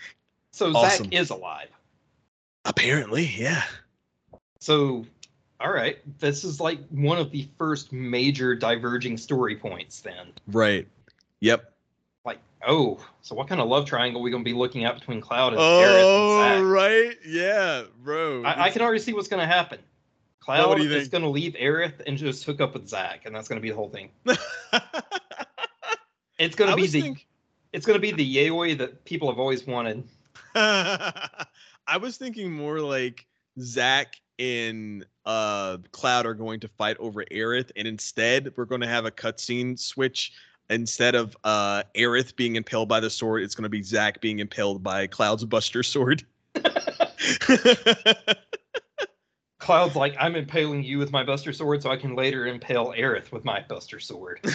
so 0.52 0.74
awesome. 0.74 1.06
Zack 1.06 1.14
is 1.14 1.30
alive. 1.30 1.68
Apparently, 2.64 3.24
yeah. 3.24 3.62
So, 4.58 5.06
all 5.60 5.70
right, 5.72 5.98
this 6.18 6.42
is 6.44 6.58
like 6.60 6.78
one 6.88 7.18
of 7.18 7.30
the 7.30 7.48
first 7.58 7.92
major 7.92 8.54
diverging 8.54 9.16
story 9.18 9.56
points. 9.56 10.00
Then, 10.00 10.32
Right. 10.48 10.88
Yep. 11.40 11.72
like, 12.24 12.38
oh, 12.66 13.04
so 13.22 13.34
what 13.34 13.46
kind 13.48 13.60
of 13.60 13.68
love 13.68 13.84
triangle 13.86 14.20
are 14.20 14.24
we 14.24 14.30
gonna 14.30 14.42
be 14.44 14.52
looking 14.54 14.84
at 14.84 14.94
between 14.98 15.20
Cloud 15.20 15.52
and 15.52 15.60
Aerith 15.60 16.02
Oh, 16.04 16.40
and 16.42 16.70
right. 16.70 17.16
Yeah, 17.26 17.82
bro. 18.02 18.42
I, 18.44 18.64
I 18.64 18.70
can 18.70 18.82
already 18.82 19.00
see 19.00 19.12
what's 19.12 19.28
gonna 19.28 19.46
happen. 19.46 19.78
what 19.78 20.44
Cloud 20.56 20.80
is 20.80 21.08
gonna 21.08 21.28
leave 21.30 21.52
Aerith 21.54 22.00
and 22.06 22.16
just 22.16 22.44
hook 22.44 22.60
up 22.60 22.74
with 22.74 22.88
Zack, 22.88 23.26
and 23.26 23.34
that's 23.34 23.48
gonna 23.48 23.60
be 23.60 23.70
the 23.70 23.76
whole 23.76 23.90
thing. 23.90 24.10
It's 26.38 26.56
gonna 26.56 26.72
I 26.72 26.74
be 26.74 26.86
the 26.86 27.00
think- 27.02 27.26
it's 27.74 27.84
gonna 27.84 27.98
be 27.98 28.12
the 28.12 28.36
yaoi 28.36 28.76
that 28.78 29.04
people 29.04 29.28
have 29.28 29.38
always 29.38 29.66
wanted. 29.66 30.04
I 30.54 31.46
was 32.00 32.16
thinking 32.16 32.50
more 32.50 32.80
like 32.80 33.26
Zack 33.60 34.16
and 34.40 35.06
uh 35.26 35.76
Cloud 35.92 36.26
are 36.26 36.34
going 36.34 36.58
to 36.60 36.68
fight 36.68 36.96
over 36.98 37.24
Aerith, 37.30 37.70
and 37.76 37.86
instead 37.86 38.52
we're 38.56 38.64
going 38.64 38.80
to 38.80 38.88
have 38.88 39.04
a 39.04 39.10
cutscene 39.10 39.78
switch. 39.78 40.32
Instead 40.70 41.14
of 41.14 41.36
uh 41.44 41.84
Aerith 41.96 42.34
being 42.34 42.56
impaled 42.56 42.88
by 42.88 42.98
the 42.98 43.10
sword, 43.10 43.42
it's 43.42 43.54
going 43.54 43.64
to 43.64 43.68
be 43.68 43.82
Zack 43.82 44.20
being 44.20 44.40
impaled 44.40 44.82
by 44.82 45.06
Cloud's 45.06 45.44
Buster 45.44 45.82
sword. 45.82 46.24
Cloud's 49.58 49.94
like, 49.94 50.16
I'm 50.18 50.34
impaling 50.36 50.82
you 50.82 50.98
with 50.98 51.12
my 51.12 51.22
Buster 51.22 51.52
Sword, 51.52 51.82
so 51.82 51.90
I 51.90 51.96
can 51.96 52.16
later 52.16 52.46
impale 52.46 52.94
Aerith 52.96 53.30
with 53.30 53.44
my 53.44 53.62
Buster 53.68 54.00
Sword. 54.00 54.40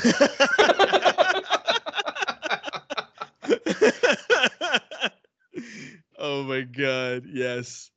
oh 6.17 6.43
my 6.43 6.61
god, 6.61 7.25
yes. 7.31 7.91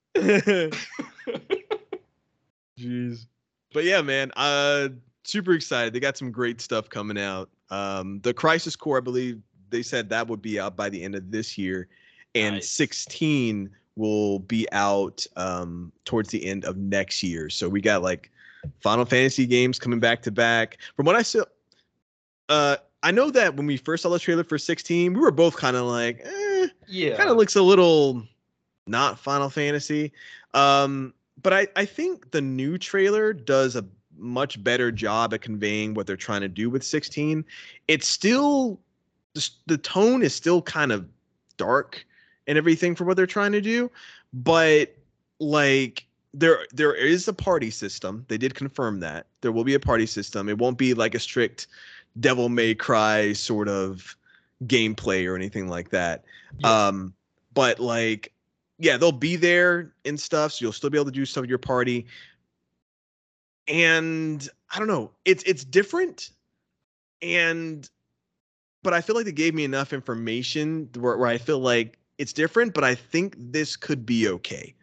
But 3.79 3.85
yeah, 3.85 4.03
man, 4.03 4.33
uh 4.35 4.89
super 5.23 5.53
excited. 5.53 5.93
They 5.93 6.01
got 6.01 6.17
some 6.17 6.33
great 6.33 6.61
stuff 6.61 6.91
coming 6.91 7.17
out. 7.17 7.49
Um 7.71 8.19
the 8.25 8.35
Crisis 8.35 8.75
Core, 8.75 8.97
I 8.97 9.01
believe 9.01 9.41
they 9.71 9.85
said 9.85 10.09
that 10.09 10.27
would 10.27 10.43
be 10.43 10.59
out 10.59 10.75
by 10.77 10.89
the 10.89 11.01
end 11.01 11.15
of 11.15 11.31
this 11.31 11.57
year 11.57 11.87
and 12.35 12.57
Nice. 12.57 12.71
16 12.71 13.71
will 13.95 14.41
be 14.41 14.67
out 14.73 15.25
um 15.37 15.93
towards 16.05 16.31
the 16.31 16.45
end 16.45 16.65
of 16.65 16.77
next 16.77 17.23
year. 17.23 17.49
So 17.51 17.69
we 17.69 17.81
got 17.81 18.03
like 18.03 18.33
Final 18.81 19.05
Fantasy 19.05 19.47
games 19.47 19.79
coming 19.79 20.01
back 20.01 20.23
to 20.23 20.33
back. 20.33 20.79
From 20.97 21.07
what 21.07 21.15
I 21.15 21.23
saw 21.23 21.45
uh 22.49 22.79
I 23.05 23.13
know 23.13 23.31
that 23.31 23.55
when 23.55 23.67
we 23.67 23.77
first 23.77 24.03
saw 24.03 24.09
the 24.09 24.19
trailer 24.19 24.43
for 24.43 24.59
16, 24.59 25.13
we 25.13 25.21
were 25.21 25.31
both 25.31 25.57
kind 25.57 25.77
of 25.77 25.85
like, 25.85 26.21
eh, 26.25 26.67
yeah. 26.89 27.17
kind 27.17 27.31
of 27.31 27.37
looks 27.37 27.55
a 27.55 27.63
little 27.63 28.25
not 28.89 29.21
Final 29.21 29.49
Fantasy. 29.49 30.11
Um, 30.53 31.15
but 31.43 31.53
I, 31.53 31.69
I 31.77 31.85
think 31.85 32.31
the 32.31 32.41
new 32.41 32.79
trailer 32.79 33.33
does 33.33 33.77
a 33.77 33.85
much 34.17 34.63
better 34.63 34.91
job 34.91 35.33
at 35.33 35.43
conveying 35.43 35.95
what 35.95 36.07
they're 36.07 36.17
trying 36.17 36.41
to 36.41 36.49
do 36.49 36.69
with 36.69 36.83
16. 36.83 37.45
It's 37.87 38.09
still 38.09 38.81
the, 39.67 39.79
tone 39.79 40.23
is 40.23 40.35
still 40.35 40.63
kind 40.63 40.91
of 40.91 41.07
dark 41.57 42.05
and 42.47 42.59
everything 42.59 42.95
for 42.95 43.05
what 43.05 43.17
they're 43.17 43.27
trying 43.27 43.53
to 43.53 43.61
do, 43.61 43.91
but 44.33 44.95
like 45.39 46.07
there 46.35 46.67
there 46.73 46.95
is 46.95 47.29
a 47.29 47.33
party 47.33 47.71
system. 47.71 48.25
They 48.29 48.39
did 48.39 48.55
confirm 48.55 49.01
that. 49.01 49.27
There 49.41 49.53
will 49.53 49.65
be 49.65 49.75
a 49.75 49.81
party 49.81 50.07
system. 50.07 50.49
It 50.49 50.59
won't 50.59 50.79
be 50.79 50.95
like 50.95 51.15
a 51.15 51.21
strict 51.21 51.69
devil 52.21 52.49
may 52.49 52.75
cry 52.75 53.33
sort 53.33 53.69
of 53.69 54.17
gameplay 54.65 55.29
or 55.29 55.37
anything 55.37 55.69
like 55.69 55.91
that. 55.91 56.25
Yeah. 56.59 56.87
Um, 56.87 57.15
but 57.55 57.79
like, 57.79 58.33
yeah, 58.79 58.97
they'll 58.97 59.13
be 59.13 59.37
there 59.37 59.93
and 60.05 60.19
stuff, 60.19 60.53
so 60.53 60.65
you'll 60.65 60.73
still 60.73 60.91
be 60.91 60.99
able 60.99 61.07
to 61.07 61.11
do 61.11 61.25
stuff 61.25 61.43
with 61.43 61.51
your 61.51 61.59
party. 61.59 62.07
And 63.67 64.49
I 64.75 64.79
don't 64.79 64.89
know, 64.89 65.11
it's 65.25 65.43
it's 65.45 65.65
different, 65.65 66.31
and 67.21 67.89
but 68.83 68.95
I 68.95 69.01
feel 69.01 69.15
like 69.17 69.27
they 69.27 69.33
gave 69.33 69.55
me 69.55 69.65
enough 69.65 69.93
information 69.93 70.89
where, 70.99 71.17
where 71.19 71.29
I 71.29 71.37
feel 71.37 71.59
like 71.59 71.99
it's 72.17 72.33
different, 72.33 72.73
but 72.73 72.85
I 72.85 72.95
think 72.95 73.35
this 73.39 73.77
could 73.77 74.07
be 74.07 74.29
okay. 74.29 74.75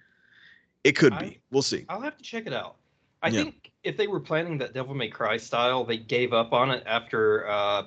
It 0.84 0.92
could 0.94 1.14
I- 1.14 1.22
be. 1.22 1.40
We'll 1.52 1.64
see. 1.64 1.86
I'll 1.90 2.02
have 2.02 2.18
to 2.18 2.24
check 2.24 2.46
it 2.46 2.54
out. 2.54 2.76
I 3.24 3.30
Yeah. 3.30 3.44
think 3.44 3.72
if 3.84 3.98
they 3.98 4.06
were 4.08 4.20
planning 4.20 4.58
that 4.60 4.74
Devil 4.74 4.94
May 4.94 5.08
Cry 5.08 5.38
style, 5.38 5.84
they 5.84 5.98
gave 5.98 6.34
up 6.34 6.54
on 6.54 6.70
it 6.70 6.84
after 6.86 7.48
uh, 7.48 7.84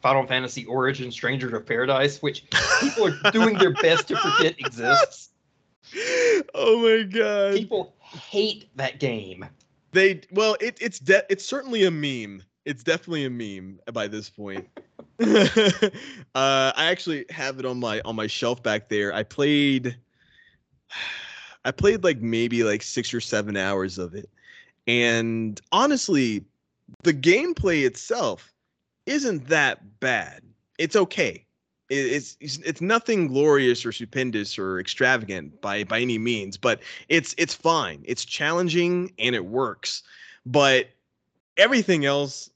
Final 0.00 0.26
Fantasy 0.26 0.64
Origin 0.64 1.10
Stranger 1.10 1.50
to 1.50 1.60
Paradise, 1.60 2.22
which 2.22 2.44
people 2.80 3.06
are 3.08 3.30
doing 3.32 3.58
their 3.58 3.74
best 3.74 4.08
to 4.08 4.16
forget 4.16 4.54
exists. 4.58 5.29
Oh 6.54 6.82
my 6.82 7.02
god. 7.02 7.54
People 7.54 7.94
hate 8.00 8.68
that 8.76 9.00
game. 9.00 9.46
They 9.92 10.22
well, 10.30 10.56
it, 10.60 10.78
it's 10.80 10.98
de- 10.98 11.24
it's 11.28 11.44
certainly 11.44 11.84
a 11.84 11.90
meme. 11.90 12.42
It's 12.64 12.82
definitely 12.82 13.24
a 13.24 13.30
meme 13.30 13.80
by 13.92 14.06
this 14.06 14.30
point. 14.30 14.68
uh, 15.20 15.90
I 16.34 16.72
actually 16.86 17.24
have 17.30 17.58
it 17.58 17.66
on 17.66 17.80
my 17.80 18.00
on 18.04 18.16
my 18.16 18.26
shelf 18.26 18.62
back 18.62 18.88
there. 18.88 19.12
I 19.12 19.22
played, 19.22 19.96
I 21.64 21.70
played 21.70 22.04
like 22.04 22.20
maybe 22.20 22.62
like 22.64 22.82
six 22.82 23.12
or 23.12 23.20
seven 23.20 23.56
hours 23.56 23.98
of 23.98 24.14
it, 24.14 24.30
and 24.86 25.60
honestly, 25.72 26.44
the 27.02 27.14
gameplay 27.14 27.84
itself 27.84 28.52
isn't 29.06 29.48
that 29.48 30.00
bad. 30.00 30.42
It's 30.78 30.96
okay. 30.96 31.44
It's, 31.90 32.36
it's 32.40 32.58
it's 32.58 32.80
nothing 32.80 33.26
glorious 33.26 33.84
or 33.84 33.90
stupendous 33.90 34.58
or 34.58 34.78
extravagant 34.78 35.60
by 35.60 35.84
by 35.84 36.00
any 36.00 36.18
means, 36.18 36.56
but 36.56 36.80
it's 37.08 37.34
it's 37.36 37.52
fine. 37.52 38.02
It's 38.04 38.24
challenging 38.24 39.12
and 39.18 39.34
it 39.34 39.44
works. 39.44 40.04
But 40.46 40.90
everything 41.56 42.06
else 42.06 42.50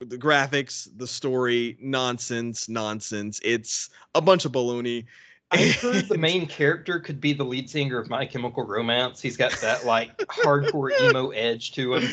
the 0.00 0.18
graphics, 0.18 0.88
the 0.96 1.06
story, 1.06 1.76
nonsense, 1.80 2.68
nonsense. 2.68 3.40
It's 3.42 3.90
a 4.14 4.20
bunch 4.20 4.44
of 4.44 4.52
baloney. 4.52 5.06
I 5.50 5.68
heard 5.80 6.08
the 6.08 6.18
main 6.18 6.46
character 6.46 6.98
could 7.00 7.20
be 7.20 7.32
the 7.32 7.44
lead 7.44 7.70
singer 7.70 7.98
of 7.98 8.10
My 8.10 8.26
Chemical 8.26 8.64
Romance. 8.64 9.20
He's 9.20 9.36
got 9.36 9.52
that 9.60 9.86
like 9.86 10.16
hardcore 10.18 10.90
emo 11.00 11.30
edge 11.30 11.72
to 11.72 11.94
him. 11.94 12.10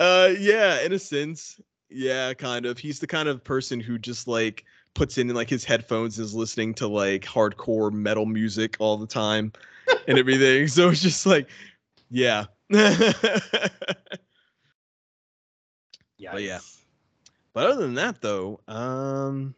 Uh 0.00 0.30
yeah, 0.38 0.80
in 0.80 0.92
a 0.92 0.98
sense. 0.98 1.60
Yeah, 1.88 2.34
kind 2.34 2.66
of. 2.66 2.78
He's 2.78 2.98
the 2.98 3.06
kind 3.06 3.28
of 3.28 3.44
person 3.44 3.78
who 3.78 3.98
just 3.98 4.26
like 4.26 4.64
puts 4.94 5.18
in 5.18 5.28
like 5.28 5.50
his 5.50 5.64
headphones 5.64 6.18
and 6.18 6.24
is 6.24 6.34
listening 6.34 6.74
to 6.74 6.88
like 6.88 7.24
hardcore 7.24 7.92
metal 7.92 8.26
music 8.26 8.76
all 8.78 8.96
the 8.96 9.06
time 9.06 9.52
and 10.08 10.18
everything. 10.18 10.68
So 10.74 10.88
it's 10.88 11.02
just 11.02 11.26
like 11.26 11.48
yeah. 12.10 12.46
Yeah. 12.70 13.12
But 16.32 16.42
yeah. 16.42 16.60
But 17.52 17.66
other 17.66 17.82
than 17.82 17.94
that, 17.94 18.20
though, 18.20 18.60
um, 18.66 19.54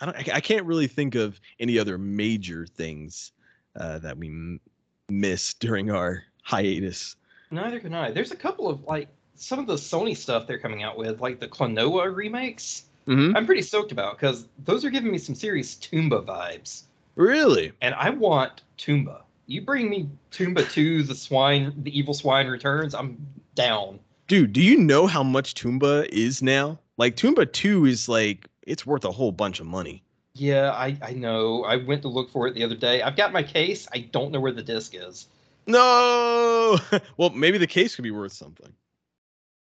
I 0.00 0.06
don't. 0.06 0.16
I, 0.16 0.36
I 0.36 0.40
can't 0.40 0.66
really 0.66 0.86
think 0.86 1.14
of 1.14 1.40
any 1.60 1.78
other 1.78 1.96
major 1.96 2.66
things 2.66 3.32
uh, 3.78 3.98
that 4.00 4.18
we 4.18 4.28
m- 4.28 4.60
missed 5.08 5.60
during 5.60 5.90
our 5.90 6.22
hiatus. 6.42 7.16
Neither 7.50 7.80
can 7.80 7.94
I. 7.94 8.10
There's 8.10 8.32
a 8.32 8.36
couple 8.36 8.68
of 8.68 8.82
like 8.84 9.08
some 9.34 9.58
of 9.58 9.66
the 9.66 9.76
Sony 9.76 10.16
stuff 10.16 10.46
they're 10.46 10.58
coming 10.58 10.82
out 10.82 10.98
with, 10.98 11.20
like 11.20 11.40
the 11.40 11.48
Klonoa 11.48 12.14
remakes. 12.14 12.84
Mm-hmm. 13.06 13.36
I'm 13.36 13.46
pretty 13.46 13.62
stoked 13.62 13.92
about 13.92 14.18
because 14.18 14.46
those 14.64 14.84
are 14.84 14.90
giving 14.90 15.12
me 15.12 15.18
some 15.18 15.34
serious 15.34 15.74
Tomba 15.74 16.24
vibes, 16.24 16.84
Really? 17.16 17.72
and 17.80 17.94
I 17.94 18.10
want 18.10 18.62
Tomba. 18.78 19.22
You 19.46 19.60
bring 19.60 19.90
me 19.90 20.08
Tomba 20.30 20.70
2, 20.70 21.02
the 21.02 21.14
swine, 21.14 21.74
the 21.82 21.96
evil 21.96 22.14
swine 22.14 22.46
returns. 22.46 22.94
I'm 22.94 23.18
down. 23.54 23.98
Dude, 24.26 24.54
do 24.54 24.62
you 24.62 24.78
know 24.78 25.06
how 25.06 25.22
much 25.22 25.54
Tomba 25.54 26.08
is 26.08 26.42
now? 26.42 26.78
Like 26.96 27.16
Tomba 27.16 27.52
2 27.52 27.84
is 27.84 28.08
like 28.08 28.48
it's 28.62 28.86
worth 28.86 29.04
a 29.04 29.12
whole 29.12 29.32
bunch 29.32 29.60
of 29.60 29.66
money. 29.66 30.02
Yeah, 30.34 30.72
I, 30.72 30.96
I 31.02 31.12
know. 31.12 31.62
I 31.64 31.76
went 31.76 32.02
to 32.02 32.08
look 32.08 32.30
for 32.30 32.46
it 32.48 32.54
the 32.54 32.64
other 32.64 32.74
day. 32.74 33.02
I've 33.02 33.16
got 33.16 33.32
my 33.32 33.42
case. 33.42 33.86
I 33.92 33.98
don't 33.98 34.32
know 34.32 34.40
where 34.40 34.50
the 34.52 34.62
disc 34.62 34.94
is. 34.94 35.28
No. 35.66 36.78
well, 37.16 37.30
maybe 37.30 37.58
the 37.58 37.66
case 37.66 37.94
could 37.94 38.02
be 38.02 38.10
worth 38.10 38.32
something. 38.32 38.72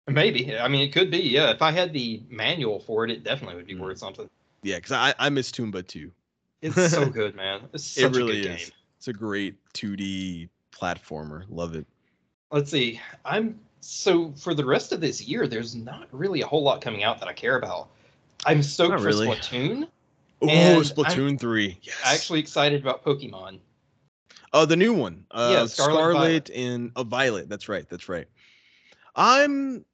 Maybe. 0.09 0.57
I 0.59 0.69
mean, 0.69 0.83
it 0.83 0.93
could 0.93 1.11
be. 1.11 1.19
Yeah. 1.19 1.51
If 1.51 1.63
I 1.63 1.71
had 1.71 1.93
the 1.93 2.23
manual 2.29 2.81
for 2.81 3.05
it, 3.05 3.11
it 3.11 3.25
definitely 3.25 3.57
would 3.57 3.67
be 3.67 3.75
Mm. 3.75 3.81
worth 3.81 3.99
something. 3.99 4.29
Yeah, 4.63 4.77
because 4.77 4.93
I 4.93 5.15
I 5.19 5.29
miss 5.29 5.51
Tomba 5.53 5.87
too. 5.87 6.11
It's 6.63 6.91
so 6.91 7.07
good, 7.11 7.35
man. 7.37 7.61
It's 7.73 7.85
such 7.85 8.05
it 8.05 8.17
really 8.17 8.41
a 8.41 8.43
good 8.43 8.51
is. 8.53 8.61
game. 8.65 8.73
It's 8.97 9.09
a 9.09 9.13
great 9.13 9.55
2D 9.75 10.49
platformer. 10.73 11.45
Love 11.49 11.77
it. 11.77 11.87
Let's 12.51 12.71
see. 12.71 13.01
I'm 13.25 13.61
so 13.81 14.33
for 14.37 14.55
the 14.55 14.65
rest 14.65 14.93
of 14.93 15.01
this 15.01 15.21
year, 15.23 15.47
there's 15.47 15.77
not 15.77 16.09
really 16.11 16.41
a 16.41 16.47
whole 16.47 16.63
lot 16.63 16.81
coming 16.81 17.05
out 17.05 17.21
that 17.21 17.29
I 17.29 17.33
care 17.33 17.57
about. 17.57 17.91
I'm 18.47 18.63
stoked 18.63 18.91
Not 18.91 19.01
for 19.01 19.07
really. 19.07 19.27
Splatoon. 19.29 19.89
Oh, 20.41 20.47
Splatoon 20.85 21.39
3. 21.39 21.79
Yes. 21.83 21.97
Actually 22.05 22.39
excited 22.41 22.81
about 22.81 23.05
Pokemon. 23.05 23.59
Oh, 24.53 24.65
the 24.65 24.77
new 24.77 24.95
one. 24.95 25.25
Uh, 25.33 25.51
Yeah, 25.53 25.67
Scarlet 25.67 25.67
and 25.67 25.71
Scarlet, 25.99 26.13
Violet. 26.15 26.51
and 26.51 26.93
oh, 26.97 27.03
Violet. 27.03 27.49
That's 27.49 27.69
right. 27.69 27.89
That's 27.89 28.09
right. 28.09 28.27
I'm. 29.17 29.85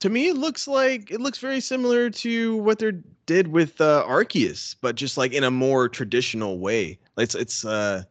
To 0.00 0.08
me, 0.08 0.28
it 0.28 0.36
looks 0.36 0.68
like 0.68 1.10
it 1.10 1.20
looks 1.20 1.38
very 1.38 1.60
similar 1.60 2.08
to 2.10 2.56
what 2.58 2.78
they 2.78 2.92
did 3.26 3.48
with 3.48 3.80
uh, 3.80 4.04
Arceus, 4.06 4.76
but 4.80 4.94
just 4.94 5.16
like 5.18 5.32
in 5.32 5.44
a 5.44 5.50
more 5.50 5.88
traditional 5.88 6.58
way. 6.58 6.98
It's 7.16 7.34
it's 7.34 7.64
uh 7.64 8.04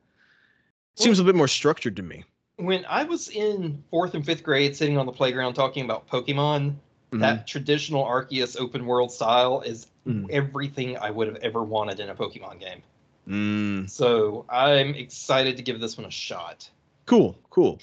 seems 0.96 1.20
a 1.20 1.24
bit 1.24 1.36
more 1.36 1.48
structured 1.48 1.96
to 1.96 2.04
me. 2.04 2.24
When 2.58 2.84
I 2.86 3.04
was 3.04 3.30
in 3.30 3.84
fourth 3.90 4.16
and 4.16 4.26
fifth 4.26 4.44
grade 4.44 4.76
sitting 4.76 4.98
on 4.98 5.06
the 5.06 5.12
playground 5.12 5.54
talking 5.54 5.86
about 5.86 6.08
Pokemon, 6.10 6.76
Mhm. 7.12 7.20
that 7.22 7.48
traditional 7.48 8.04
Arceus 8.04 8.60
open 8.60 8.86
world 8.86 9.12
style 9.12 9.62
is 9.62 9.88
Mhm. 10.08 10.30
everything 10.32 10.98
I 10.98 11.12
would 11.12 11.28
have 11.28 11.38
ever 11.38 11.64
wanted 11.64 12.00
in 12.00 12.10
a 12.10 12.16
Pokemon 12.16 12.60
game. 12.60 12.82
Mm, 13.30 13.90
So 13.90 14.46
I'm 14.50 14.94
excited 14.96 15.56
to 15.58 15.64
give 15.64 15.80
this 15.80 15.98
one 15.98 16.06
a 16.06 16.12
shot. 16.12 16.70
cool, 17.06 17.38
cool, 17.50 17.80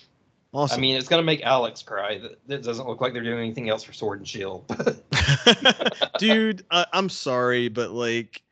awesome. 0.55 0.79
I 0.79 0.81
mean, 0.81 0.97
it's 0.97 1.09
gonna 1.09 1.23
make 1.23 1.43
Alex 1.43 1.83
cry. 1.83 2.21
That 2.47 2.63
doesn't 2.63 2.87
look 2.87 3.01
like 3.01 3.13
they're 3.13 3.23
doing 3.23 3.39
anything 3.39 3.69
else 3.69 3.83
for 3.83 3.93
Sword 3.93 4.21
and 4.21 4.29
Shield. 4.29 4.65
dude, 6.19 6.65
I, 6.71 6.87
I'm 6.93 7.09
sorry, 7.09 7.69
but 7.69 7.91
like, 7.91 8.43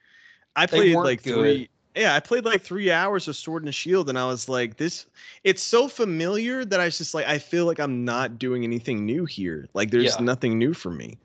I 0.56 0.66
They 0.66 0.92
played 0.92 0.96
like 0.96 1.22
good. 1.22 1.34
three. 1.34 1.68
Yeah, 1.94 2.14
I 2.14 2.20
played 2.20 2.46
like 2.46 2.62
three 2.62 2.90
hours 2.90 3.28
of 3.28 3.36
Sword 3.36 3.64
and 3.64 3.74
Shield, 3.74 4.08
and 4.08 4.18
I 4.18 4.26
was 4.26 4.48
like, 4.48 4.78
this. 4.78 5.04
It's 5.44 5.62
so 5.62 5.88
familiar 5.88 6.64
that 6.64 6.80
I 6.80 6.86
was 6.86 6.96
just 6.96 7.12
like, 7.12 7.26
I 7.26 7.38
feel 7.38 7.66
like 7.66 7.78
I'm 7.78 8.02
not 8.04 8.38
doing 8.38 8.64
anything 8.64 9.04
new 9.04 9.26
here. 9.26 9.68
Like, 9.74 9.90
there's 9.90 10.16
Yeah. 10.16 10.24
nothing 10.24 10.58
new 10.58 10.72
for 10.74 10.90
me. 10.90 11.18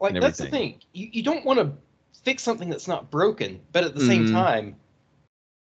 like 0.00 0.18
that's 0.20 0.38
the 0.38 0.46
thing. 0.46 0.80
You 0.92 1.08
you 1.12 1.22
don't 1.22 1.44
want 1.44 1.58
to 1.60 1.72
fix 2.24 2.42
something 2.42 2.68
that's 2.70 2.88
not 2.88 3.10
broken, 3.10 3.60
but 3.72 3.84
at 3.84 3.94
the 3.94 4.00
same 4.00 4.24
Mhm. 4.24 4.30
time, 4.32 4.76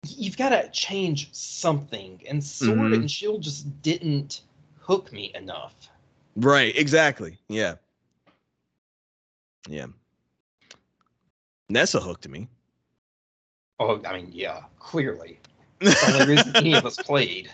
you've 0.07 0.37
got 0.37 0.49
to 0.49 0.69
change 0.71 1.33
something. 1.33 2.21
And 2.27 2.43
Sword 2.43 2.91
Mhm. 2.91 2.95
and 2.95 3.11
Shield 3.11 3.41
just 3.41 3.81
didn't 3.81 4.41
hook 4.89 5.13
me 5.13 5.31
enough. 5.35 5.75
Right. 6.35 6.75
Exactly. 6.75 7.37
Yeah. 7.47 7.75
Yeah. 9.67 9.85
Nessa 11.69 11.99
hooked 11.99 12.27
me. 12.27 12.47
Oh, 13.79 14.01
I 14.03 14.17
mean, 14.17 14.31
yeah, 14.33 14.61
clearly. 14.79 15.39
It's 15.79 16.01
the 16.01 16.13
only 16.13 16.35
reason 16.35 16.55
any 16.55 16.73
of 16.73 16.87
us 16.87 16.97
played. 17.03 17.53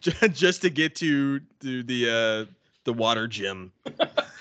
Just 0.00 0.62
to 0.62 0.70
get 0.70 0.96
to 0.96 1.38
to 1.60 1.82
the 1.84 2.10
uh 2.10 2.52
the 2.84 2.92
water 2.92 3.28
gym. 3.28 3.72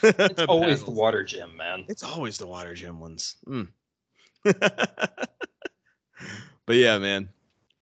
It's 0.02 0.42
always 0.50 0.84
the 0.84 0.92
water 0.92 1.24
gym, 1.24 1.56
man. 1.56 1.86
It's 1.88 2.04
always 2.04 2.40
the 2.40 2.48
water 2.48 2.74
gym 2.74 3.00
ones. 3.00 3.36
Mm. 3.48 3.68
but 4.44 5.30
yeah, 6.70 6.98
man. 6.98 7.30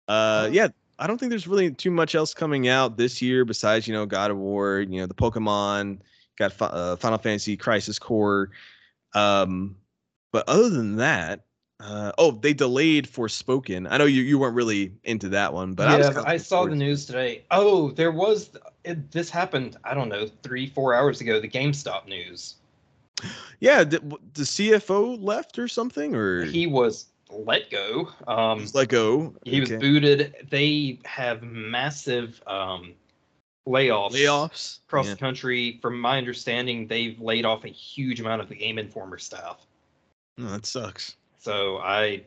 Uh, 0.08 0.48
yeah, 0.50 0.68
I 1.02 1.08
don't 1.08 1.18
think 1.18 1.30
there's 1.30 1.48
really 1.48 1.72
too 1.72 1.90
much 1.90 2.14
else 2.14 2.32
coming 2.32 2.68
out 2.68 2.96
this 2.96 3.20
year 3.20 3.44
besides 3.44 3.88
you 3.88 3.92
know 3.92 4.06
God 4.06 4.30
of 4.30 4.36
War, 4.36 4.80
you 4.80 5.00
know 5.00 5.06
the 5.06 5.14
Pokemon, 5.14 5.98
got 6.38 6.54
uh, 6.60 6.94
Final 6.94 7.18
Fantasy 7.18 7.56
Crisis 7.56 7.98
Core. 7.98 8.50
Um, 9.12 9.74
but 10.30 10.48
other 10.48 10.70
than 10.70 10.96
that, 10.96 11.40
uh, 11.80 12.12
oh, 12.18 12.30
they 12.30 12.52
delayed 12.52 13.08
Forspoken. 13.08 13.88
I 13.90 13.96
know 13.98 14.04
you 14.04 14.22
you 14.22 14.38
weren't 14.38 14.54
really 14.54 14.92
into 15.02 15.28
that 15.30 15.52
one, 15.52 15.72
but 15.72 15.88
I 15.88 15.96
was 15.96 16.06
yeah, 16.06 16.12
kinda 16.12 16.28
I 16.28 16.36
saw 16.36 16.66
the 16.66 16.76
news 16.76 17.04
today. 17.04 17.42
Oh, 17.50 17.90
there 17.90 18.12
was 18.12 18.50
it, 18.84 19.10
this 19.10 19.28
happened. 19.28 19.78
I 19.82 19.94
don't 19.94 20.08
know, 20.08 20.28
three, 20.44 20.68
four 20.68 20.94
hours 20.94 21.20
ago. 21.20 21.40
The 21.40 21.48
GameStop 21.48 22.06
news. 22.06 22.54
Yeah, 23.58 23.82
the, 23.82 23.98
the 24.34 24.42
CFO 24.42 25.20
left 25.20 25.58
or 25.58 25.66
something, 25.66 26.14
or 26.14 26.44
He 26.44 26.68
was 26.68 27.06
let 27.32 27.70
go. 27.70 28.08
Um, 28.26 28.66
let 28.74 28.88
go. 28.88 29.34
he 29.44 29.60
was 29.60 29.70
booted. 29.70 30.34
They 30.50 30.98
have 31.04 31.42
massive 31.42 32.40
um, 32.46 32.92
layoffs, 33.66 34.12
layoffs 34.12 34.78
across 34.86 35.06
Yeah. 35.06 35.14
the 35.14 35.18
country. 35.20 35.78
From 35.82 36.00
my 36.00 36.18
understanding, 36.18 36.86
they've 36.86 37.18
laid 37.20 37.44
off 37.44 37.64
a 37.64 37.68
huge 37.68 38.20
amount 38.20 38.42
of 38.42 38.48
the 38.48 38.54
Game 38.54 38.78
Informer 38.78 39.18
staff. 39.18 39.66
Oh, 40.40 40.44
that 40.44 40.66
sucks. 40.66 41.16
So 41.38 41.78
I 41.78 42.22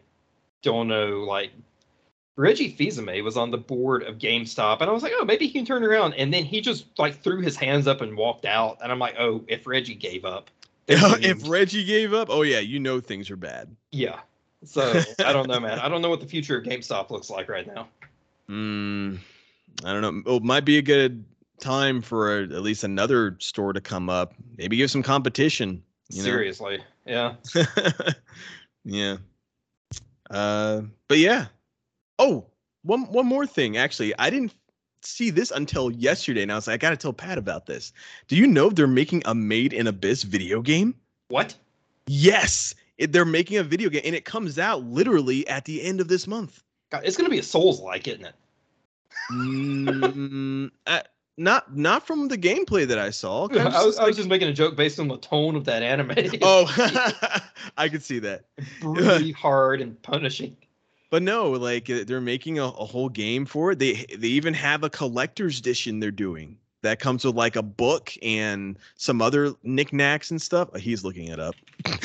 don't 0.62 0.88
know. 0.88 1.20
Like 1.28 1.52
Reggie 2.38 2.70
Fils-Aimé 2.70 3.24
was 3.24 3.38
on 3.38 3.50
the 3.52 3.58
board 3.58 4.04
of 4.04 4.18
GameStop, 4.18 4.82
and 4.82 4.90
I 4.90 4.94
was 4.94 5.04
like, 5.04 5.14
oh, 5.16 5.24
maybe 5.24 5.48
he 5.48 5.54
can 5.54 5.66
turn 5.66 5.84
around. 5.84 6.14
And 6.16 6.34
then 6.34 6.44
he 6.44 6.60
just 6.62 6.86
like 7.00 7.22
threw 7.22 7.42
his 7.42 7.56
hands 7.56 7.88
up 7.88 8.02
and 8.02 8.18
walked 8.18 8.46
out. 8.46 8.78
And 8.84 8.92
I'm 8.92 9.00
like, 9.00 9.16
oh, 9.18 9.44
if 9.48 9.66
Reggie 9.66 9.96
gave 9.96 10.26
up, 10.26 10.50
if 10.88 11.48
Reggie 11.50 11.84
gave 11.84 12.14
up, 12.14 12.28
oh 12.30 12.44
yeah, 12.44 12.60
you 12.60 12.80
know 12.80 13.00
things 13.00 13.32
are 13.32 13.36
bad. 13.38 13.76
yeah. 13.92 14.20
So 14.66 15.02
I 15.20 15.34
don't 15.34 15.48
know, 15.48 15.60
man. 15.60 15.80
I 15.80 15.88
don't 15.88 16.02
know 16.02 16.10
what 16.10 16.20
the 16.20 16.28
future 16.28 16.58
of 16.58 16.64
GameStop 16.64 17.10
looks 17.10 17.30
like 17.30 17.50
right 17.50 17.68
now. 17.68 17.88
Mm, 18.50 19.20
I 19.84 19.94
don't 19.94 20.02
know. 20.02 20.24
Oh, 20.26 20.38
it 20.38 20.44
might 20.44 20.66
be 20.66 20.78
a 20.78 20.82
good 20.82 21.24
time 21.60 22.02
for 22.02 22.40
a, 22.40 22.44
at 22.44 22.62
least 22.62 22.84
another 22.84 23.38
store 23.40 23.74
to 23.74 23.82
come 23.82 24.10
up. 24.10 24.34
Maybe 24.58 24.78
give 24.78 24.92
some 24.92 25.04
competition. 25.04 25.82
You 26.10 26.20
know? 26.20 26.26
Seriously, 26.26 26.80
yeah. 27.06 27.36
yeah. 28.86 29.18
Uh, 30.30 30.82
but 31.08 31.18
yeah. 31.18 31.48
Oh, 32.20 32.46
one 32.84 33.04
one 33.12 33.26
more 33.26 33.46
thing. 33.46 33.78
Actually, 33.78 34.18
I 34.20 34.30
didn't 34.30 34.54
see 35.02 35.30
this 35.30 35.52
until 35.52 35.92
yesterday, 35.92 36.44
and 36.44 36.52
I 36.52 36.56
was 36.56 36.68
like, 36.68 36.76
I 36.76 36.78
gotta 36.78 36.98
tell 36.98 37.14
Pat 37.14 37.38
about 37.38 37.66
this. 37.66 37.94
Do 38.28 38.36
you 38.36 38.48
know 38.48 38.70
they're 38.70 38.88
making 38.88 39.24
a 39.26 39.36
Made 39.36 39.74
in 39.74 39.88
Abyss 39.88 40.24
video 40.24 40.62
game? 40.62 40.96
What? 41.30 41.56
Yes, 42.08 42.76
it, 42.98 43.12
they're 43.12 43.26
making 43.26 43.58
a 43.58 43.64
video 43.64 43.90
game, 43.90 44.02
and 44.06 44.16
it 44.16 44.26
comes 44.26 44.58
out 44.60 44.84
literally 44.84 45.48
at 45.48 45.66
the 45.66 45.82
end 45.82 46.02
of 46.02 46.08
this 46.08 46.28
month. 46.28 46.64
God, 46.92 47.02
it's 47.06 47.18
gonna 47.18 47.30
be 47.30 47.40
a 47.40 47.44
Souls 47.44 47.82
like, 47.82 48.08
isn't 48.08 48.26
it? 48.26 48.36
Mm, 49.32 50.72
uh, 50.88 51.02
not 51.38 51.76
not 51.76 52.08
from 52.08 52.28
the 52.28 52.38
gameplay 52.38 52.88
that 52.88 53.00
I 53.00 53.10
saw. 53.10 53.48
I 53.52 53.64
was, 53.64 53.74
just 53.74 54.00
I 54.00 54.06
was 54.06 54.16
just 54.16 54.30
making 54.30 54.48
a 54.48 54.54
joke 54.54 54.76
based 54.76 55.00
on 55.00 55.08
the 55.08 55.18
tone 55.18 55.56
of 55.56 55.66
that 55.66 55.84
anime. 55.84 56.14
oh, 56.42 57.42
I 57.78 57.90
could 57.90 58.04
see 58.04 58.20
that. 58.20 58.46
brutally 58.80 59.32
hard 59.32 59.82
and 59.82 60.02
punishing. 60.02 60.56
But 61.12 61.24
no, 61.24 61.52
like 61.52 61.90
uh, 61.90 62.04
they're 62.06 62.22
making 62.22 62.60
a, 62.60 62.66
a 62.66 62.86
whole 62.86 63.10
game 63.10 63.46
for 63.46 63.72
it. 63.72 63.80
They 63.80 64.06
they 64.18 64.30
even 64.30 64.54
have 64.54 64.84
a 64.84 64.90
collector's 64.90 65.60
edition 65.60 66.00
they're 66.00 66.12
doing 66.12 66.58
that 66.86 67.00
comes 67.00 67.26
with 67.26 67.36
like 67.36 67.56
a 67.56 67.64
book 67.64 68.14
and 68.22 68.78
some 68.96 69.22
other 69.22 69.54
knickknacks 69.64 70.32
and 70.32 70.42
stuff. 70.42 70.70
Uh, 70.74 70.78
He's 70.78 71.04
looking 71.04 71.28
it 71.28 71.40
up. 71.40 71.56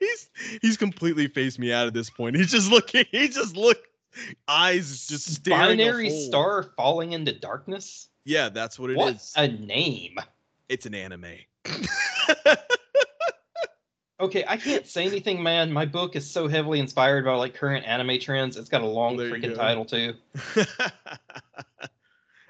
he's, 0.00 0.28
he's 0.62 0.76
completely 0.76 1.28
faced 1.28 1.58
me 1.58 1.72
out 1.72 1.86
at 1.86 1.94
this 1.94 2.10
point. 2.10 2.36
He's 2.36 2.50
just 2.50 2.70
looking. 2.70 3.04
He 3.10 3.28
just 3.28 3.56
look 3.56 3.78
eyes 4.48 5.06
just 5.06 5.34
staring. 5.34 5.78
Binary. 5.78 6.10
Star 6.10 6.70
Falling 6.76 7.12
into 7.12 7.32
Darkness. 7.32 8.08
Yeah, 8.24 8.48
that's 8.48 8.78
what 8.78 8.90
it 8.90 8.94
is. 8.94 8.98
what 8.98 9.22
a 9.36 9.48
name. 9.48 10.18
It's 10.68 10.86
an 10.86 10.94
anime. 10.94 11.34
Okay, 14.20 14.44
I 14.48 14.56
can't 14.56 14.84
say 14.84 15.06
anything, 15.06 15.40
man. 15.40 15.70
My 15.70 15.86
book 15.86 16.16
is 16.16 16.28
so 16.28 16.48
heavily 16.48 16.80
inspired 16.80 17.24
by 17.24 17.36
like 17.36 17.54
current 17.54 17.86
anime 17.86 18.18
trends. 18.18 18.56
It's 18.56 18.68
got 18.68 18.82
a 18.82 18.86
long 18.86 19.16
freaking 19.16 19.50
go. 19.50 19.54
title 19.54 19.84
too. 19.84 20.14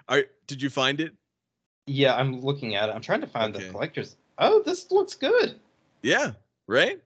Are, 0.08 0.24
did 0.46 0.62
you 0.62 0.70
find 0.70 1.00
it? 1.00 1.12
Yeah, 1.86 2.14
I'm 2.16 2.40
looking 2.40 2.74
at 2.74 2.88
it. 2.88 2.92
I'm 2.92 3.00
trying 3.00 3.20
to 3.20 3.26
find 3.26 3.54
Okay. 3.54 3.64
the 3.64 3.70
collectors. 3.70 4.16
Oh, 4.38 4.62
this 4.62 4.90
looks 4.90 5.14
good. 5.14 5.58
Yeah, 6.02 6.32
right. 6.66 7.00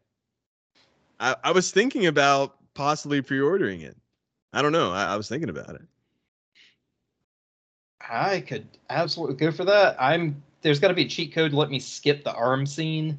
I, 1.21 1.37
I 1.45 1.53
was 1.53 1.71
thinking 1.71 2.07
about 2.07 2.57
possibly 2.75 3.23
pre-ordering 3.23 3.81
it. 3.81 3.97
I 4.53 4.63
don't 4.63 4.73
know. 4.73 4.93
I, 4.93 5.05
I 5.05 5.17
was 5.17 5.29
thinking 5.29 5.49
about 5.49 5.71
it. 5.75 5.83
I 8.09 8.41
could 8.41 8.67
absolutely 8.91 9.37
go 9.37 9.53
for 9.53 9.65
that. 9.65 9.97
I'm 10.01 10.43
there's 10.63 10.81
got 10.81 10.89
to 10.89 10.95
be 10.95 11.05
a 11.05 11.09
cheat 11.09 11.33
code 11.33 11.53
to 11.53 11.57
let 11.57 11.71
me 11.71 11.79
skip 11.79 12.25
the 12.25 12.33
arm 12.35 12.67
scene. 12.67 13.19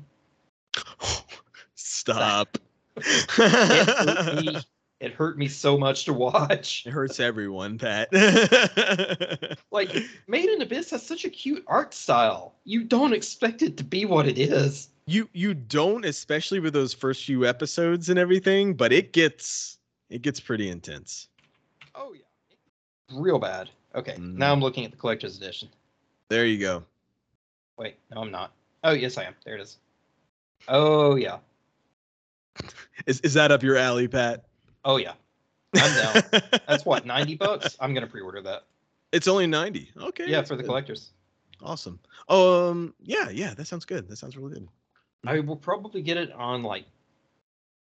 Stop. 1.75 2.57
It 2.97 3.87
hurt 3.87 4.33
me. 4.33 4.61
It 5.03 5.11
hurt 5.11 5.37
me 5.37 5.49
so 5.49 5.77
much 5.77 6.05
to 6.05 6.13
watch. 6.13 6.83
It 6.85 6.91
hurts 6.91 7.19
everyone, 7.19 7.77
Pat. 7.77 8.07
Like, 9.69 9.91
Made 10.27 10.45
in 10.49 10.61
Abyss 10.61 10.91
has 10.91 11.05
such 11.05 11.25
a 11.25 11.29
cute 11.29 11.63
art 11.67 11.93
style. 11.93 12.53
You 12.63 12.83
don't 12.85 13.11
expect 13.11 13.61
it 13.63 13.75
to 13.77 13.83
be 13.83 14.05
what 14.05 14.27
it 14.27 14.37
is. 14.37 14.89
you 15.07 15.27
you 15.33 15.53
don't, 15.55 16.05
especially 16.05 16.59
with 16.61 16.73
those 16.73 16.93
first 16.93 17.25
few 17.25 17.45
episodes 17.45 18.07
and 18.09 18.17
everything, 18.17 18.75
but 18.75 18.93
it 18.93 19.11
gets 19.11 19.79
it 20.09 20.21
gets 20.21 20.39
pretty 20.39 20.69
intense. 20.69 21.27
Oh 21.95 22.13
yeah, 22.13 22.21
real 23.19 23.39
bad. 23.39 23.69
Okay, 23.95 24.13
Mhm. 24.13 24.35
now 24.37 24.53
I'm 24.53 24.61
looking 24.61 24.85
at 24.85 24.91
the 24.91 24.97
collector's 24.97 25.35
edition. 25.37 25.67
There 26.29 26.45
you 26.45 26.59
go. 26.59 26.83
Wait, 27.77 27.95
no, 28.13 28.21
I'm 28.21 28.31
not. 28.31 28.53
Oh 28.85 28.91
yes, 28.93 29.17
I 29.17 29.23
am. 29.23 29.35
There 29.43 29.55
it 29.55 29.61
is. 29.61 29.79
Oh 30.69 31.15
yeah. 31.15 31.39
Is 33.07 33.19
is 33.21 33.33
that 33.33 33.51
up 33.51 33.63
your 33.63 33.75
alley, 33.75 34.07
Pat? 34.07 34.45
Oh 34.85 34.97
yeah. 34.97 35.13
I'm 35.75 35.95
down. 35.95 36.23
That's 36.67 36.85
what 36.85 37.05
ninety 37.05 37.35
bucks. 37.35 37.75
I'm 37.79 37.93
gonna 37.93 38.07
pre-order 38.07 38.41
that. 38.41 38.63
It's 39.11 39.27
only 39.27 39.45
90. 39.45 39.91
Okay. 39.95 40.25
Yeah, 40.27 40.41
for 40.41 40.55
the 40.55 40.63
good. 40.63 40.67
collectors. 40.67 41.11
Awesome. 41.61 41.99
Um 42.29 42.93
yeah, 42.99 43.29
yeah, 43.29 43.53
that 43.53 43.67
sounds 43.67 43.85
good. 43.85 44.07
That 44.09 44.17
sounds 44.17 44.35
really 44.37 44.53
good. 44.53 44.67
I 45.25 45.39
will 45.39 45.55
probably 45.55 46.01
get 46.01 46.17
it 46.17 46.31
on 46.33 46.63
like 46.63 46.85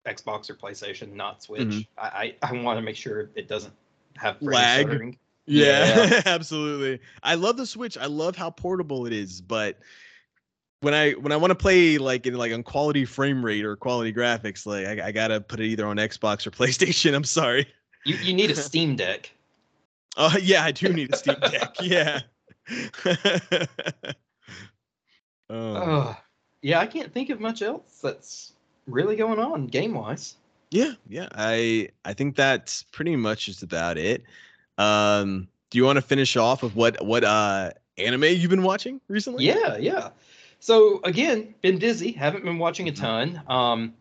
Xbox 0.08 0.50
or 0.50 0.56
PlayStation, 0.56 1.14
not 1.14 1.42
Switch. 1.44 1.62
Mhm. 1.62 1.88
I 1.98 2.36
I, 2.42 2.50
I 2.50 2.62
want 2.62 2.78
to 2.78 2.82
make 2.82 2.96
sure 2.96 3.30
it 3.36 3.48
doesn't 3.48 3.74
have 4.18 4.38
Lag. 4.42 4.88
stuttering. 4.88 5.18
Yeah, 5.48 6.22
absolutely. 6.26 7.00
I 7.24 7.36
love 7.36 7.58
the 7.58 7.66
Switch. 7.66 7.98
I 7.98 8.06
love 8.06 8.36
how 8.36 8.52
portable 8.52 9.06
it 9.06 9.14
is, 9.14 9.42
but 9.42 9.80
when 10.82 10.94
I 10.94 11.12
when 11.12 11.32
I 11.32 11.38
want 11.38 11.52
to 11.52 11.56
play 11.56 11.98
like 11.98 12.28
in 12.28 12.34
like 12.34 12.52
on 12.52 12.64
quality 12.64 13.06
frame 13.06 13.46
rate 13.46 13.64
or 13.64 13.76
quality 13.76 14.12
graphics, 14.12 14.66
like 14.66 14.86
I, 15.00 15.08
I 15.08 15.12
gotta 15.12 15.40
put 15.40 15.60
it 15.60 15.68
either 15.68 15.86
on 15.88 15.98
Xbox 15.98 16.46
or 16.46 16.52
PlayStation. 16.52 17.16
I'm 17.16 17.24
sorry. 17.24 17.68
You 18.06 18.16
you 18.18 18.34
need 18.34 18.52
a 18.52 18.56
Steam 18.70 18.96
Deck. 18.96 19.32
Uh 20.18 20.38
yeah, 20.42 20.64
I 20.64 20.72
do 20.72 20.90
need 20.92 21.14
a 21.14 21.18
Steam 21.18 21.38
Deck. 21.40 21.76
Yeah. 21.82 22.20
oh. 25.50 25.76
Ugh. 25.76 26.16
yeah, 26.62 26.80
I 26.80 26.88
can't 26.88 27.14
think 27.14 27.30
of 27.30 27.40
much 27.40 27.62
else 27.62 28.00
that's 28.02 28.54
really 28.88 29.16
going 29.16 29.40
on 29.40 29.68
game 29.68 29.94
wise. 29.94 30.36
Yeah, 30.72 30.94
yeah. 31.08 31.28
I 31.34 31.90
I 32.06 32.14
think 32.14 32.36
that's 32.36 32.84
pretty 32.92 33.16
much 33.16 33.46
just 33.46 33.62
about 33.62 33.98
it. 33.98 34.24
Um, 34.78 35.48
do 35.70 35.78
you 35.78 35.86
want 35.86 35.98
to 35.98 36.02
finish 36.02 36.36
off 36.38 36.64
with 36.64 36.76
what 36.76 37.04
what 37.06 37.24
uh 37.24 37.72
anime 37.98 38.24
you've 38.24 38.50
been 38.50 38.64
watching 38.64 39.00
recently? 39.08 39.46
Yeah, 39.46 39.78
yeah. 39.78 40.10
So 40.62 41.02
again, 41.04 41.56
been 41.62 41.80
busy. 41.80 42.12
Haven't 42.12 42.46
been 42.46 42.60
watching 42.60 42.88
a 42.88 42.92
Mhm. 42.92 42.96
ton. 42.96 43.42
Um, 43.48 43.94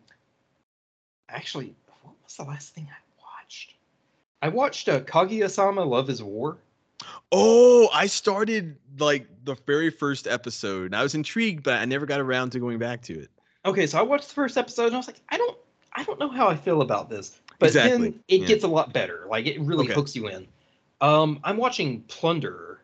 actually, 1.27 1.73
what 2.03 2.13
was 2.23 2.35
the 2.37 2.43
last 2.43 2.73
thing 2.75 2.87
I 2.89 3.01
watched? 3.19 3.73
I 4.43 4.49
watched 4.49 4.87
uh, 4.87 5.01
Kaguya-sama: 5.01 5.83
Love 5.83 6.09
Is 6.09 6.21
War. 6.23 6.57
Oh, 7.31 7.89
I 7.91 8.05
started 8.05 8.77
like 8.99 9.25
the 9.43 9.55
very 9.65 9.89
first 9.89 10.27
episode. 10.27 10.85
And 10.85 10.95
I 10.95 11.01
was 11.01 11.15
intrigued, 11.15 11.63
but 11.63 11.73
I 11.79 11.85
never 11.85 12.05
got 12.05 12.19
around 12.19 12.51
to 12.51 12.59
going 12.59 12.77
back 12.77 13.01
to 13.03 13.19
it. 13.19 13.29
Okay, 13.65 13.87
so 13.87 13.97
I 13.97 14.03
watched 14.03 14.27
the 14.29 14.35
first 14.35 14.55
episode 14.55 14.87
and 14.87 14.95
I 14.95 14.97
was 14.97 15.07
like, 15.07 15.21
I 15.29 15.37
don't, 15.37 15.57
I 15.93 16.03
don't 16.03 16.19
know 16.19 16.29
how 16.29 16.47
I 16.47 16.55
feel 16.55 16.81
about 16.83 17.09
this. 17.09 17.39
But 17.57 17.67
Exactly, 17.67 18.09
then 18.11 18.19
it 18.27 18.41
yeah. 18.41 18.47
gets 18.47 18.63
a 18.63 18.67
lot 18.67 18.93
better. 18.93 19.25
Like 19.29 19.47
it 19.47 19.59
really 19.61 19.85
Okay. 19.85 19.93
hooks 19.95 20.15
you 20.15 20.27
in. 20.27 20.47
Um, 20.99 21.39
I'm 21.43 21.57
watching 21.57 22.01
Plunder. 22.03 22.81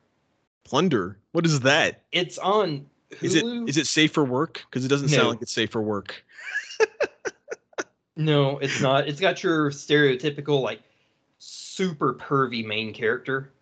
Plunder. 0.64 1.18
What 1.32 1.46
is 1.46 1.60
that? 1.62 2.02
It's 2.12 2.38
on. 2.40 2.88
Is 3.22 3.36
it 3.36 3.46
is 3.68 3.78
it 3.78 3.88
safe 3.88 4.12
for 4.12 4.24
work? 4.24 4.66
Because 4.70 4.86
it 4.86 4.90
doesn't 4.90 5.10
sound 5.10 5.30
like 5.30 5.42
it's 5.42 5.54
safe 5.54 5.72
for 5.72 5.82
work. 5.82 6.24
No, 8.20 8.58
it's 8.58 8.82
not. 8.82 9.08
It's 9.08 9.20
got 9.20 9.44
your 9.44 9.70
stereotypical 9.70 10.64
like 10.64 10.82
super 11.38 12.16
pervy 12.16 12.66
main 12.66 12.92
character. 12.92 13.54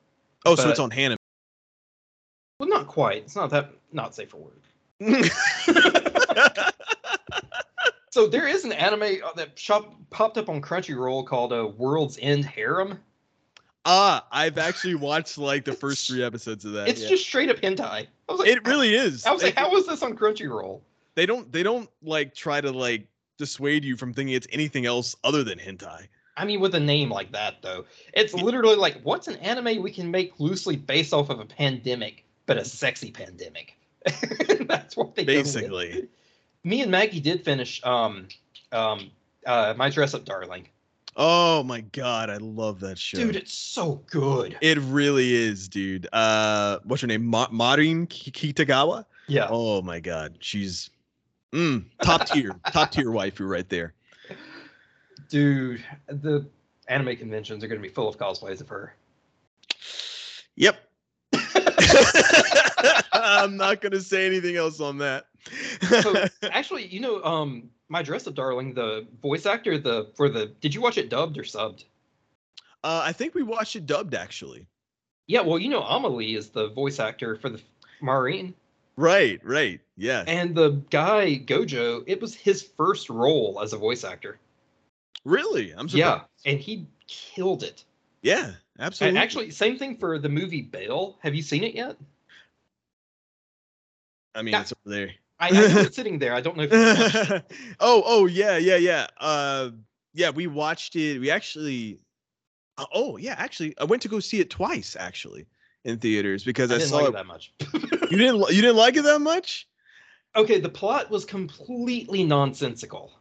Oh, 0.45 0.55
so 0.55 0.69
it's 0.69 0.79
on 0.79 0.91
Hannah. 0.91 1.17
Well, 2.59 2.69
not 2.69 2.87
quite. 2.87 3.23
It's 3.23 3.35
not 3.35 3.49
that 3.49 3.71
not 3.91 4.15
safe 4.15 4.29
for 4.29 4.37
work. 4.37 4.61
So 8.11 8.27
there 8.27 8.47
is 8.47 8.63
an 8.63 8.71
anime 8.71 9.17
uh, 9.25 9.33
that 9.35 9.59
shop 9.59 9.93
popped 10.09 10.37
up 10.37 10.47
on 10.47 10.61
Crunchyroll 10.61 11.27
called 11.27 11.51
uh, 11.51 11.67
World's 11.75 12.17
End 12.21 12.45
Harem. 12.45 12.97
Ah, 13.85 14.25
I've 14.31 14.57
actually 14.57 14.95
watched 14.95 15.37
like 15.37 15.65
the 15.65 15.73
first 15.73 16.07
three 16.07 16.23
episodes 16.23 16.65
of 16.65 16.73
that. 16.73 16.87
It's 16.87 17.01
yeah. 17.01 17.09
just 17.09 17.25
straight 17.25 17.49
up 17.49 17.57
hentai. 17.57 17.81
I 17.81 18.07
was 18.27 18.39
like, 18.39 18.49
it 18.49 18.67
really 18.67 18.95
is. 18.95 19.25
I 19.25 19.31
was 19.31 19.43
like, 19.43 19.53
It- 19.53 19.59
how 19.59 19.75
is 19.75 19.87
this 19.87 20.01
on 20.01 20.15
Crunchyroll? 20.15 20.81
they 21.15 21.25
don't 21.25 21.51
they 21.51 21.63
don't 21.63 21.89
like 22.03 22.35
try 22.35 22.61
to 22.61 22.71
like 22.71 23.07
dissuade 23.37 23.83
you 23.83 23.97
from 23.97 24.13
thinking 24.13 24.35
it's 24.35 24.47
anything 24.51 24.85
else 24.85 25.15
other 25.23 25.43
than 25.43 25.57
hentai. 25.57 26.07
I 26.37 26.45
mean, 26.45 26.59
with 26.59 26.75
a 26.75 26.79
name 26.79 27.09
like 27.09 27.31
that, 27.31 27.61
though, 27.61 27.85
it's 28.13 28.33
literally 28.33 28.75
like, 28.75 28.99
what's 29.03 29.29
an 29.29 29.37
anime 29.37 29.81
we 29.81 29.89
can 29.89 30.11
make 30.11 30.37
loosely 30.37 30.75
based 30.75 31.13
off 31.13 31.29
of 31.29 31.39
a 31.39 31.45
pandemic, 31.45 32.25
but 32.45 32.57
a 32.57 32.65
sexy 32.65 33.09
pandemic? 33.09 33.77
That's 34.67 34.97
what 34.97 35.15
they. 35.15 35.23
Basically. 35.23 36.09
Me 36.65 36.81
and 36.81 36.91
Maggie 36.91 37.21
did 37.21 37.45
finish 37.45 37.81
um, 37.85 38.27
um, 38.73 39.11
uh, 39.45 39.73
my 39.77 39.89
dress 39.89 40.13
up 40.13 40.25
darling. 40.25 40.67
Oh 41.15 41.63
my 41.63 41.81
god, 41.81 42.29
I 42.29 42.37
love 42.37 42.79
that 42.81 42.97
show. 42.97 43.17
Dude, 43.17 43.35
it's 43.37 43.53
so 43.53 44.03
good. 44.07 44.57
it 44.61 44.77
really 44.79 45.33
is, 45.33 45.67
dude. 45.67 46.07
Uh 46.11 46.79
what's 46.83 47.01
her 47.01 47.07
name? 47.07 47.25
Ma- 47.25 47.47
Marin 47.51 48.07
Kitagawa? 48.07 49.05
Yeah. 49.27 49.47
Oh 49.49 49.81
my 49.81 49.99
god, 49.99 50.37
she's 50.39 50.89
mm, 51.53 51.85
top 52.01 52.25
tier, 52.27 52.55
top 52.71 52.91
tier 52.91 53.07
waifu 53.07 53.47
right 53.49 53.67
there. 53.69 53.93
Dude, 55.29 55.83
the 56.07 56.45
anime 56.87 57.15
conventions 57.15 57.63
are 57.63 57.67
going 57.67 57.81
to 57.81 57.87
be 57.87 57.91
full 57.93 58.07
of 58.07 58.17
cosplays 58.17 58.61
of 58.61 58.67
her. 58.69 58.93
Yep. 60.55 60.77
I'm 63.13 63.57
not 63.57 63.81
gonna 63.81 64.01
say 64.01 64.25
anything 64.25 64.55
else 64.55 64.79
on 64.79 64.97
that. 64.99 65.25
So 66.01 66.25
actually, 66.43 66.87
you 66.87 66.99
know, 66.99 67.23
um, 67.23 67.69
my 67.89 68.01
dress 68.01 68.27
up 68.27 68.35
darling, 68.35 68.73
the 68.73 69.05
voice 69.21 69.45
actor, 69.45 69.77
the 69.77 70.11
for 70.15 70.29
the 70.29 70.47
did 70.61 70.73
you 70.73 70.81
watch 70.81 70.97
it 70.97 71.09
dubbed 71.09 71.37
or 71.37 71.43
subbed? 71.43 71.85
uh, 72.83 73.01
I 73.03 73.11
think 73.13 73.33
we 73.33 73.43
watched 73.43 73.75
it 73.75 73.85
dubbed 73.85 74.13
actually. 74.15 74.67
Yeah, 75.27 75.41
well, 75.41 75.57
you 75.57 75.69
know, 75.69 75.81
Amelie 75.81 76.35
is 76.35 76.49
the 76.49 76.69
voice 76.69 76.99
actor 76.99 77.35
for 77.35 77.49
the 77.49 77.59
Marine, 78.01 78.53
Right, 78.97 79.39
right. 79.43 79.79
Yeah. 79.97 80.23
and 80.27 80.53
the 80.55 80.71
guy 80.89 81.37
Gojo, 81.45 82.03
it 82.07 82.21
was 82.21 82.35
his 82.35 82.61
first 82.61 83.09
role 83.09 83.59
as 83.61 83.73
a 83.73 83.77
voice 83.77 84.03
actor. 84.03 84.37
Really? 85.23 85.71
I'm 85.71 85.89
surprised. 85.89 86.21
Yeah, 86.45 86.51
and 86.51 86.59
he 86.59 86.85
killed 87.07 87.63
it. 87.63 87.83
Yeah, 88.21 88.51
absolutely. 88.79 89.09
And 89.09 89.17
actually, 89.23 89.49
same 89.51 89.77
thing 89.77 89.97
for 89.97 90.19
the 90.19 90.29
movie 90.29 90.61
Belle. 90.61 91.17
Have 91.23 91.33
you 91.35 91.41
seen 91.41 91.63
it 91.63 91.73
yet? 91.75 91.97
I 94.35 94.41
mean, 94.43 94.53
Yeah. 94.53 94.61
it's 94.61 94.73
over 94.85 94.95
there. 94.95 95.11
I, 95.39 95.49
I 95.49 95.83
sitting 95.91 96.19
there. 96.19 96.33
I 96.33 96.41
don't 96.41 96.57
know 96.57 96.67
oh, 97.79 98.03
oh 98.05 98.25
yeah, 98.25 98.57
yeah, 98.57 98.77
yeah. 98.77 99.07
Uh, 99.19 99.71
yeah, 100.13 100.29
we 100.29 100.47
watched 100.47 100.95
it. 100.95 101.19
We 101.19 101.29
actually. 101.31 101.99
uh, 102.77 102.85
Oh 102.93 103.17
yeah, 103.17 103.35
actually, 103.37 103.73
I 103.79 103.83
went 103.83 104.01
to 104.03 104.07
go 104.07 104.19
see 104.19 104.39
it 104.39 104.49
twice 104.49 104.95
actually 104.99 105.45
in 105.83 105.99
theaters 105.99 106.43
because 106.43 106.71
I 106.71 106.75
I, 106.75 106.77
didn't 106.79 106.89
saw 106.89 106.97
like 106.97 107.05
it. 107.05 107.09
it 107.09 107.13
that 107.13 107.25
much. 107.25 107.53
You 108.11 108.17
didn't. 108.17 108.39
You 108.53 108.61
didn't 108.61 108.77
like 108.77 108.95
it 108.97 109.03
that 109.03 109.19
much. 109.19 109.67
okay, 110.35 110.59
the 110.59 110.69
plot 110.69 111.09
was 111.09 111.25
completely 111.25 112.23
nonsensical, 112.23 113.11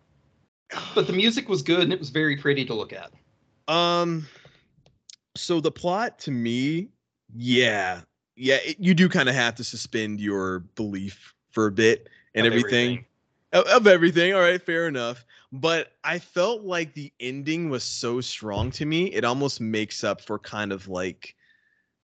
but 0.95 1.07
the 1.07 1.13
music 1.13 1.49
was 1.49 1.63
good 1.63 1.81
and 1.81 1.93
it 1.93 1.99
was 1.99 2.11
very 2.11 2.37
pretty 2.37 2.65
to 2.67 2.75
look 2.75 2.93
at. 2.93 3.11
Um, 3.73 4.27
so 5.37 5.61
the 5.61 5.71
plot 5.73 6.19
to 6.21 6.31
me, 6.31 6.89
yeah, 7.35 8.03
yeah, 8.37 8.59
it, 8.65 8.79
you 8.79 8.95
do 8.95 9.09
kind 9.09 9.29
of 9.29 9.35
have 9.35 9.55
to 9.57 9.65
suspend 9.65 10.21
your 10.21 10.61
belief 10.77 11.34
for 11.55 11.67
a 11.67 11.73
bit 11.73 12.09
and 12.35 12.47
of 12.47 12.53
everything. 12.53 13.05
Of, 13.53 13.65
of 13.67 13.87
everything. 13.87 14.35
All 14.35 14.41
right, 14.41 14.61
fair 14.61 14.89
enough. 14.89 15.25
But 15.53 15.93
I 16.03 16.19
felt 16.19 16.63
like 16.63 16.93
the 16.95 17.13
ending 17.21 17.71
was 17.71 17.85
so 17.85 18.21
strong 18.21 18.73
to 18.73 18.85
me, 18.85 19.07
it 19.13 19.25
almost 19.25 19.61
makes 19.61 20.03
up 20.03 20.21
for 20.21 20.39
kind 20.39 20.73
of 20.73 20.89
like 20.89 21.37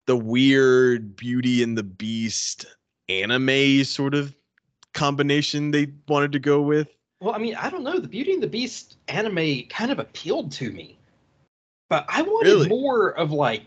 the 0.05 0.17
weird 0.17 1.15
Beauty 1.15 1.63
and 1.63 1.77
the 1.77 1.83
Beast 1.83 2.65
anime 3.07 3.85
sort 3.85 4.13
of 4.13 4.35
combination 4.93 5.71
they 5.71 5.87
wanted 6.09 6.33
to 6.33 6.39
go 6.39 6.61
with. 6.61 6.89
Well, 7.21 7.33
I 7.33 7.37
mean, 7.37 7.55
I 7.55 7.69
don't 7.69 7.83
know. 7.83 7.99
The 7.99 8.07
Beauty 8.07 8.33
and 8.33 8.43
the 8.43 8.47
Beast 8.47 8.97
anime 9.07 9.63
kind 9.69 9.91
of 9.91 9.99
appealed 9.99 10.51
to 10.53 10.69
me, 10.71 10.99
but 11.89 12.05
I 12.09 12.21
wanted 12.21 12.49
Really? 12.49 12.69
more 12.69 13.11
of 13.17 13.31
like. 13.31 13.63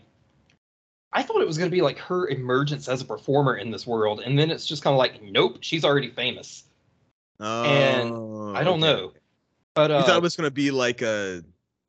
I 1.13 1.23
thought 1.23 1.41
it 1.41 1.47
was 1.47 1.57
going 1.57 1.69
to 1.69 1.75
be 1.75 1.81
like 1.81 1.97
her 1.99 2.27
emergence 2.29 2.87
as 2.87 3.01
a 3.01 3.05
performer 3.05 3.55
in 3.57 3.69
this 3.69 3.85
world, 3.85 4.21
and 4.21 4.37
then 4.39 4.49
it's 4.49 4.65
just 4.65 4.83
kind 4.83 4.93
of 4.93 4.97
like, 4.97 5.21
nope, 5.21 5.57
she's 5.61 5.83
already 5.83 6.09
famous. 6.09 6.63
Oh, 7.39 7.63
And 7.63 8.55
I 8.57 8.63
don't 8.63 8.81
okay. 8.81 8.93
know, 8.93 9.13
but 9.73 9.91
uh, 9.91 9.97
You 9.97 10.03
thought 10.05 10.17
it 10.17 10.21
was 10.21 10.37
gonna 10.37 10.51
be 10.51 10.71
like 10.71 11.01
a 11.01 11.43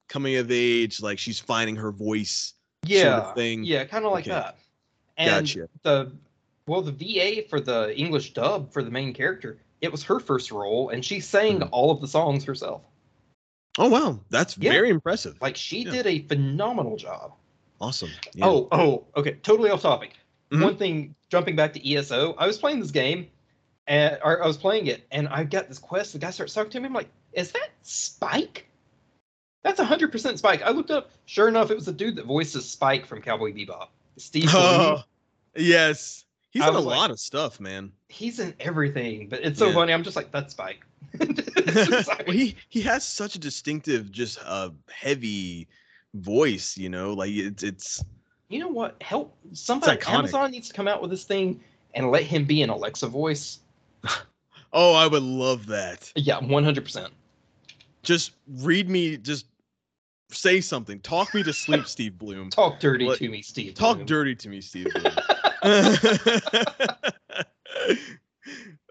coming 0.08 0.36
of 0.36 0.50
age, 0.50 1.00
like 1.00 1.18
she's 1.18 1.38
finding 1.38 1.76
her 1.76 1.92
voice. 1.92 2.54
yeah, 2.84 3.32
thing. 3.34 3.62
yeah, 3.64 3.84
kind 3.84 4.04
of 4.04 4.12
like 4.12 4.24
Okay. 4.24 4.30
that. 4.30 4.58
And 5.18 5.46
Gotcha. 5.46 5.68
the 5.82 6.12
well, 6.66 6.82
the 6.82 6.92
VA 6.92 7.46
for 7.48 7.60
the 7.60 7.96
English 7.98 8.32
dub 8.34 8.72
for 8.72 8.82
the 8.82 8.90
main 8.90 9.12
character, 9.12 9.58
it 9.82 9.92
was 9.92 10.02
her 10.04 10.18
first 10.20 10.50
role, 10.50 10.88
and 10.90 11.04
she 11.04 11.20
sang 11.20 11.60
Mhm. 11.60 11.68
all 11.70 11.90
of 11.90 12.00
the 12.00 12.08
songs 12.08 12.44
herself. 12.44 12.82
Oh 13.78 13.88
wow, 13.88 14.20
that's 14.30 14.56
Yeah. 14.56 14.70
very 14.72 14.90
impressive. 14.90 15.36
Like 15.40 15.56
she 15.56 15.82
Yeah. 15.84 15.92
did 15.92 16.06
a 16.06 16.20
phenomenal 16.26 16.96
job. 16.96 17.34
Awesome. 17.82 18.10
Yeah. 18.34 18.46
Oh, 18.46 18.68
oh, 18.72 19.04
okay. 19.16 19.32
Totally 19.42 19.70
off 19.70 19.82
topic. 19.82 20.12
Mhm. 20.50 20.62
One 20.62 20.76
thing, 20.76 21.14
jumping 21.30 21.56
back 21.56 21.72
to 21.74 21.86
ESO, 21.86 22.34
I 22.38 22.46
was 22.46 22.56
playing 22.58 22.80
this 22.80 22.90
game, 22.90 23.26
and 23.86 24.18
or 24.24 24.42
I 24.42 24.46
was 24.46 24.56
playing 24.56 24.86
it, 24.86 25.06
and 25.10 25.28
I 25.28 25.44
got 25.44 25.68
this 25.68 25.78
quest. 25.78 26.12
The 26.12 26.18
guy 26.18 26.30
starts 26.30 26.54
talking 26.54 26.70
to 26.70 26.80
me. 26.80 26.86
I'm 26.86 26.92
like, 26.94 27.10
"Is 27.32 27.52
that 27.52 27.70
Spike?" 27.82 28.68
That's 29.64 29.80
100% 29.80 30.38
Spike. 30.38 30.62
I 30.62 30.70
looked 30.70 30.90
up. 30.90 31.10
Sure 31.26 31.48
enough, 31.48 31.70
it 31.70 31.74
was 31.76 31.86
the 31.86 31.92
dude 31.92 32.16
that 32.16 32.26
voices 32.26 32.68
Spike 32.68 33.06
from 33.06 33.20
Cowboy 33.22 33.52
Bebop. 33.52 33.88
Steve. 34.16 34.48
Oh, 34.52 35.02
yes, 35.56 36.24
he's 36.50 36.62
I 36.62 36.68
in 36.68 36.74
a 36.74 36.80
like- 36.80 36.96
lot 36.98 37.10
of 37.10 37.18
stuff, 37.20 37.60
man. 37.60 37.92
He's 38.08 38.38
in 38.40 38.54
everything, 38.60 39.28
but 39.28 39.40
it's 39.42 39.58
so 39.58 39.68
Yeah. 39.68 39.74
funny. 39.74 39.92
I'm 39.92 40.02
just 40.02 40.16
like, 40.16 40.30
"That's 40.32 40.52
Spike." 40.52 40.84
It's 41.14 41.88
just 41.88 42.08
like- 42.08 42.26
well, 42.26 42.36
he 42.36 42.56
he 42.68 42.80
has 42.82 43.06
such 43.06 43.36
a 43.36 43.38
distinctive, 43.38 44.10
just 44.12 44.38
uh, 44.44 44.70
heavy 44.90 45.68
voice. 46.14 46.76
You 46.76 46.88
know, 46.88 47.12
like 47.14 47.30
it's 47.32 47.62
it's. 47.62 48.04
you 48.48 48.58
know 48.60 48.68
what? 48.68 48.96
Help 49.02 49.36
somebody. 49.52 50.00
Amazon 50.06 50.50
needs 50.50 50.68
to 50.68 50.74
come 50.74 50.88
out 50.88 51.00
with 51.02 51.10
this 51.10 51.24
thing 51.24 51.60
and 51.94 52.10
let 52.10 52.22
him 52.22 52.44
be 52.44 52.62
an 52.62 52.70
Alexa 52.70 53.08
voice. 53.08 53.60
Oh, 54.74 54.94
I 54.94 55.06
would 55.06 55.22
love 55.22 55.66
that. 55.66 56.10
Yeah, 56.16 56.40
100%. 56.40 57.10
Just 58.02 58.32
read 58.48 58.88
me. 58.88 59.18
Just 59.18 59.44
say 60.30 60.62
something. 60.62 60.98
Talk 61.00 61.34
me 61.34 61.42
to 61.42 61.52
sleep, 61.52 61.86
Steve 61.88 62.16
Blum. 62.16 62.48
Talk 62.48 62.80
dirty 62.80 63.04
What- 63.04 63.18
to 63.18 63.28
me, 63.28 63.42
Steve. 63.42 63.74
Talk 63.74 63.96
Blum. 63.96 64.06
dirty 64.06 64.34
to 64.34 64.48
me, 64.48 64.62
Steve 64.62 64.86
Blum. 64.94 65.12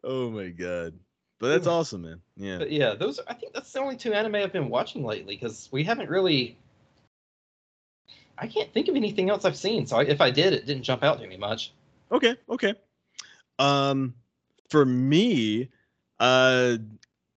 oh 0.04 0.30
my 0.30 0.50
god. 0.50 0.94
But 1.40 1.48
that's 1.50 1.66
awesome, 1.68 2.04
man. 2.04 2.22
Yeah. 2.38 2.60
But 2.60 2.72
yeah, 2.72 2.94
those 2.94 3.18
are, 3.18 3.26
I 3.28 3.34
think 3.34 3.54
that's 3.54 3.72
the 3.72 3.80
only 3.80 3.96
two 3.96 4.14
anime 4.14 4.36
I've 4.36 4.54
been 4.54 4.70
watching 4.70 5.04
lately 5.04 5.36
because 5.36 5.68
we 5.72 5.84
haven't 5.84 6.10
really. 6.10 6.58
I 8.42 8.48
can't 8.48 8.74
think 8.74 8.88
of 8.88 8.96
anything 8.96 9.30
else 9.30 9.46
I've 9.46 9.56
seen. 9.56 9.86
So 9.86 9.98
I, 9.98 10.04
if 10.04 10.20
I 10.20 10.32
did, 10.32 10.52
it 10.52 10.66
didn't 10.66 10.84
jump 10.84 11.04
out 11.04 11.22
to 11.22 11.28
me 11.28 11.38
much. 11.38 11.72
Okay, 12.12 12.36
okay. 12.50 12.74
Um 13.60 14.16
for 14.70 14.84
me, 14.84 15.70
uh 16.20 16.78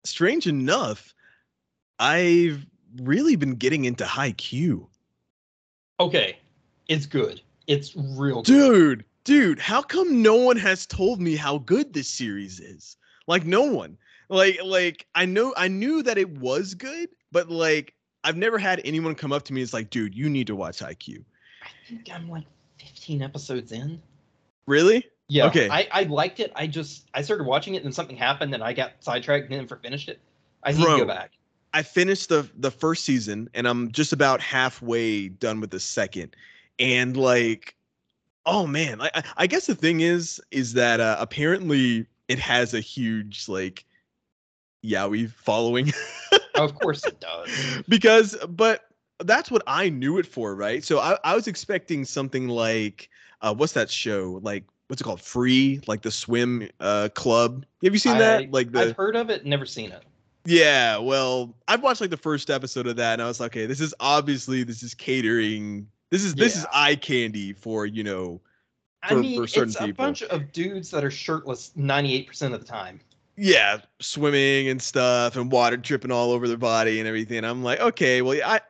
strange 0.05 0.46
enough, 0.46 1.14
I've 1.98 2.66
really 3.02 3.36
been 3.36 3.55
getting 3.55 3.84
into 3.84 4.05
Haikyuu. 4.05 4.86
Okay, 6.00 6.38
it's 6.88 7.07
good. 7.07 7.40
It's 7.66 7.94
real 7.96 8.42
good. 8.42 8.44
Dude, 8.44 9.05
dude, 9.24 9.59
how 9.59 9.82
come 9.82 10.22
no 10.22 10.36
one 10.36 10.57
has 10.57 10.86
told 10.86 11.20
me 11.20 11.36
how 11.36 11.59
good 11.59 11.92
this 11.92 12.09
series 12.09 12.61
is? 12.61 12.96
Like 13.26 13.44
no 13.44 13.62
one. 13.62 13.98
Like 14.30 14.59
like 14.64 15.07
I 15.14 15.26
know 15.26 15.55
I 15.57 15.68
knew 15.68 16.02
that 16.02 16.18
it 16.18 16.30
was 16.38 16.74
good, 16.74 17.11
but 17.30 17.50
like 17.50 17.93
I've 18.24 18.36
never 18.36 18.58
had 18.58 18.80
anyone 18.84 19.14
come 19.14 19.32
up 19.32 19.44
to 19.44 19.52
me 19.52 19.60
and 19.60 19.64
it's 19.66 19.72
like, 19.74 19.90
dude, 19.90 20.14
you 20.14 20.28
need 20.28 20.46
to 20.48 20.56
watch 20.56 20.78
IQ. 20.80 21.24
I 21.62 21.68
think 21.88 22.08
I'm 22.12 22.28
like 22.28 22.44
15 22.80 23.22
episodes 23.22 23.70
in. 23.72 24.00
Really? 24.66 25.06
Yeah. 25.28 25.46
Okay. 25.46 25.68
I, 25.70 25.86
I 25.92 26.02
liked 26.04 26.40
it. 26.40 26.50
I 26.56 26.66
just 26.66 27.08
I 27.14 27.22
started 27.22 27.44
watching 27.44 27.74
it 27.74 27.78
and 27.78 27.86
then 27.86 27.92
something 27.92 28.16
happened 28.16 28.54
and 28.54 28.62
I 28.62 28.72
got 28.72 28.92
sidetracked 29.00 29.50
and 29.50 29.60
never 29.60 29.76
finished 29.76 30.08
it. 30.08 30.20
I 30.62 30.72
need 30.72 30.78
to 30.78 30.84
go 30.98 31.06
back. 31.06 31.32
I 31.72 31.82
finished 31.82 32.28
the 32.28 32.48
the 32.56 32.70
first 32.70 33.04
season 33.04 33.48
and 33.54 33.66
I'm 33.68 33.90
just 33.92 34.12
about 34.12 34.40
halfway 34.40 35.28
done 35.28 35.60
with 35.60 35.70
the 35.70 35.80
second. 35.80 36.34
And 36.78 37.16
like 37.16 37.74
oh 38.46 38.66
man, 38.66 39.00
I 39.00 39.10
I- 39.14 39.22
I 39.38 39.46
guess 39.46 39.66
the 39.66 39.74
thing 39.74 40.00
is 40.00 40.40
is 40.50 40.72
that 40.74 41.00
uh, 41.00 41.16
apparently 41.18 42.06
it 42.28 42.38
has 42.38 42.72
a 42.74 42.80
huge 42.80 43.48
like 43.48 43.84
yaoi 44.84 45.30
following 45.32 45.92
of 46.57 46.74
course 46.78 47.05
it 47.07 47.20
does. 47.20 47.82
because 47.88 48.36
but 48.48 48.88
that's 49.20 49.50
what 49.50 49.62
I 49.66 49.88
knew 49.88 50.18
it 50.18 50.26
for, 50.26 50.55
right? 50.55 50.82
So 50.84 50.98
I, 50.98 51.16
I 51.24 51.34
was 51.34 51.46
expecting 51.48 52.05
something 52.05 52.48
like 52.48 53.09
uh 53.42 53.55
what's 53.55 53.72
that 53.74 53.90
show? 53.90 54.40
Like 54.42 54.64
what's 54.88 55.00
it 55.00 55.05
called? 55.05 55.20
Free, 55.20 55.80
like 55.86 56.02
the 56.02 56.11
swim 56.11 56.68
uh 56.80 57.09
club. 57.14 57.64
Have 57.82 57.92
you 57.92 57.98
seen 57.98 58.14
I- 58.14 58.18
that? 58.18 58.50
Like 58.52 58.72
the 58.72 58.80
I've 58.80 58.96
heard 58.96 59.16
of 59.16 59.30
it, 59.30 59.44
never 59.46 59.66
seen 59.66 59.92
it. 59.92 60.02
yeah, 60.44 60.98
well, 60.98 61.55
I've 61.68 61.82
watched 61.82 62.00
like 62.00 62.11
the 62.11 62.16
first 62.16 62.50
episode 62.50 62.86
of 62.86 62.96
that, 62.96 63.14
and 63.14 63.22
I 63.22 63.26
was 63.26 63.40
like, 63.40 63.52
okay, 63.52 63.66
this 63.66 63.80
is 63.80 63.94
obviously 64.00 64.62
this 64.64 64.82
is 64.82 64.94
catering. 64.94 65.86
This 66.11 66.22
is 66.22 66.34
this 66.34 66.57
is 66.57 66.66
eye 66.72 66.96
candy 66.96 67.52
for 67.52 67.86
you 67.86 68.05
know. 68.05 68.40
I 69.02 69.09
For- 69.11 69.16
mean, 69.20 69.38
for 69.40 69.46
certain 69.46 69.68
it's 69.70 69.80
a 69.80 69.86
people. 69.86 70.05
bunch 70.05 70.22
of 70.22 70.50
dudes 70.52 70.90
that 70.90 71.05
are 71.05 71.11
shirtless 71.11 71.72
98% 71.76 72.55
of 72.55 72.61
the 72.61 72.66
time. 72.66 73.00
Yeah, 73.37 73.78
swimming 74.01 74.68
and 74.68 74.80
stuff, 74.80 75.37
and 75.37 75.51
water 75.51 75.76
dripping 75.76 76.12
all 76.12 76.30
over 76.30 76.47
their 76.47 76.57
body 76.57 76.99
and 77.01 77.09
everything. 77.09 77.45
I'm 77.45 77.62
like, 77.62 77.80
okay, 77.80 78.22
well, 78.22 78.39
I 78.45 78.61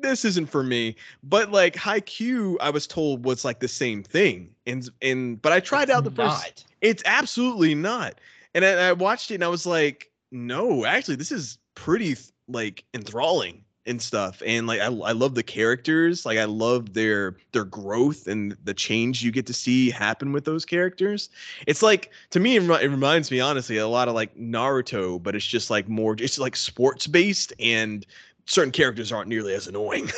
this 0.00 0.24
isn't 0.24 0.46
for 0.46 0.62
me. 0.62 0.96
But 1.22 1.50
like 1.50 1.74
Haikyuu, 1.74 2.56
I 2.60 2.70
was 2.70 2.86
told 2.86 3.24
was 3.24 3.44
like 3.44 3.60
the 3.60 3.68
same 3.68 4.02
thing, 4.02 4.50
and 4.66 4.88
and 5.00 5.40
but 5.42 5.52
I 5.52 5.60
tried 5.60 5.84
It's 5.84 5.92
out 5.92 6.04
the 6.04 6.10
first. 6.10 6.66
It's 6.80 7.02
absolutely 7.06 7.74
not. 7.74 8.14
And 8.54 8.64
I, 8.64 8.88
I 8.88 8.92
watched 8.92 9.30
it 9.30 9.34
and 9.34 9.44
I 9.44 9.48
was 9.48 9.66
like, 9.66 10.10
no, 10.30 10.84
actually, 10.84 11.16
this 11.16 11.32
is 11.32 11.58
pretty 11.74 12.16
like 12.48 12.84
enthralling 12.92 13.64
and 13.86 14.00
stuff. 14.00 14.42
And 14.44 14.66
like 14.66 14.80
I, 14.80 14.86
I 14.86 15.12
love 15.12 15.34
the 15.34 15.42
characters. 15.42 16.24
Like 16.24 16.38
I 16.38 16.44
love 16.44 16.94
their 16.94 17.36
their 17.52 17.64
growth 17.64 18.26
and 18.26 18.56
the 18.64 18.74
change 18.74 19.22
you 19.22 19.30
get 19.30 19.46
to 19.46 19.52
see 19.52 19.90
happen 19.90 20.32
with 20.32 20.44
those 20.44 20.64
characters. 20.64 21.30
It's 21.66 21.82
like 21.82 22.10
to 22.30 22.40
me, 22.40 22.56
it, 22.56 22.62
it 22.62 22.88
reminds 22.88 23.30
me 23.30 23.40
honestly 23.40 23.78
a 23.78 23.88
lot 23.88 24.08
of 24.08 24.14
like 24.14 24.36
Naruto, 24.36 25.22
but 25.22 25.34
it's 25.34 25.46
just 25.46 25.70
like 25.70 25.88
more 25.88 26.14
it's 26.18 26.38
like 26.38 26.56
sports 26.56 27.06
based 27.06 27.52
and 27.58 28.06
certain 28.46 28.72
characters 28.72 29.12
aren't 29.12 29.28
nearly 29.28 29.54
as 29.54 29.66
annoying. 29.66 30.10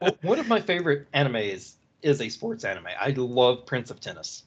Well, 0.00 0.16
one 0.22 0.38
of 0.38 0.48
my 0.48 0.60
favorite 0.60 1.10
animes 1.12 1.74
is 2.02 2.20
a 2.20 2.28
sports 2.28 2.64
anime. 2.64 2.88
I 3.00 3.10
love 3.10 3.66
Prince 3.66 3.90
of 3.90 4.00
Tennis. 4.00 4.44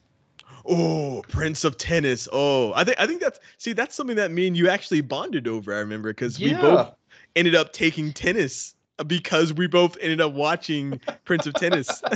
Oh, 0.66 1.22
Prince 1.28 1.64
of 1.64 1.76
Tennis. 1.78 2.28
Oh, 2.32 2.72
I 2.74 2.84
think 2.84 3.00
I 3.00 3.06
think 3.06 3.20
that's 3.20 3.40
see 3.58 3.72
that's 3.72 3.94
something 3.94 4.16
that 4.16 4.30
me 4.30 4.46
and 4.46 4.56
you 4.56 4.68
actually 4.68 5.00
bonded 5.00 5.46
over. 5.48 5.74
I 5.74 5.78
remember 5.78 6.10
because 6.10 6.38
we 6.38 6.54
both 6.54 6.92
ended 7.36 7.54
up 7.54 7.72
taking 7.72 8.12
tennis 8.12 8.74
because 9.06 9.52
we 9.52 9.66
both 9.66 9.96
ended 10.00 10.20
up 10.20 10.32
watching 10.32 11.00
Prince 11.24 11.46
of 11.46 11.54
Tennis. 11.54 12.02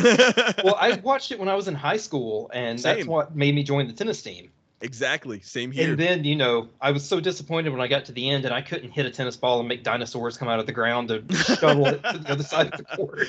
Well, 0.64 0.76
I 0.78 1.00
watched 1.02 1.30
it 1.32 1.38
when 1.38 1.48
I 1.48 1.54
was 1.54 1.68
in 1.68 1.74
high 1.74 1.96
school, 1.96 2.50
and 2.52 2.78
that's 2.78 3.06
what 3.06 3.34
made 3.34 3.54
me 3.54 3.62
join 3.62 3.86
the 3.86 3.92
tennis 3.92 4.22
team. 4.22 4.50
exactly 4.80 5.40
same 5.40 5.70
here. 5.70 5.90
And 5.90 5.98
then, 5.98 6.24
you 6.24 6.36
know, 6.36 6.68
I 6.80 6.90
was 6.90 7.04
so 7.06 7.20
disappointed 7.20 7.70
when 7.70 7.80
I 7.80 7.86
got 7.88 8.04
to 8.06 8.12
the 8.12 8.28
end 8.30 8.44
and 8.44 8.52
I 8.54 8.60
couldn't 8.60 8.90
hit 8.90 9.06
a 9.06 9.10
tennis 9.10 9.36
ball 9.36 9.60
and 9.60 9.68
make 9.68 9.82
dinosaurs 9.82 10.36
come 10.36 10.48
out 10.48 10.58
of 10.60 10.66
the 10.66 10.72
ground 10.72 11.08
to 11.08 11.24
shuttle 11.34 11.86
it 11.86 12.02
to 12.04 12.18
the 12.18 12.30
other 12.30 12.42
side 12.42 12.72
of 12.72 12.78
the 12.78 12.84
court. 12.96 13.28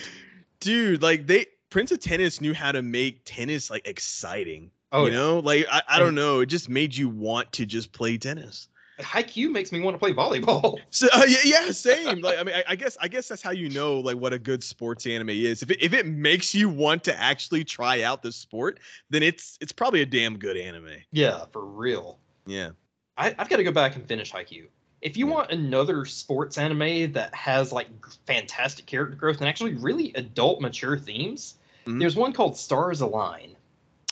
Dude, 0.59 1.01
like 1.01 1.27
they 1.27 1.45
Prince 1.69 1.91
of 1.91 1.99
Tennis 1.99 2.41
knew 2.41 2.53
how 2.53 2.71
to 2.71 2.81
make 2.81 3.21
tennis 3.25 3.69
like 3.69 3.87
exciting. 3.87 4.71
Oh, 4.91 5.05
you 5.05 5.11
know, 5.11 5.39
like 5.39 5.65
I, 5.71 5.81
I 5.87 5.99
don't 5.99 6.15
know. 6.15 6.39
It 6.41 6.45
just 6.45 6.69
made 6.69 6.95
you 6.95 7.09
want 7.09 7.51
to 7.53 7.65
just 7.65 7.91
play 7.91 8.17
tennis. 8.17 8.69
Haikyuu 8.99 9.51
makes 9.51 9.71
me 9.71 9.81
want 9.81 9.95
to 9.95 9.99
play 9.99 10.13
volleyball. 10.13 10.79
So 10.89 11.07
uh, 11.13 11.25
yeah, 11.27 11.37
yeah, 11.43 11.71
same. 11.71 12.21
Like 12.21 12.39
I 12.39 12.43
mean, 12.43 12.55
I, 12.55 12.63
I 12.69 12.75
guess 12.75 12.97
I 13.01 13.07
guess 13.09 13.27
that's 13.27 13.41
how 13.41 13.51
you 13.51 13.69
know 13.69 13.99
like 13.99 14.15
what 14.15 14.31
a 14.31 14.39
good 14.39 14.63
sports 14.63 15.05
anime 15.05 15.29
is. 15.29 15.61
If 15.61 15.71
it, 15.71 15.81
if 15.83 15.93
it 15.93 16.05
makes 16.05 16.55
you 16.55 16.69
want 16.69 17.03
to 17.05 17.19
actually 17.19 17.63
try 17.65 18.03
out 18.03 18.21
the 18.21 18.31
sport, 18.31 18.79
then 19.09 19.21
it's 19.23 19.57
it's 19.59 19.73
probably 19.73 20.01
a 20.01 20.05
damn 20.05 20.37
good 20.37 20.55
anime. 20.55 20.91
Yeah, 21.11 21.45
for 21.51 21.65
real. 21.65 22.19
Yeah. 22.45 22.69
I, 23.17 23.35
I've 23.37 23.49
got 23.49 23.57
to 23.57 23.63
go 23.63 23.71
back 23.71 23.95
and 23.95 24.07
finish 24.07 24.31
Haikyuu. 24.31 24.67
If 25.01 25.17
you 25.17 25.27
Yeah. 25.27 25.33
want 25.33 25.51
another 25.51 26.05
sports 26.05 26.57
anime 26.57 27.11
that 27.11 27.33
has 27.35 27.71
like 27.71 27.87
fantastic 28.25 28.85
character 28.85 29.15
growth 29.15 29.39
and 29.39 29.47
actually 29.47 29.73
really 29.73 30.13
adult, 30.15 30.61
mature 30.61 30.97
themes, 30.97 31.55
Mhm. 31.85 31.99
there's 31.99 32.15
one 32.15 32.31
called 32.33 32.57
Stars 32.57 33.01
Align. 33.01 33.55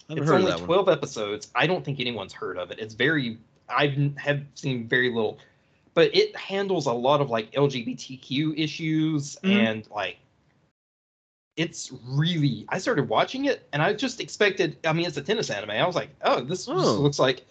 I 0.09 0.13
haven't 0.13 0.23
It's 0.23 0.31
only 0.31 0.51
that 0.51 0.59
12 0.59 0.89
episodes. 0.89 1.51
I 1.55 1.65
don't 1.65 1.83
think 1.83 1.99
anyone's 1.99 2.33
heard 2.33 2.57
of 2.57 2.71
it. 2.71 2.79
It's 2.79 2.93
very, 2.93 3.37
I've 3.75 4.15
have 4.17 4.43
seen 4.55 4.87
very 4.87 5.09
little, 5.11 5.39
but 5.93 6.15
it 6.15 6.35
handles 6.35 6.85
a 6.87 6.93
lot 6.93 7.21
of 7.21 7.29
like 7.29 7.51
LGBTQ 7.53 8.57
issues 8.57 9.37
Mhm. 9.43 9.49
and 9.69 9.87
like, 9.91 10.17
it's 11.55 11.91
really, 12.07 12.65
I 12.69 12.79
started 12.79 13.07
watching 13.09 13.45
it 13.45 13.67
and 13.73 13.81
I 13.81 13.93
just 13.93 14.19
expected, 14.19 14.77
I 14.85 14.93
mean, 14.93 15.05
it's 15.05 15.17
a 15.17 15.21
tennis 15.21 15.49
anime. 15.51 15.71
I 15.71 15.85
was 15.85 15.95
like, 15.95 16.09
oh, 16.23 16.41
this 16.41 16.65
just 16.65 16.69
Oh. 16.85 16.93
looks 16.99 17.19
like 17.19 17.45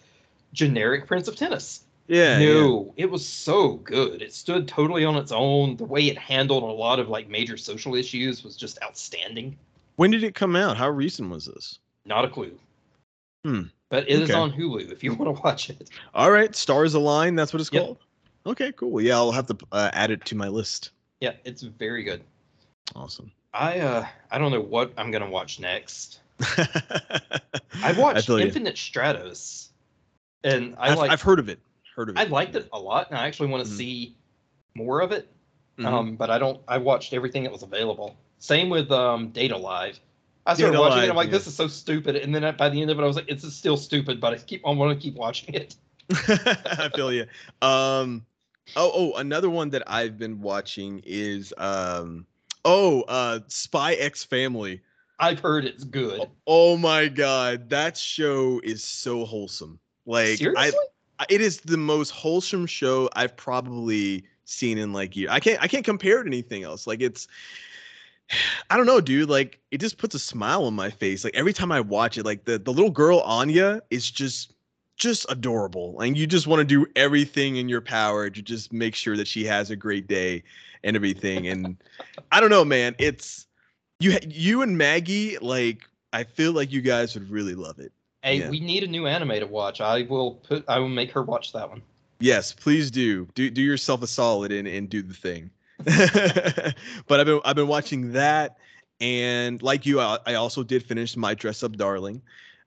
generic 0.51 1.07
Prince 1.07 1.27
of 1.27 1.35
Tennis. 1.35 1.83
Yeah. 2.07 2.37
yeah. 2.37 2.53
no, 2.53 2.93
it 2.97 3.09
was 3.09 3.25
so 3.25 3.75
good. 3.77 4.21
It 4.21 4.33
stood 4.33 4.67
totally 4.67 5.05
on 5.05 5.15
its 5.15 5.31
own. 5.31 5.77
The 5.77 5.85
way 5.85 6.07
it 6.07 6.17
handled 6.17 6.63
a 6.63 6.65
lot 6.65 6.99
of 6.99 7.07
like 7.07 7.29
major 7.29 7.55
social 7.55 7.95
issues 7.95 8.43
was 8.43 8.57
just 8.57 8.77
outstanding. 8.83 9.57
When 9.95 10.11
did 10.11 10.23
it 10.25 10.35
come 10.35 10.57
out? 10.57 10.75
How 10.75 10.89
recent 10.89 11.29
was 11.29 11.45
this? 11.45 11.79
Not 12.05 12.25
a 12.25 12.27
clue. 12.29 12.59
Hmm. 13.45 13.63
But 13.93 14.09
it 14.09 14.21
is 14.21 14.31
Okay. 14.31 14.39
on 14.39 14.51
Hulu 14.51 14.91
if 14.91 15.03
you 15.03 15.13
want 15.19 15.35
to 15.37 15.41
watch 15.43 15.69
it. 15.69 15.91
All 16.15 16.31
right, 16.31 16.55
Stars 16.55 16.95
Align. 16.95 17.35
That's 17.35 17.53
what 17.53 17.61
it's 17.61 17.71
Yep. 17.71 17.83
called. 17.83 17.97
Okay, 18.47 18.71
cool. 18.71 18.99
Yeah, 18.99 19.17
I'll 19.17 19.31
have 19.31 19.45
to 19.45 19.57
uh, 19.71 19.91
add 19.93 20.09
it 20.09 20.25
to 20.25 20.35
my 20.35 20.47
list. 20.47 20.89
Yeah, 21.19 21.33
it's 21.45 21.61
very 21.61 22.01
good. 22.01 22.23
Awesome. 22.95 23.31
I 23.53 23.81
uh 23.81 24.07
I 24.31 24.39
don't 24.39 24.51
know 24.51 24.61
what 24.61 24.93
I'm 24.97 25.11
gonna 25.11 25.29
watch 25.29 25.59
next. 25.59 26.21
I 26.41 27.39
I've 27.83 27.99
watched 27.99 28.25
feel 28.25 28.39
you. 28.39 28.47
Infinite 28.47 28.77
Stratos, 28.77 29.67
and 30.43 30.73
I 30.79 30.89
I've, 30.89 30.97
like 30.97 31.11
I've 31.11 31.21
heard 31.21 31.37
of 31.37 31.47
it. 31.47 31.59
Heard 31.95 32.09
of 32.09 32.17
it. 32.17 32.19
I 32.19 32.23
liked 32.23 32.55
it 32.55 32.67
a 32.73 32.79
lot, 32.79 33.11
and 33.11 33.19
I 33.19 33.27
actually 33.27 33.49
want 33.49 33.63
to 33.63 33.71
Mhm. 33.71 33.77
see 33.77 34.15
more 34.73 35.01
of 35.01 35.11
it. 35.11 35.31
Mhm. 35.77 35.85
Um, 35.85 36.15
but 36.15 36.31
I 36.31 36.39
don't. 36.39 36.59
I 36.67 36.79
watched 36.79 37.13
everything 37.13 37.43
that 37.43 37.51
was 37.51 37.61
available. 37.61 38.17
Same 38.39 38.71
with 38.71 38.91
um 38.91 39.29
Date 39.29 39.51
A 39.51 39.57
Live. 39.57 39.99
I 40.45 40.53
started 40.55 40.77
watching 40.77 41.03
it. 41.03 41.09
I'm 41.09 41.15
like, 41.15 41.27
yeah. 41.27 41.33
this 41.33 41.47
is 41.47 41.55
so 41.55 41.67
stupid. 41.67 42.15
And 42.15 42.35
then 42.35 42.55
by 42.57 42.69
the 42.69 42.81
end 42.81 42.91
of 42.91 42.99
it, 42.99 43.03
I 43.03 43.05
was 43.05 43.15
like, 43.15 43.29
it's 43.29 43.47
still 43.53 43.77
stupid, 43.77 44.19
but 44.19 44.33
I 44.33 44.37
keep. 44.37 44.65
I 44.65 44.71
want 44.71 44.97
to 44.97 45.01
keep 45.01 45.15
watching 45.15 45.53
it. 45.55 45.75
I 46.11 46.89
feel 46.95 47.13
you. 47.13 47.25
Um, 47.61 48.25
oh, 48.75 48.91
oh, 48.93 49.13
another 49.13 49.49
one 49.49 49.69
that 49.69 49.83
I've 49.87 50.17
been 50.17 50.41
watching 50.41 51.01
is 51.05 51.53
um, 51.57 52.25
oh, 52.65 53.03
uh, 53.03 53.39
Spy 53.47 53.93
X 53.93 54.23
Family. 54.23 54.81
I've 55.19 55.39
heard 55.39 55.63
it's 55.63 55.85
good. 55.85 56.19
Oh, 56.19 56.31
oh 56.47 56.77
my 56.77 57.07
god, 57.07 57.69
that 57.69 57.95
show 57.97 58.59
is 58.63 58.83
so 58.83 59.25
wholesome. 59.25 59.79
Like 60.05 60.39
Seriously? 60.39 60.57
I, 60.57 60.67
I- 60.69 61.25
it 61.29 61.41
is 61.41 61.61
the 61.61 61.77
most 61.77 62.09
wholesome 62.09 62.65
show 62.65 63.09
I've 63.15 63.37
probably 63.37 64.25
seen 64.45 64.77
in 64.77 64.91
like 64.91 65.15
years. 65.15 65.29
I 65.31 65.39
can't 65.39 65.61
I 65.61 65.67
can't 65.67 65.85
compare 65.85 66.19
it 66.19 66.23
to 66.23 66.27
anything 66.27 66.63
else. 66.63 66.87
Like 66.87 67.01
it's 67.01 67.27
I 68.69 68.77
don't 68.77 68.85
know, 68.85 69.01
dude. 69.01 69.29
Like 69.29 69.59
it 69.71 69.79
just 69.79 69.97
puts 69.97 70.15
a 70.15 70.19
smile 70.19 70.65
on 70.65 70.73
my 70.73 70.89
face. 70.89 71.23
Like 71.23 71.35
every 71.35 71.53
time 71.53 71.71
I 71.71 71.81
watch 71.81 72.17
it, 72.17 72.25
like 72.25 72.45
the 72.45 72.57
the 72.57 72.71
little 72.73 72.89
girl 72.91 73.19
Anya 73.19 73.81
is 73.89 74.09
just 74.09 74.53
just 74.95 75.25
adorable. 75.29 75.99
And 76.01 76.17
you 76.17 76.27
just 76.27 76.47
want 76.47 76.59
to 76.59 76.65
do 76.65 76.85
everything 76.95 77.57
in 77.57 77.67
your 77.69 77.81
power 77.81 78.29
to 78.29 78.41
just 78.41 78.71
make 78.71 78.95
sure 78.95 79.17
that 79.17 79.27
she 79.27 79.43
has 79.45 79.69
a 79.71 79.75
great 79.75 80.07
day 80.07 80.43
and 80.83 80.95
everything. 80.95 81.47
And 81.47 81.77
I 82.31 82.39
don't 82.39 82.49
know, 82.49 82.65
man. 82.65 82.95
It's 82.99 83.47
you 83.99 84.17
you 84.27 84.61
and 84.61 84.77
Maggie 84.77 85.37
like 85.39 85.87
I 86.13 86.23
feel 86.23 86.53
like 86.53 86.71
you 86.71 86.81
guys 86.81 87.13
would 87.15 87.29
really 87.29 87.55
love 87.55 87.79
it. 87.79 87.91
Hey, 88.23 88.39
Yeah. 88.39 88.49
we 88.49 88.59
need 88.59 88.83
a 88.83 88.87
new 88.87 89.05
anime 89.05 89.31
to 89.39 89.45
watch. 89.45 89.81
I 89.81 90.03
will 90.03 90.35
put. 90.35 90.63
I 90.67 90.79
will 90.79 90.89
make 90.89 91.11
her 91.11 91.23
watch 91.23 91.51
that 91.53 91.69
one. 91.69 91.81
Yes, 92.19 92.53
please 92.53 92.89
do. 92.89 93.27
Do 93.35 93.49
do 93.49 93.61
yourself 93.61 94.01
a 94.01 94.07
solid 94.07 94.51
and, 94.51 94.67
and 94.67 94.89
do 94.89 95.01
the 95.01 95.13
thing. 95.13 95.49
but 97.07 97.19
I've 97.19 97.25
been 97.25 97.39
I've 97.45 97.55
been 97.55 97.67
watching 97.67 98.11
that, 98.13 98.57
and 98.99 99.61
like 99.61 99.85
you, 99.85 99.99
I, 99.99 100.17
I 100.25 100.33
also 100.35 100.63
did 100.63 100.83
finish 100.83 101.15
my 101.15 101.33
dress 101.33 101.63
up 101.63 101.73
darling. 101.77 102.21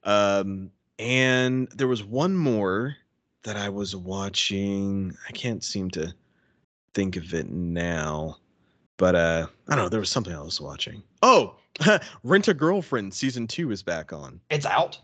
Um, 0.05 0.71
and 0.99 1.69
there 1.75 1.89
was 1.89 2.03
one 2.03 2.37
more 2.37 2.97
that 3.43 3.57
I 3.57 3.69
was 3.69 3.95
watching. 3.95 5.17
I 5.29 5.33
can't 5.33 5.63
seem 5.63 5.91
to 5.93 6.15
think 6.95 7.17
of 7.17 7.35
it 7.35 7.51
now, 7.51 8.37
but 8.97 9.15
uh, 9.15 9.47
I 9.69 9.75
don't 9.75 9.85
know. 9.85 9.89
There 9.89 10.01
was 10.01 10.11
something 10.11 10.35
I 10.35 10.43
was 10.43 10.61
watching. 10.61 11.03
Oh, 11.23 11.57
Rent 12.23 12.49
a 12.49 12.55
Girlfriend 12.55 13.13
season 13.13 13.47
two 13.47 13.71
is 13.71 13.83
back 13.83 14.13
on. 14.13 14.41
It's 14.51 14.67
out. 14.67 14.99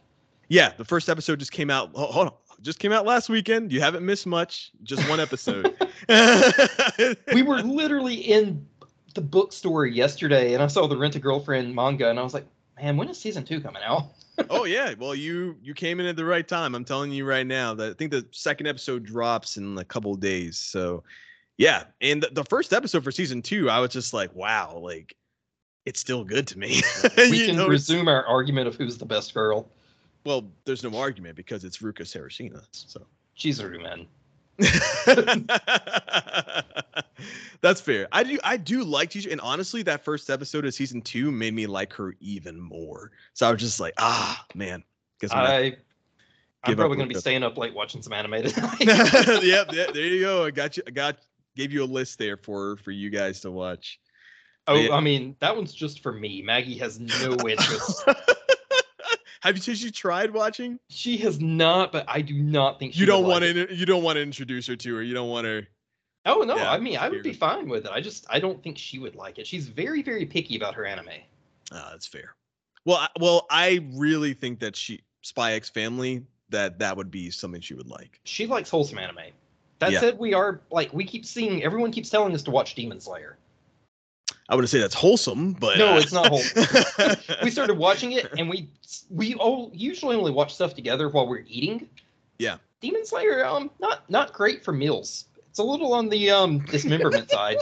Yeah, 0.48 0.72
the 0.76 0.84
first 0.84 1.08
episode 1.08 1.38
just 1.38 1.52
came 1.52 1.70
out. 1.70 1.90
Hold 1.94 2.28
on, 2.28 2.34
just 2.62 2.78
came 2.78 2.92
out 2.92 3.04
last 3.04 3.28
weekend. 3.28 3.72
You 3.72 3.80
haven't 3.80 4.04
missed 4.04 4.26
much. 4.26 4.70
Just 4.82 5.08
one 5.08 5.20
episode. 5.20 5.74
we 7.34 7.42
were 7.42 7.60
literally 7.62 8.14
in 8.14 8.66
the 9.14 9.20
bookstore 9.20 9.86
yesterday, 9.86 10.54
and 10.54 10.62
I 10.62 10.66
saw 10.68 10.86
the 10.86 10.96
Rent 10.96 11.16
a 11.16 11.18
Girlfriend 11.18 11.74
manga, 11.74 12.08
and 12.08 12.18
I 12.18 12.22
was 12.22 12.34
like, 12.34 12.46
man, 12.80 12.96
when 12.96 13.08
is 13.08 13.18
season 13.18 13.44
two 13.44 13.60
coming 13.60 13.82
out? 13.82 14.12
oh 14.50 14.64
yeah, 14.64 14.94
well 14.98 15.14
you 15.14 15.56
you 15.62 15.74
came 15.74 16.00
in 16.00 16.06
at 16.06 16.16
the 16.16 16.24
right 16.24 16.46
time. 16.48 16.74
I'm 16.74 16.84
telling 16.84 17.12
you 17.12 17.26
right 17.26 17.46
now 17.46 17.74
that 17.74 17.90
I 17.90 17.94
think 17.94 18.10
the 18.10 18.26
second 18.30 18.66
episode 18.66 19.04
drops 19.04 19.58
in 19.58 19.76
a 19.76 19.84
couple 19.84 20.14
days. 20.14 20.56
So 20.56 21.04
yeah, 21.58 21.84
and 22.00 22.22
the, 22.22 22.28
the 22.32 22.44
first 22.44 22.72
episode 22.72 23.04
for 23.04 23.12
season 23.12 23.42
two, 23.42 23.68
I 23.68 23.78
was 23.78 23.90
just 23.90 24.14
like, 24.14 24.34
wow, 24.34 24.78
like 24.78 25.14
it's 25.84 26.00
still 26.00 26.24
good 26.24 26.46
to 26.48 26.58
me. 26.58 26.80
We 27.16 27.46
can 27.46 27.56
know, 27.56 27.68
resume 27.68 28.08
our 28.08 28.24
argument 28.26 28.68
of 28.68 28.76
who's 28.76 28.96
the 28.96 29.04
best 29.04 29.34
girl. 29.34 29.68
Well, 30.24 30.50
there's 30.64 30.82
no 30.82 30.96
argument 30.96 31.36
because 31.36 31.64
it's 31.64 31.78
Ruka 31.78 32.02
Sarashina. 32.02 32.64
So 32.72 33.06
She's 33.34 33.60
a 33.60 33.68
man. 33.68 34.06
That's 37.60 37.80
fair. 37.80 38.08
I 38.12 38.22
do 38.22 38.38
I 38.44 38.56
do 38.56 38.84
like 38.84 39.10
teacher, 39.10 39.30
and 39.30 39.40
honestly, 39.40 39.82
that 39.84 40.04
first 40.04 40.30
episode 40.30 40.64
of 40.66 40.74
season 40.74 41.00
two 41.00 41.32
made 41.32 41.54
me 41.54 41.66
like 41.66 41.92
her 41.94 42.14
even 42.20 42.60
more. 42.60 43.10
So 43.32 43.48
I 43.48 43.52
was 43.52 43.60
just 43.60 43.80
like, 43.80 43.94
ah, 43.98 44.44
man. 44.54 44.84
Guess 45.20 45.32
I'm 45.32 45.38
I. 45.38 45.76
I'm 46.64 46.76
probably 46.76 46.96
gonna 46.96 47.08
be 47.08 47.14
staying 47.16 47.42
up 47.42 47.56
late 47.56 47.74
watching 47.74 48.02
some 48.02 48.12
anime 48.12 48.44
tonight. 48.44 48.80
yep, 49.42 49.70
yeah, 49.72 49.86
there 49.92 50.04
you 50.04 50.20
go. 50.20 50.44
I 50.44 50.50
got 50.52 50.76
you. 50.76 50.82
I 50.86 50.90
got 50.90 51.16
gave 51.56 51.72
you 51.72 51.82
a 51.82 51.86
list 51.86 52.18
there 52.18 52.36
for 52.36 52.76
for 52.76 52.92
you 52.92 53.10
guys 53.10 53.40
to 53.40 53.50
watch. 53.50 53.98
oh, 54.68 54.74
Yeah. 54.74 54.94
I 54.94 55.00
mean, 55.00 55.34
that 55.40 55.56
one's 55.56 55.72
just 55.74 56.02
for 56.02 56.12
me. 56.12 56.42
Maggie 56.42 56.78
has 56.78 57.00
no 57.00 57.36
interest. 57.48 58.04
Have 59.42 59.56
you, 59.56 59.62
has 59.72 59.82
you 59.82 59.90
tried 59.90 60.32
watching? 60.32 60.78
she 60.88 61.16
has 61.18 61.40
not, 61.40 61.90
but 61.90 62.04
I 62.08 62.20
do 62.20 62.34
not 62.34 62.78
think 62.78 62.94
she 62.94 63.00
You 63.00 63.06
don't 63.06 63.24
want 63.26 63.42
like 63.44 63.56
it. 63.56 63.66
to. 63.68 63.74
You 63.74 63.86
don't 63.86 64.04
want 64.04 64.16
to 64.16 64.22
introduce 64.22 64.66
her 64.68 64.76
to 64.76 64.94
her. 64.96 65.02
You 65.02 65.14
don't 65.14 65.28
want 65.30 65.46
her. 65.46 65.66
Oh 66.26 66.42
no, 66.42 66.56
Yeah, 66.56 66.70
I 66.70 66.78
mean, 66.78 66.96
I 66.96 67.08
would 67.08 67.24
be 67.24 67.32
fine 67.32 67.68
with 67.68 67.84
it. 67.86 67.90
I 67.90 68.00
just, 68.00 68.24
I 68.30 68.38
don't 68.38 68.62
think 68.62 68.78
she 68.78 69.00
would 69.00 69.16
like 69.16 69.40
it. 69.40 69.46
She's 69.46 69.66
very, 69.66 70.02
very 70.02 70.24
picky 70.24 70.54
about 70.56 70.74
her 70.76 70.86
anime. 70.86 71.08
Ah, 71.72 71.88
that's 71.90 72.06
fair. 72.06 72.36
Well, 72.84 72.98
I, 72.98 73.08
well, 73.18 73.46
I 73.50 73.84
really 73.94 74.32
think 74.32 74.60
that 74.60 74.76
she 74.76 75.00
Spy 75.22 75.54
X 75.54 75.68
Family 75.68 76.22
that 76.50 76.78
that 76.78 76.96
would 76.96 77.10
be 77.10 77.30
something 77.30 77.60
she 77.60 77.74
would 77.74 77.88
like. 77.88 78.20
She 78.24 78.46
likes 78.46 78.70
wholesome 78.70 78.98
anime. 78.98 79.32
That 79.80 79.90
Yeah. 79.90 79.98
said, 79.98 80.18
we 80.20 80.32
are 80.34 80.60
like 80.70 80.92
we 80.92 81.04
keep 81.04 81.26
seeing. 81.26 81.64
Everyone 81.64 81.90
keeps 81.90 82.08
telling 82.10 82.32
us 82.34 82.42
to 82.44 82.52
watch 82.52 82.76
Demon 82.76 83.00
Slayer. 83.00 83.36
I 84.52 84.54
wouldn't 84.54 84.68
say 84.68 84.80
that's 84.80 84.94
wholesome, 84.94 85.54
but 85.54 85.78
No, 85.78 85.94
uh, 85.94 85.98
it's 85.98 86.12
not 86.12 86.26
wholesome. 86.28 86.66
we 87.42 87.50
started 87.50 87.78
watching 87.78 88.12
it, 88.12 88.30
and 88.36 88.50
we 88.50 88.68
we 89.08 89.32
all 89.36 89.70
usually 89.72 90.14
only 90.14 90.30
watch 90.30 90.54
stuff 90.54 90.74
together 90.74 91.08
while 91.08 91.26
we're 91.26 91.44
eating. 91.46 91.88
Yeah. 92.38 92.58
Demon 92.82 93.06
Slayer, 93.06 93.46
um, 93.46 93.70
not 93.80 94.08
not 94.10 94.34
great 94.34 94.62
for 94.62 94.72
meals. 94.72 95.24
It's 95.48 95.58
a 95.58 95.62
little 95.62 95.94
on 95.94 96.10
the 96.10 96.30
um 96.30 96.58
dismemberment 96.66 97.30
side. 97.38 97.56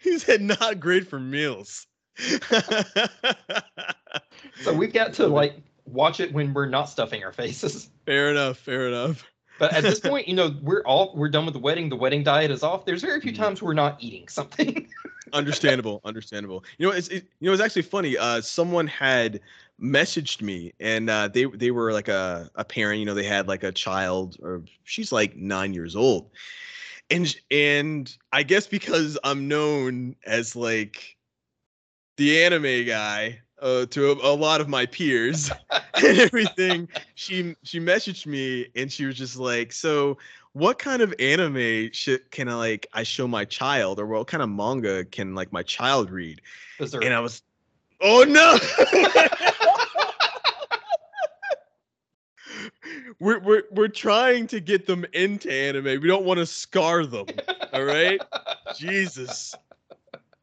he 0.00 0.18
said 0.18 0.42
not 0.42 0.80
great 0.80 1.06
for 1.08 1.18
meals. 1.18 1.86
So 4.62 4.74
we've 4.74 4.92
got 4.92 5.14
to 5.14 5.26
like 5.26 5.54
watch 5.86 6.20
it 6.20 6.30
when 6.34 6.52
we're 6.52 6.66
not 6.68 6.90
stuffing 6.90 7.24
our 7.24 7.32
faces. 7.32 7.88
fair 8.04 8.30
enough. 8.30 8.58
Fair 8.58 8.88
enough. 8.88 9.24
But 9.58 9.72
at 9.72 9.82
this 9.82 10.00
point, 10.00 10.28
you 10.28 10.34
know, 10.34 10.54
we're 10.62 10.82
all 10.82 11.12
we're 11.14 11.28
done 11.30 11.44
with 11.46 11.54
the 11.54 11.60
wedding. 11.60 11.88
The 11.88 11.96
wedding 11.96 12.22
diet 12.22 12.50
is 12.50 12.62
off. 12.62 12.84
There's 12.84 13.00
very 13.02 13.20
few 13.22 13.32
Mhm. 13.32 13.36
times 13.36 13.62
we're 13.62 13.72
not 13.74 13.96
eating 14.02 14.28
something. 14.28 14.86
Understandable 15.32 16.00
understandable 16.04 16.64
you 16.78 16.86
know 16.86 16.92
it's 16.92 17.08
it, 17.08 17.24
you 17.40 17.46
know 17.46 17.52
it's 17.52 17.62
actually 17.62 17.82
funny 17.82 18.16
uh 18.16 18.40
someone 18.40 18.86
had 18.86 19.40
messaged 19.80 20.42
me 20.42 20.72
and 20.80 21.08
uh 21.08 21.28
they 21.28 21.44
they 21.44 21.70
were 21.70 21.92
like 21.92 22.08
a, 22.08 22.50
a 22.54 22.64
parent 22.64 22.98
you 22.98 23.06
know 23.06 23.14
they 23.14 23.24
had 23.24 23.48
like 23.48 23.62
a 23.62 23.72
child 23.72 24.36
or 24.42 24.62
she's 24.84 25.12
like 25.12 25.36
nine 25.36 25.72
years 25.72 25.96
old 25.96 26.30
and 27.10 27.34
and 27.50 28.16
i 28.32 28.42
guess 28.42 28.66
because 28.66 29.18
i'm 29.24 29.48
known 29.48 30.14
as 30.26 30.54
like 30.54 31.16
the 32.16 32.42
anime 32.44 32.86
guy 32.86 33.40
uh, 33.60 33.86
to 33.86 34.10
a, 34.10 34.32
a 34.32 34.34
lot 34.34 34.60
of 34.60 34.68
my 34.68 34.86
peers 34.86 35.50
and 35.94 36.18
everything. 36.18 36.88
She 37.14 37.54
she 37.62 37.80
messaged 37.80 38.26
me 38.26 38.68
and 38.74 38.90
she 38.90 39.04
was 39.04 39.16
just 39.16 39.36
like, 39.36 39.72
"So, 39.72 40.18
what 40.52 40.78
kind 40.78 41.02
of 41.02 41.14
anime 41.18 41.90
should 41.92 42.30
can 42.30 42.48
I 42.48 42.54
like 42.54 42.86
I 42.92 43.02
show 43.02 43.28
my 43.28 43.44
child, 43.44 44.00
or 44.00 44.06
what 44.06 44.26
kind 44.26 44.42
of 44.42 44.48
manga 44.48 45.04
can 45.04 45.34
like 45.34 45.52
my 45.52 45.62
child 45.62 46.10
read?" 46.10 46.40
Berserk. 46.78 47.04
And 47.04 47.14
I 47.14 47.20
was, 47.20 47.42
"Oh 48.00 48.24
no!" 48.24 48.58
we're 53.20 53.38
we're 53.40 53.62
we're 53.70 53.88
trying 53.88 54.46
to 54.48 54.60
get 54.60 54.86
them 54.86 55.04
into 55.12 55.52
anime. 55.52 55.84
We 55.84 56.08
don't 56.08 56.24
want 56.24 56.38
to 56.38 56.46
scar 56.46 57.06
them. 57.06 57.26
All 57.72 57.84
right, 57.84 58.20
Jesus. 58.76 59.54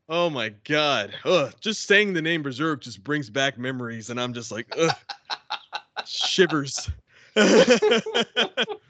Oh 0.10 0.30
my 0.30 0.49
god. 0.64 1.14
Ugh, 1.26 1.53
just 1.60 1.86
saying 1.86 2.14
the 2.14 2.22
name 2.22 2.41
Berserk 2.41 2.82
just 2.82 3.03
brings 3.03 3.30
back 3.30 3.58
memories, 3.58 4.10
and 4.10 4.22
I'm 4.22 4.34
just 4.34 4.51
like, 4.51 4.68
ugh, 4.78 4.95
shivers. 6.05 6.89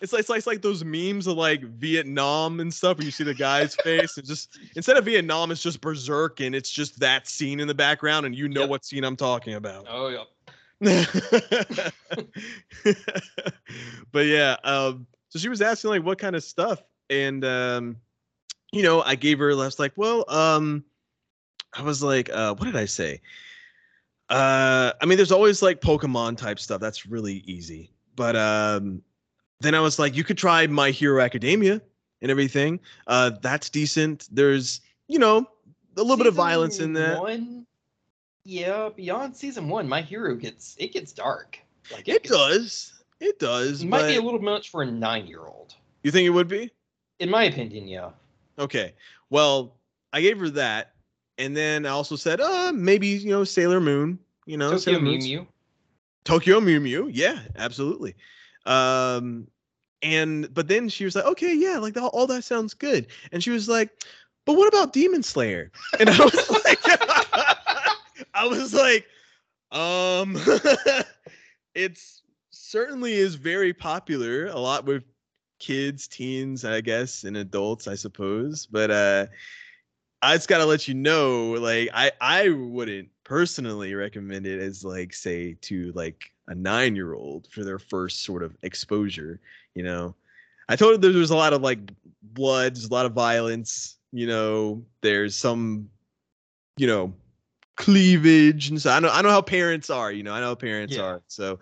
it's 0.00 0.12
like, 0.12 0.20
it's 0.20 0.28
like 0.28 0.38
it's 0.38 0.46
like 0.46 0.62
those 0.62 0.84
memes 0.84 1.26
of 1.26 1.36
like 1.36 1.62
Vietnam 1.62 2.60
and 2.60 2.72
stuff 2.72 2.98
where 2.98 3.04
you 3.04 3.10
see 3.10 3.24
the 3.24 3.34
guy's 3.34 3.74
face 3.76 4.16
and 4.16 4.26
just 4.26 4.58
instead 4.76 4.96
of 4.96 5.04
Vietnam, 5.04 5.50
it's 5.50 5.62
just 5.62 5.80
Berserk 5.80 6.40
and 6.40 6.54
it's 6.54 6.70
just 6.70 6.98
that 7.00 7.28
scene 7.28 7.60
in 7.60 7.68
the 7.68 7.74
background, 7.74 8.26
and 8.26 8.34
you 8.34 8.48
know 8.48 8.60
Yep. 8.62 8.70
what 8.70 8.84
scene 8.84 9.04
I'm 9.04 9.16
talking 9.16 9.54
about. 9.54 9.86
oh 9.88 10.08
yeah. 10.08 10.24
but 14.12 14.26
yeah, 14.26 14.56
um, 14.64 15.06
so 15.28 15.38
she 15.38 15.48
was 15.48 15.60
asking 15.60 15.90
like 15.90 16.02
what 16.04 16.18
kind 16.18 16.34
of 16.34 16.42
stuff, 16.42 16.82
and 17.10 17.44
um, 17.44 17.96
you 18.72 18.82
know, 18.82 19.02
I 19.02 19.14
gave 19.14 19.38
her. 19.38 19.50
I 19.52 19.54
was 19.54 19.78
like, 19.78 19.92
well, 19.96 20.24
um, 20.28 20.84
I 21.74 21.82
was 21.82 22.02
like, 22.02 22.30
uh, 22.32 22.54
what 22.54 22.64
did 22.64 22.76
I 22.76 22.86
say? 22.86 23.20
Uh, 24.28 24.92
I 25.00 25.06
mean, 25.06 25.16
there's 25.16 25.32
always 25.32 25.60
like 25.60 25.80
Pokemon 25.80 26.36
type 26.36 26.58
stuff. 26.58 26.80
That's 26.80 27.04
really 27.06 27.42
easy. 27.46 27.90
But 28.16 28.36
um, 28.36 29.02
then 29.60 29.74
I 29.74 29.80
was 29.80 29.98
like, 29.98 30.16
you 30.16 30.24
could 30.24 30.38
try 30.38 30.66
My 30.66 30.90
Hero 30.90 31.22
Academia 31.22 31.80
and 32.22 32.30
everything. 32.30 32.80
Uh, 33.06 33.30
that's 33.42 33.68
decent. 33.70 34.28
There's, 34.30 34.80
you 35.08 35.18
know, 35.18 35.46
a 35.96 36.00
little 36.02 36.16
bit 36.16 36.26
of 36.26 36.34
violence 36.34 36.78
in 36.78 36.92
that. 36.94 37.20
One, 37.20 37.66
yeah, 38.44 38.88
beyond 38.94 39.36
season 39.36 39.68
one, 39.68 39.86
my 39.88 40.00
hero 40.00 40.34
gets 40.34 40.74
it 40.78 40.92
gets 40.92 41.12
dark. 41.12 41.58
Like 41.92 42.08
It 42.08 42.22
gets- 42.22 42.30
does. 42.30 42.92
It 43.20 43.38
does. 43.38 43.82
It 43.82 43.86
might 43.88 44.06
be 44.06 44.16
a 44.16 44.22
little 44.22 44.40
much 44.40 44.70
for 44.70 44.82
a 44.82 44.86
nine-year-old, 44.86 45.74
You 46.02 46.10
think 46.10 46.26
it 46.26 46.30
would 46.30 46.48
be? 46.48 46.70
in 47.18 47.28
my 47.28 47.44
opinion. 47.44 47.86
Yeah. 47.86 48.10
Okay. 48.58 48.94
Well, 49.28 49.76
I 50.14 50.22
gave 50.22 50.38
her 50.38 50.48
that, 50.50 50.94
and 51.36 51.54
then 51.54 51.84
I 51.84 51.90
also 51.90 52.16
said, 52.16 52.40
uh, 52.40 52.72
maybe 52.74 53.08
you 53.08 53.28
know 53.28 53.44
Sailor 53.44 53.78
Moon. 53.80 54.18
You 54.46 54.56
know, 54.56 54.70
Tokyo 54.70 54.78
Sailor 54.78 55.00
Mew 55.00 55.10
Moon's- 55.10 55.24
Mew. 55.26 55.46
Tokyo 56.24 56.60
Mew 56.60 56.80
Mew. 56.80 57.08
Yeah, 57.12 57.40
absolutely. 57.56 58.14
Um, 58.66 59.48
and 60.02 60.52
but 60.54 60.68
then 60.68 60.88
she 60.88 61.04
was 61.04 61.14
like, 61.14 61.24
okay, 61.26 61.54
yeah, 61.54 61.78
like 61.78 61.96
all, 61.96 62.08
all 62.08 62.26
that 62.28 62.44
sounds 62.44 62.74
good. 62.74 63.06
And 63.32 63.42
she 63.42 63.50
was 63.50 63.68
like, 63.68 63.90
but 64.46 64.56
what 64.56 64.68
about 64.68 64.92
Demon 64.92 65.22
Slayer? 65.22 65.70
And 65.98 66.08
I 66.08 66.18
was 66.18 66.50
like, 66.64 66.78
I 68.34 68.46
was 68.46 68.72
like, 68.74 69.06
um, 69.72 70.36
it's 71.74 72.22
certainly 72.50 73.14
is 73.14 73.34
very 73.34 73.72
popular, 73.72 74.46
a 74.46 74.58
lot 74.58 74.84
with 74.84 75.04
kids, 75.58 76.08
teens, 76.08 76.64
I 76.64 76.80
guess, 76.80 77.24
and 77.24 77.36
adults, 77.36 77.86
I 77.86 77.94
suppose. 77.94 78.66
But 78.66 78.90
uh 78.90 79.26
I 80.22 80.34
just 80.36 80.48
gotta 80.48 80.66
let 80.66 80.88
you 80.88 80.94
know, 80.94 81.52
like 81.52 81.90
I 81.94 82.12
I 82.20 82.48
wouldn't 82.50 83.08
personally 83.30 83.94
recommend 83.94 84.44
it 84.44 84.60
as 84.60 84.84
like 84.84 85.14
say 85.14 85.54
to 85.60 85.92
like 85.92 86.32
a 86.48 86.54
nine 86.54 86.96
year 86.96 87.14
old 87.14 87.46
for 87.52 87.62
their 87.62 87.78
first 87.78 88.24
sort 88.24 88.42
of 88.42 88.56
exposure. 88.64 89.38
You 89.76 89.84
know, 89.84 90.16
I 90.68 90.74
told 90.74 90.94
her 90.94 90.98
there 90.98 91.16
was 91.16 91.30
a 91.30 91.36
lot 91.36 91.52
of 91.52 91.62
like 91.62 91.78
blood, 92.22 92.74
there's 92.74 92.86
a 92.86 92.92
lot 92.92 93.06
of 93.06 93.12
violence. 93.12 93.98
You 94.10 94.26
know, 94.26 94.84
there's 95.00 95.36
some, 95.36 95.88
you 96.76 96.88
know, 96.88 97.12
cleavage 97.76 98.68
and 98.68 98.82
so 98.82 98.90
I 98.90 98.98
know 98.98 99.10
I 99.10 99.22
know 99.22 99.30
how 99.30 99.42
parents 99.42 99.90
are. 99.90 100.10
You 100.10 100.24
know, 100.24 100.34
I 100.34 100.40
know 100.40 100.46
how 100.46 100.54
parents 100.56 100.96
Yeah. 100.96 101.02
are. 101.02 101.22
So 101.28 101.60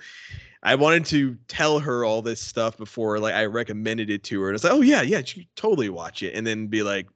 I 0.63 0.75
wanted 0.75 1.05
to 1.07 1.37
tell 1.49 1.79
her 1.81 2.03
all 2.03 2.23
this 2.23 2.41
stuff 2.41 2.79
before 2.79 3.19
like 3.19 3.35
I 3.35 3.45
recommended 3.45 4.09
it 4.09 4.23
to 4.25 4.41
her. 4.41 4.49
And 4.49 4.55
it's 4.55 4.65
like, 4.65 4.73
oh 4.73 4.81
yeah, 4.81 5.03
yeah, 5.03 5.21
you 5.35 5.45
totally 5.55 5.91
watch 5.91 6.23
it. 6.23 6.35
And 6.35 6.47
then 6.47 6.69
be 6.69 6.83
like, 6.83 7.09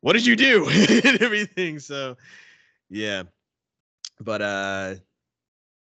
what 0.00 0.14
did 0.14 0.24
you 0.24 0.36
do? 0.36 0.66
and 1.04 1.20
everything. 1.20 1.78
So 1.78 2.16
yeah. 2.90 3.24
But 4.20 4.42
uh 4.42 4.94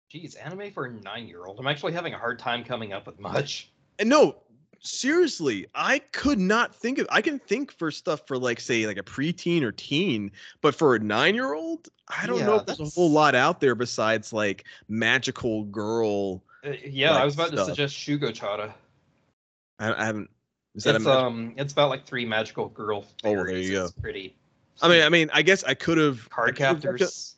Geez, 0.10 0.36
anime 0.36 0.72
for 0.72 0.86
a 0.86 0.92
nine-year-old. 0.92 1.60
I'm 1.60 1.68
actually 1.68 1.92
having 1.94 2.14
a 2.14 2.18
hard 2.18 2.40
time 2.40 2.64
coming 2.64 2.94
up 2.94 3.08
with 3.08 3.20
much. 3.20 3.70
and 4.00 4.08
no, 4.08 4.38
seriously, 4.80 5.68
I 5.76 6.00
could 6.00 6.40
not 6.40 6.74
think 6.74 6.98
of 7.00 7.08
I 7.10 7.22
can 7.22 7.40
think 7.40 7.72
for 7.78 7.92
stuff 7.92 8.22
for 8.26 8.38
like 8.38 8.60
say 8.60 8.88
like 8.88 8.98
a 8.98 9.04
preteen 9.04 9.64
or 9.64 9.72
teen, 9.72 10.32
but 10.62 10.76
for 10.76 10.96
a 10.96 11.00
nine 11.00 11.36
year 11.36 11.54
old, 11.54 11.90
I 12.08 12.26
don't 12.26 12.40
know 12.40 12.54
Yeah, 12.54 12.60
if 12.60 12.66
there's 12.68 12.80
a 12.80 12.86
whole 12.86 13.12
lot 13.12 13.36
out 13.36 13.60
there 13.60 13.76
besides 13.76 14.32
like 14.32 14.66
magical 14.88 15.66
girl. 15.66 16.44
Uh, 16.66 16.72
yeah, 16.86 17.16
I 17.16 17.26
was 17.26 17.36
about 17.36 17.50
stuff. 17.50 17.60
to 17.60 17.66
suggest 17.66 17.96
Shugo 17.96 18.34
Chara. 18.34 18.74
I, 19.80 19.94
I 19.94 20.06
haven't 20.06 20.30
is 20.76 20.84
that 20.84 20.96
a 20.96 20.98
It's 20.98 21.08
um, 21.08 21.54
it's 21.58 21.74
about 21.74 21.90
like 21.90 22.06
three 22.06 22.26
magical 22.26 22.70
girl. 22.70 23.06
Oh, 23.24 23.34
there 23.36 23.58
you 23.58 23.72
go. 23.72 23.90
Pretty. 24.02 24.36
I 24.82 24.90
mean 24.90 25.04
I 25.04 25.10
mean 25.10 25.30
I 25.34 25.42
guess 25.42 25.64
I 25.64 25.74
could 25.74 25.98
have 25.98 26.30
card 26.30 26.56
captors. 26.56 27.36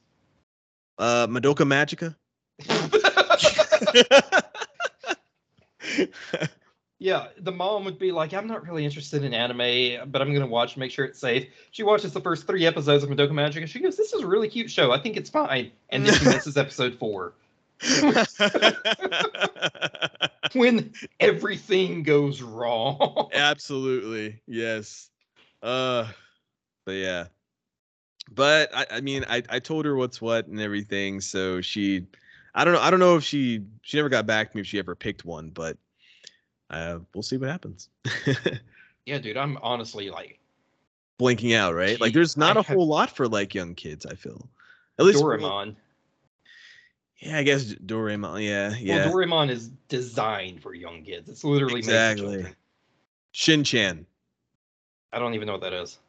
uh 0.98 1.28
Madoka 1.28 1.66
Magica. 1.66 2.16
yeah, 7.00 7.28
the 7.40 7.52
mom 7.52 7.86
would 7.86 7.98
be 7.98 8.12
like, 8.12 8.34
"I'm 8.34 8.48
not 8.48 8.64
really 8.64 8.86
interested 8.86 9.24
in 9.24 9.34
anime, 9.34 10.12
but 10.12 10.22
I'm 10.22 10.34
gonna 10.34 10.48
watch, 10.48 10.78
make 10.78 10.92
sure 10.92 11.06
it's 11.06 11.20
safe." 11.20 11.48
She 11.72 11.84
watches 11.84 12.14
the 12.14 12.22
first 12.22 12.48
three 12.48 12.66
episodes 12.66 13.04
of 13.04 13.10
Madoka 13.10 13.32
Magic, 13.32 13.62
and 13.62 13.70
she 13.70 13.80
goes, 13.80 13.96
"This 13.96 14.14
is 14.14 14.22
a 14.22 14.28
really 14.28 14.50
cute 14.50 14.70
show. 14.70 14.92
I 14.92 15.00
think 15.00 15.18
it's 15.18 15.30
fine." 15.30 15.72
And 15.90 16.06
then 16.06 16.14
she 16.16 16.26
misses 16.30 16.58
episode 16.58 16.96
four 16.96 17.34
when 20.54 20.92
everything 21.20 22.04
goes 22.04 22.42
wrong. 22.42 23.30
Absolutely. 23.34 24.42
Yes. 24.48 25.10
Uh 25.62 26.08
but 26.86 26.94
yeah. 26.94 27.26
But 28.32 28.76
I, 28.76 28.86
I 28.92 29.02
mean 29.02 29.26
I, 29.30 29.44
I 29.50 29.60
told 29.60 29.86
her 29.86 29.96
what's 29.96 30.22
what 30.22 30.48
and 30.48 30.60
everything, 30.60 31.22
so 31.22 31.62
she 31.62 32.06
I 32.54 32.64
don't 32.64 32.74
know 32.74 32.82
I 32.82 32.92
don't 32.92 33.00
know 33.00 33.16
if 33.16 33.24
she 33.24 33.64
she 33.82 33.98
never 33.98 34.10
got 34.10 34.26
back 34.26 34.52
to 34.52 34.58
me 34.58 34.62
if 34.62 34.68
she 34.68 34.80
ever 34.80 34.96
picked 34.96 35.26
one, 35.26 35.50
but 35.50 35.78
uh 36.70 37.00
we'll 37.14 37.24
see 37.24 37.38
what 37.38 37.50
happens. 37.50 37.90
yeah, 39.06 39.18
dude, 39.18 39.38
I'm 39.38 39.58
honestly 39.62 40.10
like 40.10 40.40
Blinking 41.20 41.54
out, 41.54 41.76
right? 41.76 42.00
Like 42.00 42.14
there's 42.14 42.38
not 42.38 42.56
I 42.56 42.62
a 42.62 42.64
whole 42.64 42.88
lot 42.88 43.14
for 43.14 43.28
like 43.28 43.54
young 43.54 43.76
kids, 43.76 44.06
I 44.06 44.16
feel. 44.16 44.48
At 44.98 45.06
least 45.06 45.22
Doraemon. 45.22 45.76
Yeah, 47.18 47.38
I 47.38 47.44
guess 47.44 47.66
Doraemon. 47.74 48.46
Yeah, 48.46 48.74
yeah. 48.80 49.06
Well, 49.06 49.16
Doraemon 49.16 49.50
is 49.50 49.68
designed 49.90 50.62
for 50.62 50.74
young 50.74 51.04
kids. 51.04 51.28
It's 51.28 51.44
literally 51.44 51.80
Exactly. 51.80 52.36
children. 52.36 52.56
Shin-chan. 53.34 54.06
I 55.12 55.20
don't 55.20 55.34
even 55.34 55.46
know 55.46 55.54
what 55.54 55.62
that 55.62 55.74
is. 55.74 56.00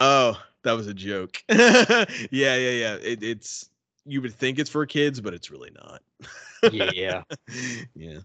Oh, 0.00 0.40
that 0.62 0.72
was 0.72 0.86
a 0.86 0.94
joke. 0.94 1.42
yeah, 1.48 2.04
yeah, 2.30 2.56
yeah. 2.56 2.94
It, 2.96 3.22
it's 3.22 3.70
you 4.04 4.20
would 4.22 4.34
think 4.34 4.58
it's 4.58 4.70
for 4.70 4.84
kids, 4.86 5.20
but 5.20 5.34
it's 5.34 5.50
really 5.50 5.70
not. 5.70 6.02
Yeah. 6.72 7.22
yeah. 7.94 8.18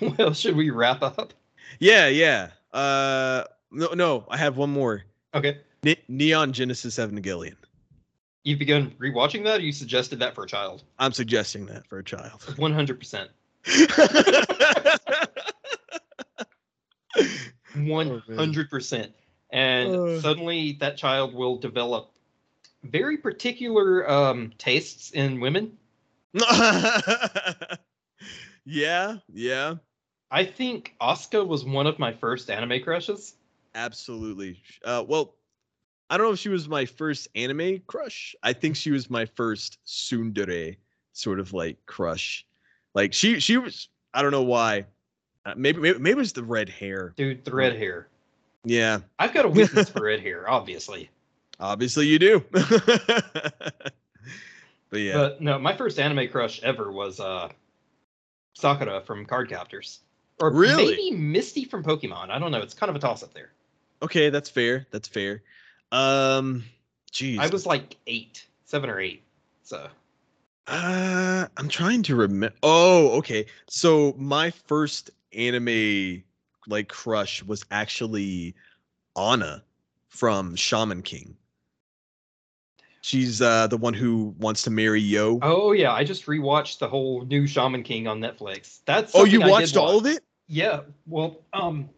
well, 0.18 0.32
should 0.32 0.56
we 0.56 0.70
wrap 0.70 1.02
up? 1.02 1.34
Yeah, 1.78 2.08
yeah. 2.08 2.50
Uh 2.72 3.44
no 3.70 3.88
no, 3.88 4.26
I 4.28 4.36
have 4.36 4.56
one 4.56 4.70
more. 4.70 5.04
Okay. 5.34 5.58
Ne- 5.82 6.02
Neon 6.08 6.52
Genesis 6.52 6.96
Evangelion. 6.96 7.56
You've 8.44 8.58
begun 8.58 8.94
rewatching 8.98 9.44
that, 9.44 9.60
or 9.60 9.62
you 9.62 9.72
suggested 9.72 10.18
that 10.18 10.34
for 10.34 10.44
a 10.44 10.46
child? 10.46 10.84
I'm 10.98 11.12
suggesting 11.12 11.64
that 11.66 11.86
for 11.86 11.98
a 11.98 12.04
child. 12.04 12.40
100%. 12.40 13.28
100%. 17.74 19.12
And 19.54 19.94
Uh. 19.94 20.20
suddenly 20.20 20.72
that 20.80 20.96
child 20.98 21.32
will 21.32 21.56
develop 21.56 22.10
very 22.82 23.16
particular 23.16 24.10
um, 24.10 24.52
tastes 24.58 25.12
in 25.12 25.38
women. 25.40 25.78
yeah, 28.64 29.16
yeah. 29.32 29.76
I 30.32 30.44
think 30.44 30.96
Asuka 31.00 31.46
was 31.46 31.64
one 31.64 31.86
of 31.86 32.00
my 32.00 32.12
first 32.12 32.50
anime 32.50 32.82
crushes. 32.82 33.36
Absolutely. 33.76 34.60
Uh, 34.84 35.04
well, 35.06 35.36
I 36.10 36.16
don't 36.16 36.26
know 36.26 36.32
if 36.32 36.40
she 36.40 36.48
was 36.48 36.68
my 36.68 36.84
first 36.84 37.28
anime 37.36 37.80
crush. 37.86 38.34
I 38.42 38.52
think 38.52 38.74
she 38.74 38.90
was 38.90 39.08
my 39.08 39.24
first 39.24 39.78
tsundere 39.86 40.76
sort 41.12 41.38
of 41.38 41.52
like 41.52 41.78
crush. 41.86 42.44
Like 42.94 43.12
she, 43.12 43.38
she 43.38 43.56
was. 43.56 43.88
I 44.12 44.22
don't 44.22 44.32
know 44.32 44.42
why. 44.42 44.86
Uh, 45.46 45.54
maybe, 45.56 45.78
maybe, 45.80 45.98
maybe 46.00 46.10
it 46.12 46.16
was 46.16 46.32
the 46.32 46.42
red 46.42 46.68
hair. 46.68 47.14
Dude, 47.16 47.44
the 47.44 47.54
red 47.54 47.76
hair. 47.76 48.08
Yeah. 48.64 49.00
I've 49.18 49.34
got 49.34 49.44
a 49.44 49.48
weakness 49.48 49.88
for 49.90 50.08
it 50.14 50.20
here, 50.20 50.44
obviously. 50.48 51.10
Obviously, 51.60 52.06
you 52.06 52.18
do. 52.18 52.44
but 52.50 53.92
yeah, 54.92 55.14
But 55.14 55.40
no, 55.40 55.58
my 55.58 55.76
first 55.76 55.98
anime 55.98 56.28
crush 56.28 56.62
ever 56.62 56.90
was 56.92 57.20
uh 57.20 57.48
Sakura 58.54 59.00
from 59.02 59.24
Card 59.26 59.48
Captors. 59.48 60.00
Or 60.40 60.50
Really? 60.52 60.86
maybe 60.96 61.10
Misty 61.12 61.64
from 61.64 61.82
Pokemon. 61.84 62.30
I 62.30 62.38
don't 62.38 62.50
know. 62.52 62.58
It's 62.60 62.74
kind 62.74 62.90
of 62.90 62.96
a 62.96 62.98
toss 62.98 63.22
up 63.22 63.32
there. 63.34 63.50
okay, 64.02 64.30
that's 64.30 64.50
fair. 64.50 64.86
That's 64.90 65.08
fair. 65.08 65.42
Um, 65.92 66.64
geez, 67.12 67.38
I 67.38 67.46
was 67.48 67.66
like 67.66 67.96
eight, 68.06 68.44
seven 68.64 68.90
or 68.90 68.98
eight. 69.00 69.22
So 69.62 69.86
Uh, 70.66 71.46
I'm 71.56 71.68
trying 71.68 72.02
to 72.04 72.16
remember. 72.16 72.54
Oh, 72.62 73.10
okay. 73.18 73.46
So 73.68 74.14
my 74.18 74.50
first 74.50 75.10
anime 75.32 76.22
like 76.66 76.88
crush 76.88 77.42
was 77.42 77.64
actually 77.70 78.54
Anna 79.16 79.62
from 80.08 80.56
Shaman 80.56 81.02
King. 81.02 81.36
She's 83.02 83.42
uh 83.42 83.66
the 83.66 83.76
one 83.76 83.92
who 83.92 84.34
wants 84.38 84.62
to 84.62 84.70
marry 84.70 85.00
Yo. 85.00 85.38
Oh 85.42 85.72
yeah, 85.72 85.92
I 85.92 86.04
just 86.04 86.26
rewatched 86.26 86.78
the 86.78 86.88
whole 86.88 87.24
new 87.26 87.46
Shaman 87.46 87.82
King 87.82 88.06
on 88.06 88.20
Netflix. 88.20 88.80
That's 88.86 89.14
oh, 89.14 89.24
you 89.24 89.40
watched 89.40 89.76
all 89.76 89.98
of 89.98 90.06
it? 90.06 90.24
Yeah. 90.46 90.80
Well, 91.06 91.40
um, 91.52 91.88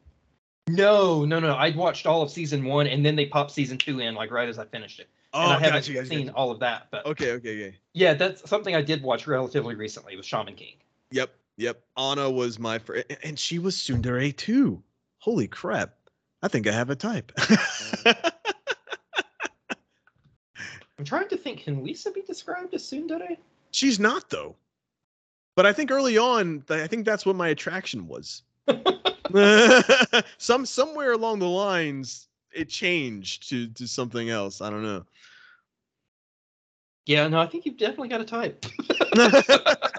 no, 0.69 1.25
no, 1.25 1.39
no. 1.39 1.55
I'd 1.55 1.77
watched 1.77 2.07
all 2.07 2.23
of 2.23 2.31
season 2.31 2.65
one, 2.65 2.89
and 2.89 3.07
then 3.07 3.15
they 3.15 3.27
popped 3.27 3.53
season 3.53 3.79
two 3.79 4.01
in 4.01 4.15
like 4.15 4.33
right 4.33 4.49
as 4.49 4.59
I 4.59 4.65
finished 4.65 4.99
it. 4.99 5.09
Oh, 5.33 5.43
and 5.43 5.53
I 5.53 5.59
haven't 5.59 5.73
gotcha, 5.73 5.93
gotcha, 5.93 6.07
seen 6.07 6.27
gotcha. 6.27 6.37
all 6.37 6.51
of 6.51 6.61
that, 6.61 6.89
but 6.91 7.05
Okay, 7.07 7.33
okay, 7.33 7.67
okay. 7.67 7.77
yeah, 7.93 8.15
that's 8.15 8.49
something 8.49 8.75
I 8.75 8.83
did 8.83 9.03
watch 9.03 9.27
relatively 9.27 9.75
recently 9.75 10.17
with 10.17 10.25
Shaman 10.25 10.55
King. 10.55 10.75
Yep, 11.11 11.31
yep. 11.57 11.83
Anna 11.97 12.31
was 12.31 12.59
my 12.59 12.79
first, 12.79 13.07
and 13.23 13.39
she 13.39 13.59
was 13.59 13.77
tsundere 13.77 14.37
too. 14.37 14.83
Holy 15.19 15.49
crap! 15.49 15.95
I 16.43 16.49
think 16.49 16.67
I 16.67 16.73
have 16.73 16.91
a 16.91 16.97
type. 16.97 17.33
I'm 20.99 21.05
trying 21.05 21.29
to 21.29 21.37
think. 21.37 21.65
Can 21.65 21.85
Lisa 21.85 22.11
be 22.11 22.23
described 22.23 22.75
as 22.75 22.83
tsundere? 22.83 23.37
She's 23.71 24.01
not 24.01 24.31
though. 24.31 24.57
But 25.57 25.67
I 25.67 25.73
think 25.73 25.91
early 25.91 26.19
on, 26.19 26.63
I 26.69 26.87
think 26.87 27.07
that's 27.07 27.25
what 27.25 27.35
my 27.35 27.49
attraction 27.49 28.07
was. 28.07 28.43
Some 30.39 30.67
somewhere 30.67 31.13
along 31.13 31.39
the 31.39 31.49
lines, 31.49 32.29
it 32.55 32.69
changed 32.69 33.49
to 33.49 33.69
to 33.69 33.89
something 33.89 34.31
else. 34.31 34.61
I 34.61 34.71
don't 34.71 34.83
know. 34.83 35.05
Yeah, 37.07 37.29
no, 37.29 37.39
I 37.39 37.47
think 37.47 37.65
you've 37.65 37.77
definitely 37.77 38.09
got 38.09 38.21
a 38.21 38.25
type. 38.25 38.67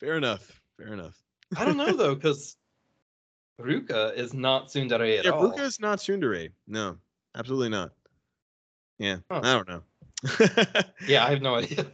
Fair 0.00 0.16
enough. 0.16 0.60
Fair 0.76 0.92
enough. 0.92 1.16
I 1.56 1.64
don't 1.64 1.76
know 1.76 1.94
though, 1.96 2.14
because 2.20 2.56
Ruka 3.60 4.14
is 4.16 4.34
not 4.34 4.68
tsundere 4.68 5.18
at 5.18 5.24
Yeah, 5.24 5.30
all. 5.30 5.50
Ruka 5.50 5.60
is 5.60 5.80
not 5.80 5.98
tsundere. 5.98 6.50
No, 6.66 6.98
absolutely 7.34 7.70
not. 7.70 7.92
Yeah, 8.98 9.18
Huh. 9.30 9.40
I 9.42 9.52
don't 9.54 9.68
know. 9.68 9.82
Yeah, 11.06 11.24
I 11.24 11.30
have 11.30 11.42
no 11.42 11.54
idea. 11.60 11.86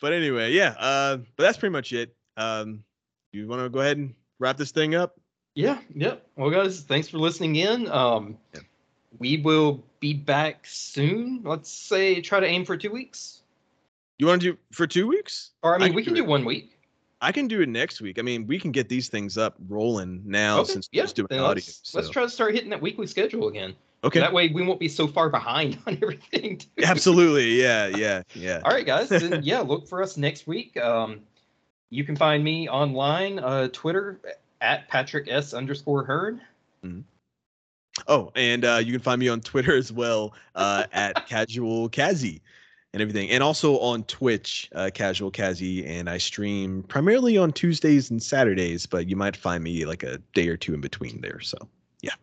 but 0.00 0.12
anyway, 0.12 0.52
yeah. 0.52 0.74
Uh, 0.78 1.16
but 1.36 1.42
that's 1.44 1.58
pretty 1.58 1.72
much 1.72 1.92
it. 1.92 2.14
Um, 2.36 2.82
you 3.32 3.46
want 3.46 3.62
to 3.62 3.68
go 3.68 3.80
ahead 3.80 3.96
and 3.98 4.14
wrap 4.38 4.56
this 4.56 4.70
thing 4.72 4.94
up? 4.94 5.18
Yeah, 5.54 5.78
yeah. 5.94 6.16
Well, 6.36 6.50
guys, 6.50 6.80
thanks 6.80 7.08
for 7.08 7.18
listening 7.18 7.56
in. 7.56 7.88
Um, 7.90 8.36
Yeah. 8.54 8.60
we 9.18 9.36
will 9.38 9.82
be 10.00 10.12
back 10.14 10.66
soon. 10.66 11.42
Let's 11.44 11.70
say 11.70 12.20
try 12.20 12.40
to 12.40 12.46
aim 12.46 12.64
for 12.64 12.76
two 12.76 12.90
weeks, 12.90 13.42
You 14.18 14.26
want 14.26 14.42
to 14.42 14.52
do 14.52 14.58
for 14.72 14.86
two 14.86 15.06
weeks? 15.06 15.50
or 15.62 15.74
I 15.74 15.78
mean, 15.78 15.88
can 15.88 15.96
we 15.96 16.04
can 16.04 16.14
do 16.14 16.22
do 16.22 16.28
one 16.28 16.44
week. 16.44 16.78
I 17.20 17.32
can 17.32 17.48
do 17.48 17.60
it 17.62 17.68
next 17.68 18.00
week. 18.00 18.18
I 18.18 18.22
mean, 18.22 18.46
we 18.46 18.58
can 18.58 18.70
get 18.70 18.88
these 18.88 19.08
things 19.08 19.38
up 19.38 19.56
rolling 19.68 20.22
now 20.26 20.60
Okay, 20.60 20.72
since 20.74 20.88
we're 20.92 20.98
yeah. 20.98 21.02
just 21.04 21.16
doing 21.16 21.28
audio. 21.32 21.46
let's, 21.54 21.80
so- 21.82 21.98
let's 21.98 22.10
try 22.10 22.22
to 22.22 22.28
start 22.28 22.54
hitting 22.54 22.70
that 22.70 22.80
weekly 22.82 23.06
schedule 23.06 23.48
again. 23.48 23.74
Okay. 24.04 24.20
That 24.20 24.32
way, 24.34 24.48
we 24.48 24.62
won't 24.62 24.78
be 24.78 24.88
so 24.88 25.06
far 25.06 25.30
behind 25.30 25.78
on 25.86 25.98
everything. 26.02 26.60
Absolutely. 26.82 27.60
Yeah. 27.60 27.86
Yeah. 27.86 28.22
Yeah. 28.34 28.60
All 28.64 28.70
right, 28.72 28.84
guys. 28.84 29.08
Then, 29.08 29.40
yeah, 29.44 29.60
look 29.60 29.88
for 29.88 30.02
us 30.02 30.18
next 30.18 30.46
week. 30.46 30.76
Um, 30.76 31.20
you 31.88 32.04
can 32.04 32.14
find 32.14 32.44
me 32.44 32.68
online, 32.68 33.38
uh, 33.38 33.68
Twitter 33.72 34.20
at 34.60 34.86
Patrick 34.88 35.26
S 35.30 35.54
underscore 35.54 36.04
Hearn. 36.04 36.42
Oh, 38.08 38.32
and 38.34 38.64
uh, 38.64 38.80
you 38.84 38.92
can 38.92 39.00
find 39.00 39.18
me 39.20 39.28
on 39.28 39.40
Twitter 39.40 39.74
as 39.76 39.92
well 39.92 40.34
uh, 40.54 40.84
at 40.92 41.26
Casual 41.28 41.88
Kazi 41.88 42.42
and 42.94 43.02
everything, 43.02 43.28
and 43.30 43.42
also 43.42 43.78
on 43.80 44.04
Twitch, 44.04 44.70
uh, 44.72 44.88
Casual 44.94 45.32
Kazi, 45.32 45.84
and 45.84 46.08
I 46.08 46.16
stream 46.16 46.84
primarily 46.84 47.36
on 47.36 47.52
Tuesdays 47.52 48.08
and 48.08 48.22
Saturdays, 48.22 48.86
but 48.86 49.08
you 49.08 49.16
might 49.16 49.36
find 49.36 49.64
me 49.64 49.84
like 49.84 50.04
a 50.04 50.18
day 50.32 50.48
or 50.48 50.56
two 50.56 50.74
in 50.74 50.80
between 50.80 51.20
there. 51.20 51.40
So, 51.40 51.58
yeah. 52.02 52.14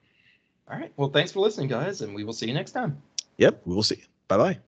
All 0.69 0.79
right. 0.79 0.93
Well, 0.95 1.09
thanks 1.09 1.33
for 1.33 1.41
listening, 1.41 1.67
guys, 1.67 2.01
and 2.01 2.15
we 2.15 2.23
will 2.23 2.33
see 2.33 2.47
you 2.47 2.53
next 2.53 2.71
time. 2.71 3.01
yep, 3.37 3.61
we 3.65 3.75
will 3.75 3.83
see. 3.83 4.01
Bye 4.29 4.37
bye. 4.37 4.70